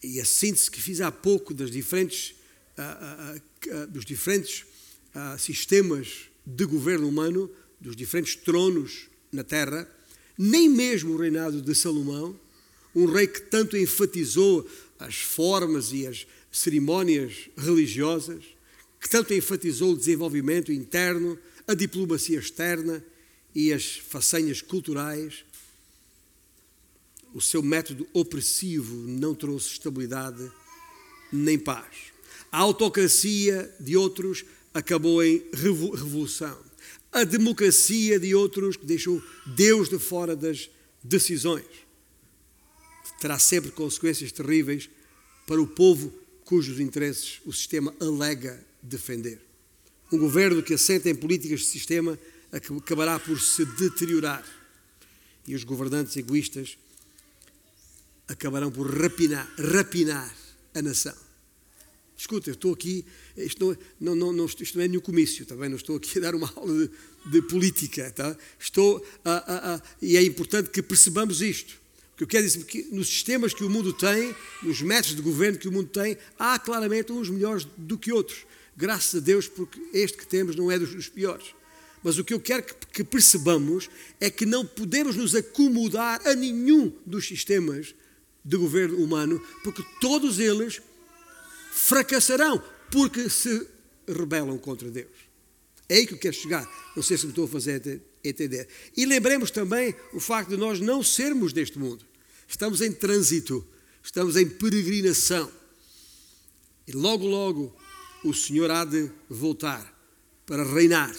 E 0.04 0.20
a 0.20 0.26
síntese 0.26 0.70
que 0.70 0.82
fiz 0.82 1.00
há 1.00 1.12
pouco 1.12 1.54
das 1.54 1.72
diferentes, 1.72 2.36
uh, 2.78 3.40
uh, 3.70 3.88
dos 3.88 4.06
diferentes 4.06 4.66
sistemas 5.38 6.28
de 6.44 6.66
governo 6.66 7.08
humano, 7.08 7.48
dos 7.80 7.96
diferentes 7.96 8.36
tronos 8.36 9.08
na 9.32 9.44
terra, 9.44 9.88
nem 10.36 10.68
mesmo 10.68 11.14
o 11.14 11.18
reinado 11.18 11.62
de 11.62 11.76
Salomão, 11.76 12.36
um 12.96 13.06
rei 13.06 13.28
que 13.28 13.42
tanto 13.42 13.78
enfatizou 13.78 14.68
as 15.00 15.16
formas 15.16 15.92
e 15.92 16.08
as 16.08 16.26
cerimónias 16.52 17.50
religiosas, 17.58 18.44
que 19.00 19.10
tanto 19.10 19.34
enfatizou 19.34 19.94
o 19.94 19.98
desenvolvimento 19.98 20.72
interno, 20.72 21.38
a 21.68 21.74
diplomacia 21.74 22.40
externa 22.40 23.04
e 23.54 23.74
as 23.74 23.98
façanhas 23.98 24.62
culturais, 24.62 25.44
o 27.34 27.42
seu 27.42 27.64
método 27.64 28.08
opressivo 28.14 28.96
não 29.08 29.34
trouxe 29.34 29.74
estabilidade 29.74 30.52
nem 31.32 31.58
paz. 31.58 32.14
A 32.52 32.60
autocracia 32.60 33.74
de 33.80 33.98
outros 33.98 34.46
acabou 34.74 35.24
em 35.24 35.44
revolução. 35.54 36.58
A 37.12 37.24
democracia 37.24 38.20
de 38.20 38.36
outros 38.36 38.78
deixou 38.78 39.22
Deus 39.46 39.90
de 39.90 39.98
fora 39.98 40.36
das 40.36 40.70
decisões. 41.04 41.66
Terá 43.20 43.40
sempre 43.40 43.72
consequências 43.72 44.32
terríveis 44.32 44.90
para 45.48 45.62
o 45.62 45.68
povo 45.68 46.14
cujos 46.46 46.80
interesses 46.80 47.40
o 47.46 47.54
sistema 47.54 47.94
alega 48.00 48.64
defender. 48.82 49.42
Um 50.12 50.18
governo 50.18 50.62
que 50.62 50.74
assenta 50.74 51.10
em 51.10 51.16
políticas 51.16 51.62
de 51.62 51.66
sistema 51.66 52.20
acabará 52.52 53.18
por 53.20 53.40
se 53.40 53.66
deteriorar. 53.66 54.46
E 55.48 55.56
os 55.56 55.64
governantes 55.64 56.16
egoístas 56.16 56.78
acabarão 58.28 58.72
por 58.72 58.90
rapinar, 58.90 59.48
rapinar 59.58 60.34
a 60.74 60.82
nação. 60.82 61.16
Escuta, 62.18 62.50
eu 62.50 62.54
estou 62.54 62.74
aqui, 62.74 63.06
isto 63.36 63.78
não, 64.00 64.16
não, 64.16 64.32
não, 64.32 64.46
isto 64.46 64.78
não 64.78 64.86
é 64.86 64.88
nenhum 64.88 65.02
comício, 65.02 65.46
também 65.46 65.68
não 65.68 65.76
estou 65.76 65.98
aqui 65.98 66.20
a 66.20 66.22
dar 66.22 66.36
uma 66.36 66.52
aula 66.56 66.74
de, 66.74 66.92
de 67.32 67.42
política, 67.42 68.12
tá? 68.12 68.36
estou 68.60 69.06
a, 69.26 69.32
a, 69.32 69.76
a, 69.76 69.82
e 70.02 70.16
é 70.16 70.24
importante 70.24 70.70
que 70.70 70.82
percebamos 70.82 71.42
isto. 71.42 71.82
O 72.14 72.18
que 72.18 72.24
eu 72.24 72.28
quero 72.28 72.46
dizer 72.46 72.62
é 72.62 72.64
que 72.64 72.84
nos 72.92 73.08
sistemas 73.08 73.54
que 73.54 73.64
o 73.64 73.70
mundo 73.70 73.92
tem, 73.92 74.36
nos 74.62 74.82
métodos 74.82 75.16
de 75.16 75.22
governo 75.22 75.58
que 75.58 75.68
o 75.68 75.72
mundo 75.72 75.90
tem, 75.90 76.18
há 76.38 76.60
claramente 76.60 77.12
uns 77.12 77.30
melhores 77.30 77.68
do 77.76 77.98
que 77.98 78.12
outros. 78.12 78.46
Graças 78.78 79.22
a 79.22 79.24
Deus, 79.24 79.48
porque 79.48 79.82
este 79.92 80.18
que 80.18 80.28
temos 80.28 80.56
não 80.56 80.72
é 80.72 80.78
dos, 80.78 80.94
dos 80.94 81.10
piores. 81.10 81.48
Mas 82.04 82.18
o 82.18 82.24
que 82.24 82.34
eu 82.34 82.40
quero 82.40 82.64
que, 82.64 82.74
que 82.94 83.04
percebamos 83.04 83.90
é 84.20 84.30
que 84.30 84.46
não 84.46 84.66
podemos 84.66 85.16
nos 85.16 85.34
acomodar 85.34 86.22
a 86.28 86.36
nenhum 86.36 86.94
dos 87.06 87.28
sistemas 87.28 87.96
de 88.44 88.58
governo 88.58 88.98
humano, 88.98 89.42
porque 89.64 89.84
todos 90.02 90.40
eles 90.40 90.82
fracassarão, 91.72 92.62
porque 92.92 93.30
se 93.30 93.68
rebelam 94.08 94.58
contra 94.58 94.90
Deus. 94.90 95.12
É 95.88 95.98
aí 95.98 96.08
que 96.08 96.14
eu 96.14 96.18
quero 96.18 96.36
chegar. 96.36 96.68
Não 96.96 97.04
sei 97.04 97.18
se 97.18 97.26
me 97.26 97.32
estou 97.32 97.46
a 97.46 97.48
fazer 97.48 98.02
entender. 98.24 98.68
E 98.96 99.06
lembremos 99.06 99.52
também 99.52 99.96
o 100.14 100.20
facto 100.20 100.50
de 100.50 100.58
nós 100.58 100.80
não 100.80 101.04
sermos 101.04 101.54
deste 101.54 101.78
mundo. 101.78 102.06
Estamos 102.48 102.82
em 102.82 102.92
trânsito, 102.92 103.66
estamos 104.04 104.36
em 104.36 104.48
peregrinação. 104.48 105.52
E 106.88 106.92
logo, 106.92 107.26
logo 107.26 107.76
o 108.24 108.34
Senhor 108.34 108.70
há 108.72 108.86
de 108.86 109.10
voltar 109.30 109.92
para 110.46 110.64
reinar. 110.64 111.16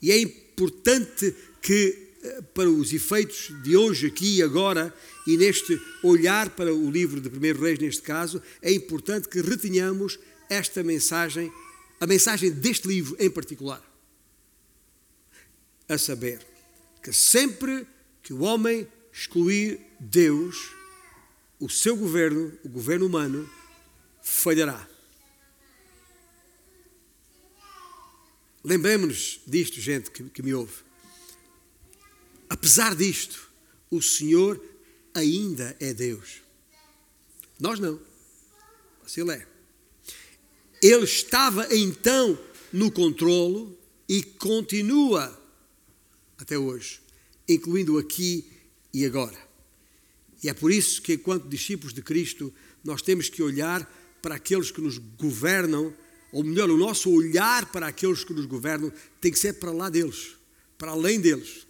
E 0.00 0.10
é 0.10 0.18
importante 0.18 1.34
que, 1.60 2.12
eh, 2.22 2.42
para 2.54 2.70
os 2.70 2.92
efeitos 2.92 3.52
de 3.62 3.76
hoje, 3.76 4.06
aqui 4.06 4.36
e 4.36 4.42
agora, 4.42 4.94
e 5.26 5.36
neste 5.36 5.80
olhar 6.02 6.50
para 6.50 6.72
o 6.72 6.90
livro 6.90 7.20
de 7.20 7.28
1 7.28 7.60
Reis, 7.60 7.78
neste 7.78 8.02
caso, 8.02 8.40
é 8.62 8.72
importante 8.72 9.28
que 9.28 9.40
retenhamos 9.40 10.18
esta 10.48 10.82
mensagem, 10.82 11.52
a 12.00 12.06
mensagem 12.06 12.50
deste 12.50 12.86
livro 12.86 13.16
em 13.18 13.28
particular. 13.28 13.82
A 15.88 15.98
saber, 15.98 16.46
que 17.02 17.12
sempre 17.12 17.86
que 18.22 18.32
o 18.32 18.42
homem 18.42 18.86
excluir 19.12 19.80
Deus, 19.98 20.70
o 21.58 21.68
seu 21.68 21.96
governo, 21.96 22.52
o 22.64 22.68
governo 22.68 23.06
humano, 23.06 23.48
falhará. 24.22 24.88
Lembremos-nos 28.62 29.40
disto, 29.46 29.80
gente 29.80 30.10
que, 30.10 30.24
que 30.24 30.42
me 30.42 30.52
ouve. 30.52 30.84
Apesar 32.48 32.94
disto, 32.94 33.48
o 33.90 34.02
Senhor 34.02 34.60
ainda 35.16 35.76
é 35.80 35.92
Deus. 35.92 36.42
Nós 37.58 37.78
não. 37.78 38.00
Mas 39.02 39.16
Ele 39.16 39.32
é. 39.32 39.46
Ele 40.82 41.04
estava 41.04 41.66
então 41.74 42.38
no 42.72 42.90
controlo 42.90 43.76
e 44.08 44.22
continua 44.22 45.36
até 46.38 46.58
hoje, 46.58 47.00
incluindo 47.48 47.98
aqui 47.98 48.46
e 48.92 49.04
agora. 49.04 49.38
E 50.42 50.48
é 50.48 50.54
por 50.54 50.70
isso 50.70 51.00
que, 51.00 51.14
enquanto 51.14 51.48
discípulos 51.48 51.94
de 51.94 52.02
Cristo, 52.02 52.52
nós 52.84 53.00
temos 53.02 53.28
que 53.28 53.42
olhar 53.42 53.90
para 54.20 54.34
aqueles 54.34 54.70
que 54.70 54.80
nos 54.80 54.98
governam 54.98 55.94
ou 56.32 56.44
melhor, 56.44 56.70
o 56.70 56.76
nosso 56.76 57.10
olhar 57.10 57.64
para 57.72 57.86
aqueles 57.86 58.24
que 58.24 58.34
nos 58.34 58.46
governam 58.46 58.92
tem 59.20 59.32
que 59.32 59.38
ser 59.38 59.54
para 59.54 59.72
lá 59.72 59.88
deles, 59.88 60.36
para 60.76 60.90
além 60.90 61.20
deles. 61.20 61.65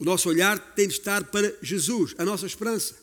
O 0.00 0.04
nosso 0.04 0.30
olhar 0.30 0.58
tem 0.74 0.88
de 0.88 0.94
estar 0.94 1.22
para 1.24 1.54
Jesus, 1.60 2.14
a 2.16 2.24
nossa 2.24 2.46
esperança. 2.46 2.96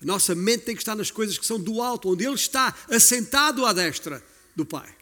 A 0.00 0.06
nossa 0.06 0.34
mente 0.34 0.64
tem 0.64 0.74
que 0.74 0.80
estar 0.80 0.96
nas 0.96 1.10
coisas 1.10 1.36
que 1.36 1.44
são 1.44 1.60
do 1.60 1.82
alto, 1.82 2.08
onde 2.08 2.24
Ele 2.24 2.34
está 2.34 2.74
assentado 2.88 3.64
à 3.66 3.74
destra 3.74 4.24
do 4.56 4.64
Pai. 4.64 4.96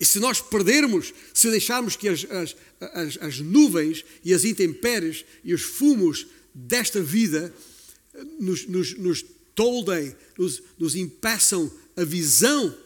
E 0.00 0.04
se 0.04 0.18
nós 0.18 0.40
perdermos, 0.40 1.14
se 1.32 1.48
deixarmos 1.52 1.94
que 1.94 2.08
as, 2.08 2.24
as, 2.24 2.56
as, 2.80 3.18
as 3.20 3.38
nuvens 3.38 4.04
e 4.24 4.34
as 4.34 4.44
intempéries 4.44 5.24
e 5.44 5.54
os 5.54 5.62
fumos 5.62 6.26
desta 6.52 7.00
vida 7.00 7.54
nos, 8.40 8.66
nos, 8.66 8.98
nos 8.98 9.24
toldem, 9.54 10.16
nos, 10.36 10.60
nos 10.76 10.96
impeçam 10.96 11.72
a 11.96 12.02
visão 12.02 12.76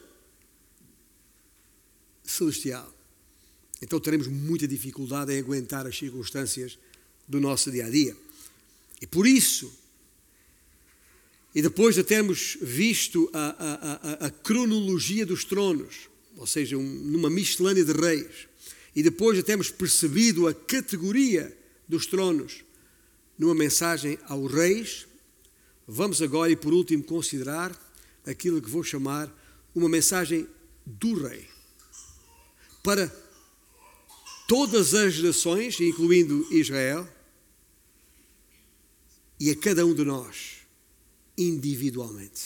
celestial. 2.23 2.96
Então 3.81 3.99
teremos 3.99 4.27
muita 4.27 4.67
dificuldade 4.67 5.33
em 5.33 5.39
aguentar 5.39 5.85
as 5.85 5.97
circunstâncias 5.97 6.77
do 7.27 7.39
nosso 7.39 7.71
dia 7.71 7.85
a 7.85 7.89
dia. 7.89 8.15
E 9.01 9.05
por 9.05 9.27
isso, 9.27 9.71
e 11.53 11.61
depois 11.61 11.95
de 11.95 12.03
termos 12.03 12.57
visto 12.61 13.29
a, 13.33 13.39
a, 13.47 14.25
a, 14.25 14.27
a 14.27 14.29
cronologia 14.29 15.25
dos 15.25 15.43
tronos, 15.43 16.09
ou 16.35 16.47
seja, 16.47 16.77
um, 16.77 16.83
numa 16.83 17.29
miscelânea 17.29 17.83
de 17.83 17.93
reis, 17.93 18.47
e 18.95 19.03
depois 19.03 19.37
de 19.37 19.43
termos 19.43 19.69
percebido 19.69 20.47
a 20.47 20.53
categoria 20.53 21.55
dos 21.87 22.05
tronos 22.05 22.63
numa 23.37 23.53
mensagem 23.53 24.17
aos 24.25 24.51
reis, 24.51 25.07
vamos 25.87 26.21
agora 26.21 26.51
e 26.51 26.55
por 26.55 26.73
último 26.73 27.03
considerar 27.03 27.75
aquilo 28.25 28.61
que 28.61 28.69
vou 28.69 28.83
chamar 28.83 29.31
uma 29.75 29.87
mensagem 29.87 30.47
do 30.85 31.13
rei 31.13 31.47
para 32.83 33.07
todas 34.47 34.93
as 34.93 35.13
gerações, 35.13 35.79
incluindo 35.81 36.47
Israel, 36.51 37.07
e 39.37 39.51
a 39.51 39.55
cada 39.55 39.85
um 39.85 39.93
de 39.93 40.03
nós, 40.03 40.59
individualmente. 41.37 42.41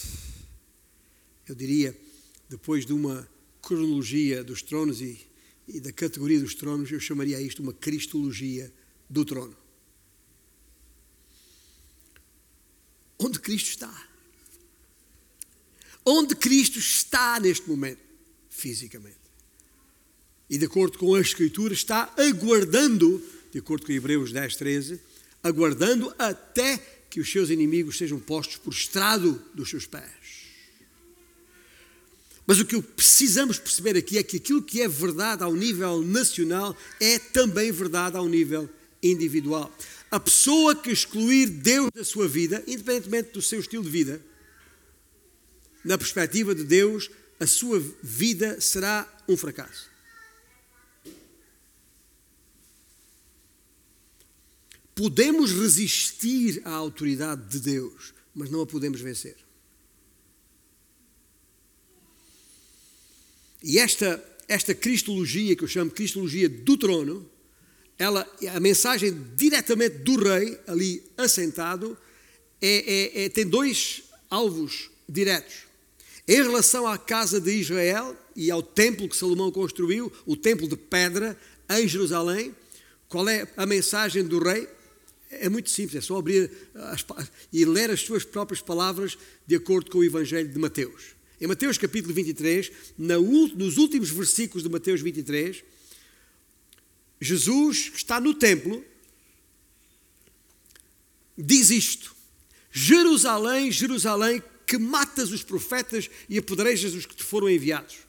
Eu 1.47 1.55
diria, 1.55 1.97
depois 2.49 2.85
de 2.85 2.91
uma 2.91 3.29
cronologia 3.61 4.43
dos 4.43 4.61
tronos 4.61 4.99
e, 4.99 5.25
e 5.67 5.79
da 5.79 5.93
categoria 5.93 6.39
dos 6.39 6.55
tronos, 6.55 6.91
eu 6.91 6.99
chamaria 6.99 7.39
isto 7.39 7.61
uma 7.61 7.71
cristologia 7.71 8.73
do 9.07 9.23
trono. 9.23 9.55
Onde 13.19 13.39
Cristo 13.39 13.69
está? 13.69 14.09
Onde 16.03 16.35
Cristo 16.35 16.79
está 16.79 17.39
neste 17.39 17.69
momento, 17.69 18.01
fisicamente. 18.49 19.20
E 20.51 20.57
de 20.57 20.65
acordo 20.65 20.97
com 20.97 21.15
a 21.15 21.21
Escritura, 21.21 21.73
está 21.73 22.13
aguardando, 22.17 23.23
de 23.53 23.59
acordo 23.59 23.85
com 23.85 23.93
Hebreus 23.93 24.33
10, 24.33 24.57
13, 24.57 24.99
aguardando 25.41 26.13
até 26.19 26.77
que 27.09 27.21
os 27.21 27.31
seus 27.31 27.49
inimigos 27.49 27.97
sejam 27.97 28.19
postos 28.19 28.57
por 28.57 28.73
estrado 28.73 29.41
dos 29.53 29.69
seus 29.69 29.85
pés. 29.87 30.11
Mas 32.45 32.59
o 32.59 32.65
que 32.65 32.81
precisamos 32.81 33.59
perceber 33.59 33.95
aqui 33.95 34.17
é 34.17 34.23
que 34.23 34.35
aquilo 34.35 34.61
que 34.61 34.81
é 34.81 34.89
verdade 34.89 35.41
ao 35.41 35.53
nível 35.53 36.01
nacional 36.01 36.75
é 36.99 37.17
também 37.17 37.71
verdade 37.71 38.17
ao 38.17 38.27
nível 38.27 38.69
individual. 39.01 39.73
A 40.09 40.19
pessoa 40.19 40.75
que 40.75 40.91
excluir 40.91 41.47
Deus 41.47 41.89
da 41.95 42.03
sua 42.03 42.27
vida, 42.27 42.61
independentemente 42.67 43.31
do 43.31 43.41
seu 43.41 43.61
estilo 43.61 43.85
de 43.85 43.89
vida, 43.89 44.21
na 45.85 45.97
perspectiva 45.97 46.53
de 46.53 46.65
Deus, 46.65 47.09
a 47.39 47.47
sua 47.47 47.81
vida 48.03 48.59
será 48.59 49.07
um 49.29 49.37
fracasso. 49.37 49.90
Podemos 54.93 55.51
resistir 55.51 56.61
à 56.65 56.71
autoridade 56.71 57.47
de 57.47 57.59
Deus, 57.59 58.13
mas 58.35 58.49
não 58.49 58.61
a 58.61 58.65
podemos 58.65 59.01
vencer. 59.01 59.37
E 63.63 63.77
esta, 63.77 64.23
esta 64.47 64.73
cristologia, 64.73 65.55
que 65.55 65.63
eu 65.63 65.67
chamo 65.67 65.89
de 65.89 65.95
cristologia 65.95 66.49
do 66.49 66.75
trono, 66.77 67.29
ela, 67.97 68.27
a 68.55 68.59
mensagem 68.59 69.15
diretamente 69.35 69.99
do 69.99 70.17
rei, 70.17 70.59
ali 70.65 71.03
assentado, 71.15 71.97
é, 72.59 73.21
é, 73.21 73.25
é, 73.25 73.29
tem 73.29 73.45
dois 73.45 74.03
alvos 74.29 74.89
diretos. 75.07 75.65
Em 76.27 76.41
relação 76.41 76.87
à 76.87 76.97
casa 76.97 77.39
de 77.39 77.51
Israel 77.51 78.15
e 78.35 78.49
ao 78.49 78.63
templo 78.63 79.07
que 79.07 79.15
Salomão 79.15 79.51
construiu, 79.51 80.11
o 80.25 80.35
templo 80.35 80.67
de 80.67 80.75
pedra 80.75 81.37
em 81.69 81.87
Jerusalém, 81.87 82.55
qual 83.07 83.27
é 83.27 83.47
a 83.57 83.65
mensagem 83.65 84.23
do 84.23 84.39
rei? 84.39 84.67
É 85.31 85.47
muito 85.47 85.69
simples, 85.69 86.03
é 86.03 86.05
só 86.05 86.17
abrir 86.17 86.51
as, 86.75 87.05
e 87.53 87.63
ler 87.63 87.89
as 87.89 88.01
suas 88.01 88.25
próprias 88.25 88.61
palavras 88.61 89.17
de 89.47 89.55
acordo 89.55 89.89
com 89.89 89.99
o 89.99 90.03
Evangelho 90.03 90.49
de 90.49 90.59
Mateus. 90.59 91.15
Em 91.39 91.47
Mateus 91.47 91.77
capítulo 91.77 92.13
23, 92.13 92.71
nos 92.97 93.77
últimos 93.77 94.09
versículos 94.09 94.61
de 94.61 94.69
Mateus 94.69 95.01
23, 95.01 95.63
Jesus 97.19 97.91
está 97.95 98.19
no 98.19 98.33
templo, 98.33 98.83
diz 101.37 101.69
isto: 101.69 102.13
Jerusalém, 102.71 103.71
Jerusalém, 103.71 104.43
que 104.67 104.77
matas 104.77 105.31
os 105.31 105.43
profetas 105.43 106.09
e 106.29 106.37
apodrejas 106.37 106.93
os 106.93 107.05
que 107.05 107.15
te 107.15 107.23
foram 107.23 107.49
enviados. 107.49 107.99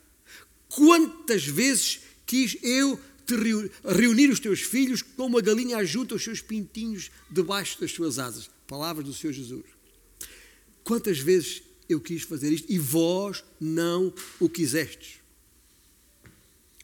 Quantas 0.69 1.47
vezes 1.47 2.01
quis 2.27 2.57
eu 2.63 2.99
te 3.39 3.71
reunir 3.85 4.31
os 4.31 4.41
teus 4.41 4.61
filhos 4.61 5.03
como 5.03 5.39
a 5.39 5.41
galinha 5.41 5.79
ajunta 5.79 6.15
os 6.15 6.25
seus 6.25 6.41
pintinhos 6.41 7.11
debaixo 7.31 7.81
das 7.81 7.93
suas 7.93 8.19
asas. 8.19 8.51
Palavras 8.67 9.07
do 9.07 9.15
Senhor 9.15 9.33
Jesus. 9.33 9.65
Quantas 10.85 11.19
vezes 11.19 11.63
eu 11.89 12.01
quis 12.01 12.23
fazer 12.23 12.53
isto 12.53 12.71
e 12.71 12.79
vós 12.79 13.45
não 13.61 14.13
o 14.41 14.49
quisestes. 14.49 15.21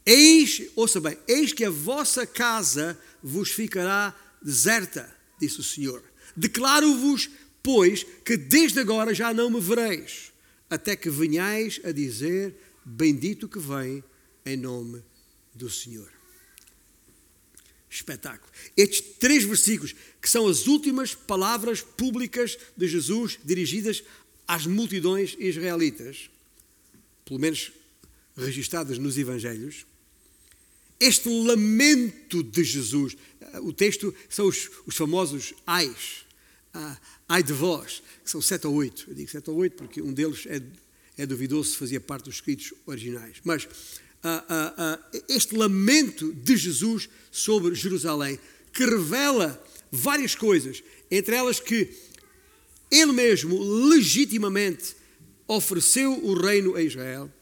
Eis, 0.04 0.62
ouça 0.74 1.00
bem, 1.00 1.18
eis 1.26 1.52
que 1.52 1.64
a 1.64 1.70
vossa 1.70 2.26
casa 2.26 2.98
vos 3.22 3.50
ficará 3.50 4.14
deserta, 4.42 5.14
disse 5.38 5.60
o 5.60 5.64
Senhor. 5.64 6.02
Declaro-vos, 6.36 7.28
pois, 7.62 8.04
que 8.24 8.36
desde 8.36 8.80
agora 8.80 9.12
já 9.12 9.34
não 9.34 9.50
me 9.50 9.60
vereis, 9.60 10.32
até 10.70 10.96
que 10.96 11.10
venhais 11.10 11.80
a 11.84 11.92
dizer: 11.92 12.54
Bendito 12.84 13.48
que 13.48 13.58
vem 13.58 14.02
em 14.46 14.56
nome 14.56 15.02
do 15.54 15.68
Senhor 15.68 16.17
espetáculo. 17.90 18.50
Estes 18.76 19.00
três 19.18 19.44
versículos, 19.44 19.94
que 20.20 20.28
são 20.28 20.46
as 20.46 20.66
últimas 20.66 21.14
palavras 21.14 21.80
públicas 21.80 22.58
de 22.76 22.86
Jesus 22.86 23.38
dirigidas 23.44 24.02
às 24.46 24.66
multidões 24.66 25.36
israelitas, 25.38 26.30
pelo 27.24 27.40
menos 27.40 27.72
registradas 28.36 28.98
nos 28.98 29.18
Evangelhos, 29.18 29.86
este 31.00 31.28
lamento 31.28 32.42
de 32.42 32.64
Jesus, 32.64 33.16
o 33.62 33.72
texto 33.72 34.14
são 34.28 34.46
os, 34.46 34.70
os 34.84 34.96
famosos 34.96 35.54
ais, 35.66 36.24
uh, 36.74 36.96
ai 37.28 37.42
de 37.42 37.52
vós, 37.52 38.02
que 38.24 38.30
são 38.30 38.42
sete 38.42 38.66
ou 38.66 38.74
oito. 38.74 39.04
Eu 39.08 39.14
digo 39.14 39.30
sete 39.30 39.48
ou 39.48 39.56
oito 39.56 39.76
porque 39.76 40.02
um 40.02 40.12
deles 40.12 40.44
é, 40.46 40.60
é 41.16 41.24
duvidoso 41.24 41.70
se 41.70 41.76
fazia 41.76 42.00
parte 42.00 42.24
dos 42.24 42.36
escritos 42.36 42.74
originais. 42.84 43.36
Mas 43.44 43.68
este 45.28 45.56
lamento 45.56 46.32
de 46.32 46.56
Jesus 46.56 47.08
sobre 47.30 47.74
Jerusalém, 47.74 48.38
que 48.72 48.84
revela 48.84 49.62
várias 49.90 50.34
coisas, 50.34 50.82
entre 51.10 51.34
elas 51.34 51.60
que 51.60 51.90
ele 52.90 53.12
mesmo 53.12 53.58
legitimamente 53.88 54.96
ofereceu 55.46 56.12
o 56.24 56.34
reino 56.34 56.74
a 56.74 56.82
Israel, 56.82 57.32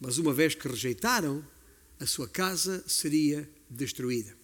mas 0.00 0.18
uma 0.18 0.32
vez 0.32 0.54
que 0.54 0.68
rejeitaram, 0.68 1.46
a 1.98 2.06
sua 2.06 2.28
casa 2.28 2.84
seria 2.86 3.48
destruída. 3.70 4.36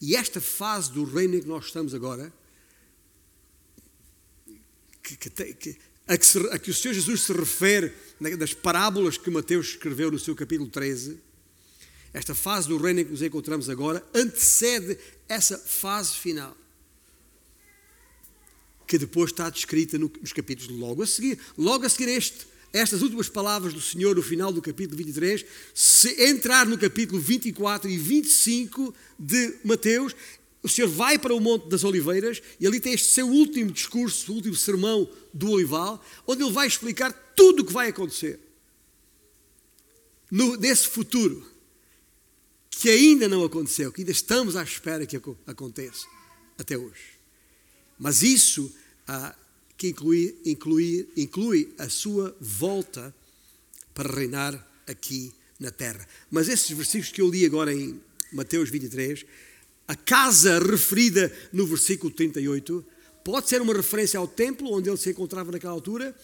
E 0.00 0.14
esta 0.14 0.40
fase 0.40 0.92
do 0.92 1.04
reino 1.04 1.36
em 1.36 1.40
que 1.40 1.48
nós 1.48 1.66
estamos 1.66 1.94
agora, 1.94 2.32
que, 5.02 5.16
que, 5.16 5.54
que, 5.54 5.78
a 6.08 6.16
que, 6.16 6.24
se, 6.24 6.38
a 6.48 6.58
que 6.58 6.70
o 6.70 6.74
Senhor 6.74 6.94
Jesus 6.94 7.22
se 7.22 7.32
refere 7.32 7.92
das 8.38 8.54
parábolas 8.54 9.18
que 9.18 9.30
Mateus 9.30 9.68
escreveu 9.68 10.10
no 10.10 10.18
seu 10.18 10.34
capítulo 10.34 10.68
13, 10.70 11.18
esta 12.14 12.34
fase 12.34 12.66
do 12.66 12.78
reino 12.78 13.00
em 13.00 13.04
que 13.04 13.10
nos 13.10 13.22
encontramos 13.22 13.68
agora 13.68 14.04
antecede 14.14 14.98
essa 15.28 15.58
fase 15.58 16.16
final, 16.16 16.56
que 18.86 18.98
depois 18.98 19.30
está 19.30 19.50
descrita 19.50 19.98
nos 19.98 20.32
capítulos 20.32 20.74
logo 20.74 21.02
a 21.02 21.06
seguir. 21.06 21.38
Logo 21.58 21.84
a 21.84 21.88
seguir 21.90 22.08
este, 22.08 22.46
estas 22.72 23.02
últimas 23.02 23.28
palavras 23.28 23.74
do 23.74 23.80
Senhor 23.80 24.16
no 24.16 24.22
final 24.22 24.50
do 24.50 24.62
capítulo 24.62 24.96
23, 24.96 25.44
se 25.74 26.22
entrar 26.24 26.66
no 26.66 26.78
capítulo 26.78 27.20
24 27.20 27.90
e 27.90 27.98
25 27.98 28.94
de 29.18 29.58
Mateus, 29.62 30.16
o 30.68 30.70
Senhor 30.70 30.88
vai 30.88 31.18
para 31.18 31.34
o 31.34 31.40
Monte 31.40 31.68
das 31.68 31.84
Oliveiras 31.84 32.40
e 32.60 32.66
ali 32.66 32.78
tem 32.78 32.92
este 32.92 33.12
seu 33.12 33.26
último 33.26 33.72
discurso, 33.72 34.30
o 34.30 34.36
último 34.36 34.54
sermão 34.54 35.08
do 35.32 35.50
Olival, 35.50 36.02
onde 36.26 36.42
ele 36.42 36.52
vai 36.52 36.66
explicar 36.66 37.12
tudo 37.34 37.62
o 37.62 37.64
que 37.64 37.72
vai 37.72 37.88
acontecer 37.88 38.38
no, 40.30 40.56
nesse 40.56 40.86
futuro 40.88 41.46
que 42.70 42.88
ainda 42.88 43.28
não 43.28 43.44
aconteceu, 43.44 43.90
que 43.90 44.02
ainda 44.02 44.12
estamos 44.12 44.54
à 44.54 44.62
espera 44.62 45.04
que 45.04 45.20
aconteça 45.46 46.06
até 46.56 46.78
hoje. 46.78 47.18
Mas 47.98 48.22
isso 48.22 48.72
ah, 49.06 49.34
que 49.76 49.88
inclui, 49.88 50.38
inclui, 50.44 51.08
inclui 51.16 51.74
a 51.76 51.88
sua 51.88 52.36
volta 52.40 53.14
para 53.92 54.14
reinar 54.14 54.54
aqui 54.86 55.32
na 55.58 55.72
terra. 55.72 56.06
Mas 56.30 56.48
esses 56.48 56.70
versículos 56.70 57.10
que 57.10 57.20
eu 57.20 57.28
li 57.28 57.44
agora 57.44 57.74
em 57.74 58.00
Mateus 58.32 58.70
23 58.70 59.26
a 59.88 59.96
casa 59.96 60.58
referida 60.58 61.34
no 61.50 61.66
versículo 61.66 62.12
38 62.12 62.84
pode 63.24 63.48
ser 63.48 63.62
uma 63.62 63.72
referência 63.72 64.18
ao 64.18 64.28
templo 64.28 64.70
onde 64.70 64.90
ele 64.90 64.98
se 64.98 65.10
encontrava 65.10 65.50
naquela 65.50 65.72
altura, 65.72 66.14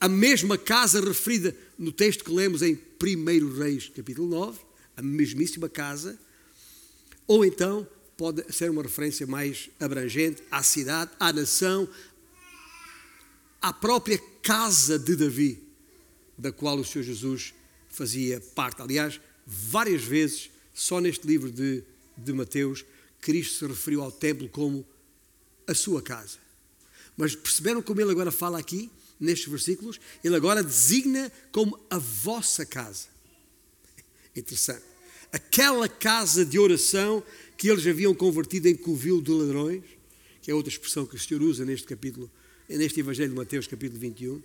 a 0.00 0.08
mesma 0.08 0.58
casa 0.58 1.00
referida 1.00 1.56
no 1.78 1.92
texto 1.92 2.24
que 2.24 2.32
lemos 2.32 2.62
em 2.62 2.74
1 2.74 3.58
Reis, 3.58 3.88
capítulo 3.94 4.28
9, 4.28 4.58
a 4.96 5.02
mesmíssima 5.02 5.68
casa, 5.68 6.18
ou 7.28 7.44
então 7.44 7.86
pode 8.16 8.44
ser 8.52 8.70
uma 8.70 8.82
referência 8.82 9.26
mais 9.26 9.70
abrangente 9.78 10.42
à 10.50 10.62
cidade, 10.62 11.12
à 11.20 11.32
nação, 11.32 11.88
à 13.62 13.72
própria 13.72 14.18
casa 14.42 14.98
de 14.98 15.14
Davi, 15.14 15.62
da 16.36 16.50
qual 16.50 16.76
o 16.78 16.84
Senhor 16.84 17.04
Jesus 17.04 17.54
fazia 17.88 18.40
parte. 18.54 18.82
Aliás, 18.82 19.20
várias 19.46 20.02
vezes, 20.02 20.50
só 20.74 21.00
neste 21.00 21.26
livro 21.26 21.50
de, 21.50 21.84
de 22.24 22.32
Mateus, 22.32 22.84
Cristo 23.20 23.58
se 23.58 23.66
referiu 23.66 24.02
ao 24.02 24.12
templo 24.12 24.48
como 24.48 24.86
a 25.66 25.74
sua 25.74 26.02
casa. 26.02 26.38
Mas 27.16 27.34
perceberam 27.34 27.82
como 27.82 28.00
ele 28.00 28.10
agora 28.10 28.30
fala 28.30 28.58
aqui, 28.58 28.90
nestes 29.18 29.48
versículos? 29.48 30.00
Ele 30.24 30.34
agora 30.34 30.62
designa 30.62 31.30
como 31.52 31.78
a 31.90 31.98
vossa 31.98 32.64
casa. 32.64 33.08
Interessante. 34.34 34.82
Aquela 35.32 35.88
casa 35.88 36.44
de 36.44 36.58
oração 36.58 37.22
que 37.56 37.68
eles 37.68 37.86
haviam 37.86 38.14
convertido 38.14 38.68
em 38.68 38.74
covil 38.74 39.20
de 39.20 39.30
ladrões, 39.30 39.84
que 40.40 40.50
é 40.50 40.54
outra 40.54 40.72
expressão 40.72 41.04
que 41.04 41.14
o 41.14 41.18
Senhor 41.18 41.42
usa 41.42 41.64
neste 41.64 41.86
capítulo, 41.86 42.30
neste 42.68 43.00
Evangelho 43.00 43.30
de 43.30 43.36
Mateus, 43.36 43.66
capítulo 43.66 44.00
21. 44.00 44.42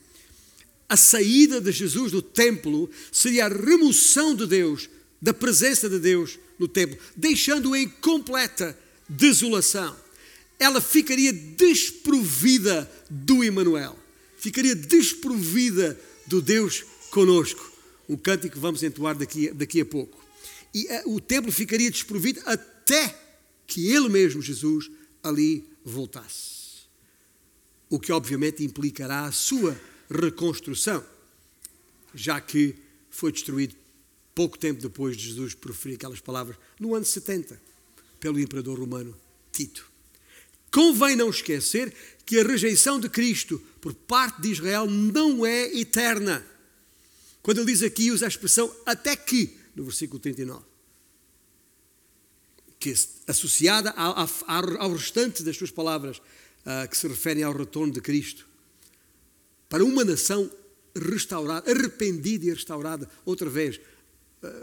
A 0.88 0.98
saída 0.98 1.60
de 1.60 1.72
Jesus 1.72 2.12
do 2.12 2.22
templo 2.22 2.90
seria 3.12 3.46
a 3.46 3.50
remoção 3.50 4.36
de 4.36 4.46
Deus, 4.46 4.90
da 5.26 5.34
presença 5.34 5.90
de 5.90 5.98
Deus 5.98 6.38
no 6.60 6.68
templo, 6.68 6.96
deixando-o 7.18 7.76
em 7.76 7.90
completa 7.90 8.78
desolação. 9.10 9.98
Ela 10.60 10.80
ficaria 10.80 11.34
desprovida 11.34 12.90
do 13.10 13.44
Emanuel, 13.44 13.98
ficaria 14.38 14.76
desprovida 14.76 16.00
do 16.28 16.44
Deus 16.44 16.86
conosco. 17.10 17.74
Um 18.08 18.16
cântico 18.16 18.54
que 18.54 18.60
vamos 18.60 18.84
entoar 18.84 19.18
daqui, 19.18 19.50
daqui 19.50 19.82
a 19.82 19.86
pouco. 19.86 20.24
E 20.72 20.86
uh, 20.86 21.16
o 21.16 21.20
templo 21.20 21.52
ficaria 21.52 21.90
desprovido 21.90 22.40
até 22.46 23.20
que 23.66 23.88
ele 23.88 24.08
mesmo, 24.08 24.44
Jesus, 24.44 24.92
ali 25.24 25.68
voltasse. 25.84 26.86
O 27.90 28.00
que 28.00 28.12
obviamente 28.12 28.64
implicará 28.64 29.26
a 29.26 29.32
sua 29.32 29.76
reconstrução, 30.08 31.04
já 32.14 32.40
que 32.40 32.76
foi 33.10 33.32
destruído 33.32 33.76
pouco 34.36 34.60
tempo 34.60 34.82
depois 34.82 35.16
de 35.16 35.30
Jesus 35.30 35.56
proferir 35.56 35.96
aquelas 35.96 36.20
palavras, 36.20 36.58
no 36.78 36.94
ano 36.94 37.06
70, 37.06 37.60
pelo 38.20 38.40
imperador 38.40 38.78
romano 38.78 39.16
Tito. 39.52 39.90
Convém 40.70 41.16
não 41.16 41.30
esquecer 41.30 41.94
que 42.26 42.38
a 42.38 42.44
rejeição 42.44 43.00
de 43.00 43.08
Cristo 43.08 43.62
por 43.80 43.94
parte 43.94 44.42
de 44.42 44.52
Israel 44.52 44.86
não 44.88 45.46
é 45.46 45.74
eterna. 45.74 46.46
Quando 47.42 47.60
ele 47.60 47.72
diz 47.72 47.82
aqui, 47.82 48.12
usa 48.12 48.26
a 48.26 48.28
expressão 48.28 48.76
até 48.86 49.16
que, 49.16 49.56
no 49.74 49.86
versículo 49.86 50.20
39, 50.20 50.64
que 52.78 52.94
associada 53.26 53.92
ao, 53.92 54.92
restante 54.92 55.44
das 55.44 55.56
suas 55.56 55.72
palavras, 55.72 56.18
uh, 56.18 56.90
que 56.90 56.98
se 56.98 57.08
referem 57.08 57.44
ao 57.44 57.56
retorno 57.56 57.94
de 57.94 58.02
Cristo, 58.02 58.48
para 59.70 59.84
uma 59.84 60.04
nação 60.04 60.52
restaurada, 60.96 61.72
arrependida 61.72 62.46
e 62.46 62.50
restaurada, 62.50 63.10
outra 63.26 63.50
vez, 63.50 63.80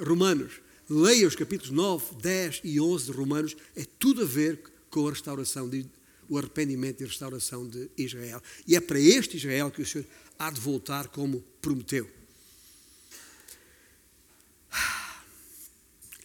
Romanos, 0.06 0.60
leia 0.88 1.26
os 1.26 1.34
capítulos 1.34 1.70
9, 1.70 2.16
10 2.16 2.60
e 2.64 2.80
11 2.80 3.06
de 3.06 3.12
Romanos, 3.12 3.56
é 3.76 3.84
tudo 3.98 4.22
a 4.22 4.24
ver 4.24 4.60
com 4.90 5.06
a 5.06 5.10
restauração, 5.10 5.68
de, 5.68 5.86
o 6.28 6.38
arrependimento 6.38 7.00
e 7.00 7.04
a 7.04 7.06
restauração 7.06 7.66
de 7.66 7.90
Israel. 7.96 8.42
E 8.66 8.76
é 8.76 8.80
para 8.80 9.00
este 9.00 9.36
Israel 9.36 9.70
que 9.70 9.82
o 9.82 9.86
Senhor 9.86 10.06
há 10.38 10.50
de 10.50 10.60
voltar 10.60 11.08
como 11.08 11.42
prometeu. 11.60 12.08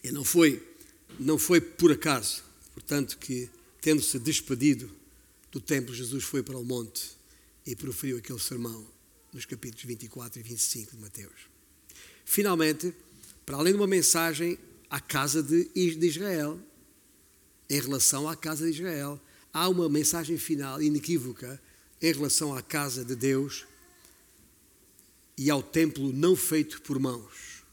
E 0.02 0.10
não 0.12 0.24
foi, 0.24 0.62
não 1.18 1.38
foi 1.38 1.60
por 1.60 1.90
acaso, 1.90 2.42
portanto, 2.72 3.18
que, 3.18 3.50
tendo-se 3.80 4.18
despedido 4.18 4.90
do 5.50 5.60
templo, 5.60 5.94
Jesus 5.94 6.24
foi 6.24 6.42
para 6.42 6.56
o 6.56 6.64
monte 6.64 7.10
e 7.66 7.74
proferiu 7.74 8.18
aquele 8.18 8.38
sermão 8.38 8.86
nos 9.32 9.44
capítulos 9.44 9.84
24 9.84 10.40
e 10.40 10.42
25 10.42 10.96
de 10.96 11.02
Mateus. 11.02 11.48
Finalmente, 12.24 12.94
para 13.48 13.56
além 13.56 13.72
de 13.72 13.78
uma 13.78 13.86
mensagem 13.86 14.58
à 14.90 15.00
casa 15.00 15.42
de 15.42 15.70
Israel, 15.74 16.60
em 17.70 17.80
relação 17.80 18.28
à 18.28 18.36
casa 18.36 18.66
de 18.66 18.72
Israel, 18.72 19.18
há 19.54 19.66
uma 19.70 19.88
mensagem 19.88 20.36
final 20.36 20.82
inequívoca 20.82 21.58
em 22.02 22.12
relação 22.12 22.54
à 22.54 22.60
casa 22.60 23.02
de 23.02 23.16
Deus 23.16 23.64
e 25.38 25.48
ao 25.48 25.62
templo 25.62 26.12
não 26.12 26.36
feito 26.36 26.82
por 26.82 26.98
mãos, 26.98 27.64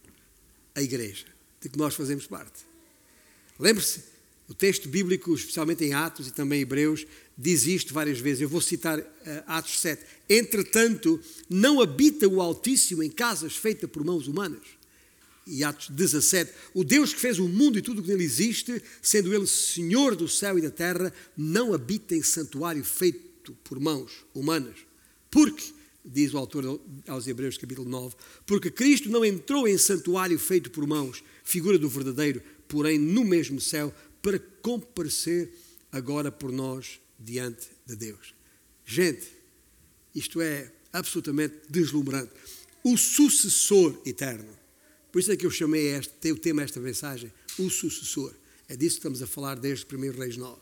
a 0.74 0.82
igreja, 0.82 1.26
de 1.60 1.68
que 1.68 1.78
nós 1.78 1.94
fazemos 1.94 2.26
parte. 2.26 2.66
Lembre-se, 3.60 4.02
o 4.48 4.54
texto 4.54 4.88
bíblico, 4.88 5.34
especialmente 5.34 5.84
em 5.84 5.94
Atos 5.94 6.30
e 6.30 6.32
também 6.32 6.60
em 6.60 6.62
Hebreus, 6.62 7.06
diz 7.38 7.66
isto 7.66 7.94
várias 7.94 8.20
vezes. 8.20 8.40
Eu 8.40 8.48
vou 8.48 8.62
citar 8.62 8.98
uh, 8.98 9.04
Atos 9.46 9.82
7. 9.82 10.02
Entretanto, 10.30 11.20
não 11.50 11.82
habita 11.82 12.30
o 12.30 12.40
Altíssimo 12.40 13.04
em 13.04 13.10
casas 13.10 13.58
feitas 13.58 13.90
por 13.90 14.06
mãos 14.06 14.26
humanas. 14.26 14.75
E 15.46 15.64
Atos 15.64 15.90
17. 15.90 16.52
O 16.74 16.84
Deus 16.84 17.14
que 17.14 17.20
fez 17.20 17.38
o 17.38 17.48
mundo 17.48 17.78
e 17.78 17.82
tudo 17.82 18.00
o 18.00 18.04
que 18.04 18.10
nele 18.10 18.24
existe, 18.24 18.82
sendo 19.02 19.34
ele 19.34 19.46
Senhor 19.46 20.16
do 20.16 20.28
céu 20.28 20.58
e 20.58 20.62
da 20.62 20.72
terra, 20.72 21.14
não 21.38 21.74
habita 21.74 22.16
em 22.16 22.24
santuário 22.24 22.84
feito 22.84 23.54
por 23.64 23.80
mãos 23.80 24.26
humanas. 24.34 24.76
Porque, 25.30 25.72
diz 26.04 26.34
o 26.34 26.38
autor 26.38 26.80
aos 27.08 27.28
Hebreus, 27.28 27.58
capítulo 27.58 27.88
9, 27.88 28.16
porque 28.46 28.72
Cristo 28.72 29.10
não 29.10 29.24
entrou 29.24 29.68
em 29.68 29.78
santuário 29.78 30.40
feito 30.40 30.72
por 30.72 30.88
mãos, 30.88 31.24
figura 31.44 31.78
do 31.78 31.90
verdadeiro, 31.90 32.42
porém 32.68 32.98
no 32.98 33.24
mesmo 33.24 33.62
céu, 33.62 33.94
para 34.22 34.40
comparecer 34.40 35.54
agora 35.92 36.32
por 36.32 36.52
nós 36.52 37.00
diante 37.20 37.68
de 37.86 37.96
Deus. 37.96 38.34
Gente, 38.86 39.28
isto 40.14 40.42
é 40.42 40.72
absolutamente 40.92 41.56
deslumbrante. 41.70 42.32
O 42.84 42.98
sucessor 42.98 44.02
eterno. 44.06 44.65
Por 45.16 45.20
isso 45.20 45.32
é 45.32 45.38
que 45.38 45.46
eu 45.46 45.50
chamei 45.50 45.96
este, 45.96 46.30
o 46.30 46.36
tema 46.36 46.62
esta 46.62 46.78
mensagem, 46.78 47.32
o 47.58 47.70
sucessor. 47.70 48.34
É 48.68 48.76
disso 48.76 48.96
que 48.96 49.00
estamos 49.00 49.22
a 49.22 49.26
falar 49.26 49.56
desde 49.56 49.86
1 49.96 50.12
Reis 50.12 50.36
9. 50.36 50.60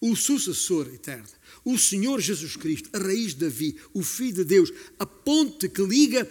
O 0.00 0.14
sucessor 0.14 0.86
eterno, 0.94 1.26
o 1.64 1.76
Senhor 1.76 2.20
Jesus 2.20 2.54
Cristo, 2.54 2.88
a 2.92 2.98
raiz 3.00 3.34
de 3.34 3.40
Davi, 3.46 3.76
o 3.92 4.04
Filho 4.04 4.34
de 4.34 4.44
Deus, 4.44 4.72
a 4.96 5.04
ponte 5.04 5.68
que 5.68 5.82
liga 5.82 6.24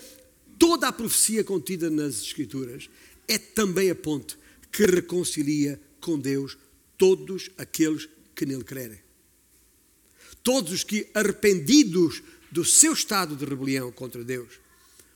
toda 0.58 0.88
a 0.88 0.94
profecia 0.94 1.44
contida 1.44 1.90
nas 1.90 2.22
Escrituras, 2.22 2.90
é 3.28 3.38
também 3.38 3.90
a 3.90 3.96
ponte 3.96 4.38
que 4.72 4.86
reconcilia 4.86 5.78
com 6.00 6.18
Deus 6.18 6.58
todos 6.98 7.50
aqueles 7.58 8.08
que 8.34 8.46
nele 8.46 8.64
crerem. 8.64 9.02
Todos 10.42 10.72
os 10.72 10.86
que, 10.86 11.10
arrependidos 11.14 12.24
do 12.50 12.64
seu 12.64 12.94
estado 12.94 13.36
de 13.36 13.44
rebelião 13.44 13.92
contra 13.92 14.24
Deus, 14.24 14.48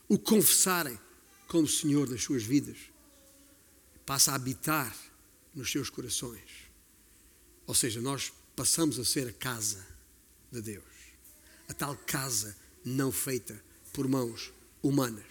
o 0.06 0.18
confessarem 0.18 1.02
como 1.48 1.68
Senhor 1.68 2.08
das 2.08 2.22
suas 2.22 2.42
vidas, 2.42 2.76
passa 4.04 4.32
a 4.32 4.34
habitar 4.34 4.94
nos 5.54 5.70
seus 5.70 5.88
corações. 5.88 6.42
Ou 7.66 7.74
seja, 7.74 8.00
nós 8.00 8.32
passamos 8.54 8.98
a 8.98 9.04
ser 9.04 9.28
a 9.28 9.32
casa 9.32 9.86
de 10.50 10.60
Deus. 10.60 10.84
A 11.68 11.74
tal 11.74 11.96
casa 11.96 12.56
não 12.84 13.10
feita 13.10 13.62
por 13.92 14.06
mãos 14.06 14.52
humanas, 14.82 15.24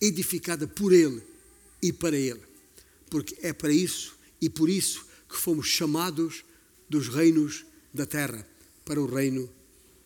edificada 0.00 0.66
por 0.68 0.92
Ele 0.92 1.22
e 1.82 1.92
para 1.92 2.16
Ele. 2.16 2.42
Porque 3.10 3.36
é 3.42 3.52
para 3.52 3.72
isso 3.72 4.16
e 4.40 4.48
por 4.48 4.68
isso 4.68 5.06
que 5.28 5.36
fomos 5.36 5.66
chamados 5.66 6.44
dos 6.88 7.08
reinos 7.08 7.64
da 7.92 8.06
terra 8.06 8.46
para 8.84 9.00
o 9.00 9.06
reino 9.06 9.50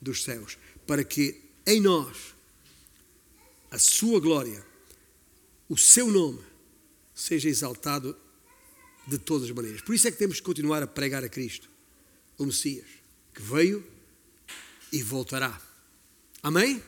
dos 0.01 0.22
céus, 0.22 0.57
para 0.86 1.05
que 1.05 1.42
em 1.66 1.80
nós 1.80 2.34
a 3.70 3.78
sua 3.78 4.20
glória, 4.20 4.64
o 5.69 5.77
seu 5.77 6.11
nome 6.11 6.41
seja 7.14 7.49
exaltado 7.49 8.16
de 9.07 9.19
todas 9.19 9.49
as 9.49 9.55
maneiras. 9.55 9.81
Por 9.81 9.95
isso 9.95 10.07
é 10.07 10.11
que 10.11 10.19
temos 10.19 10.39
que 10.39 10.47
continuar 10.47 10.83
a 10.83 10.87
pregar 10.87 11.25
a 11.25 11.29
Cristo, 11.29 11.69
o 12.37 12.45
Messias, 12.45 12.87
que 13.35 13.43
veio 13.43 13.85
e 14.93 15.03
voltará. 15.03 15.61
Amém? 16.43 16.83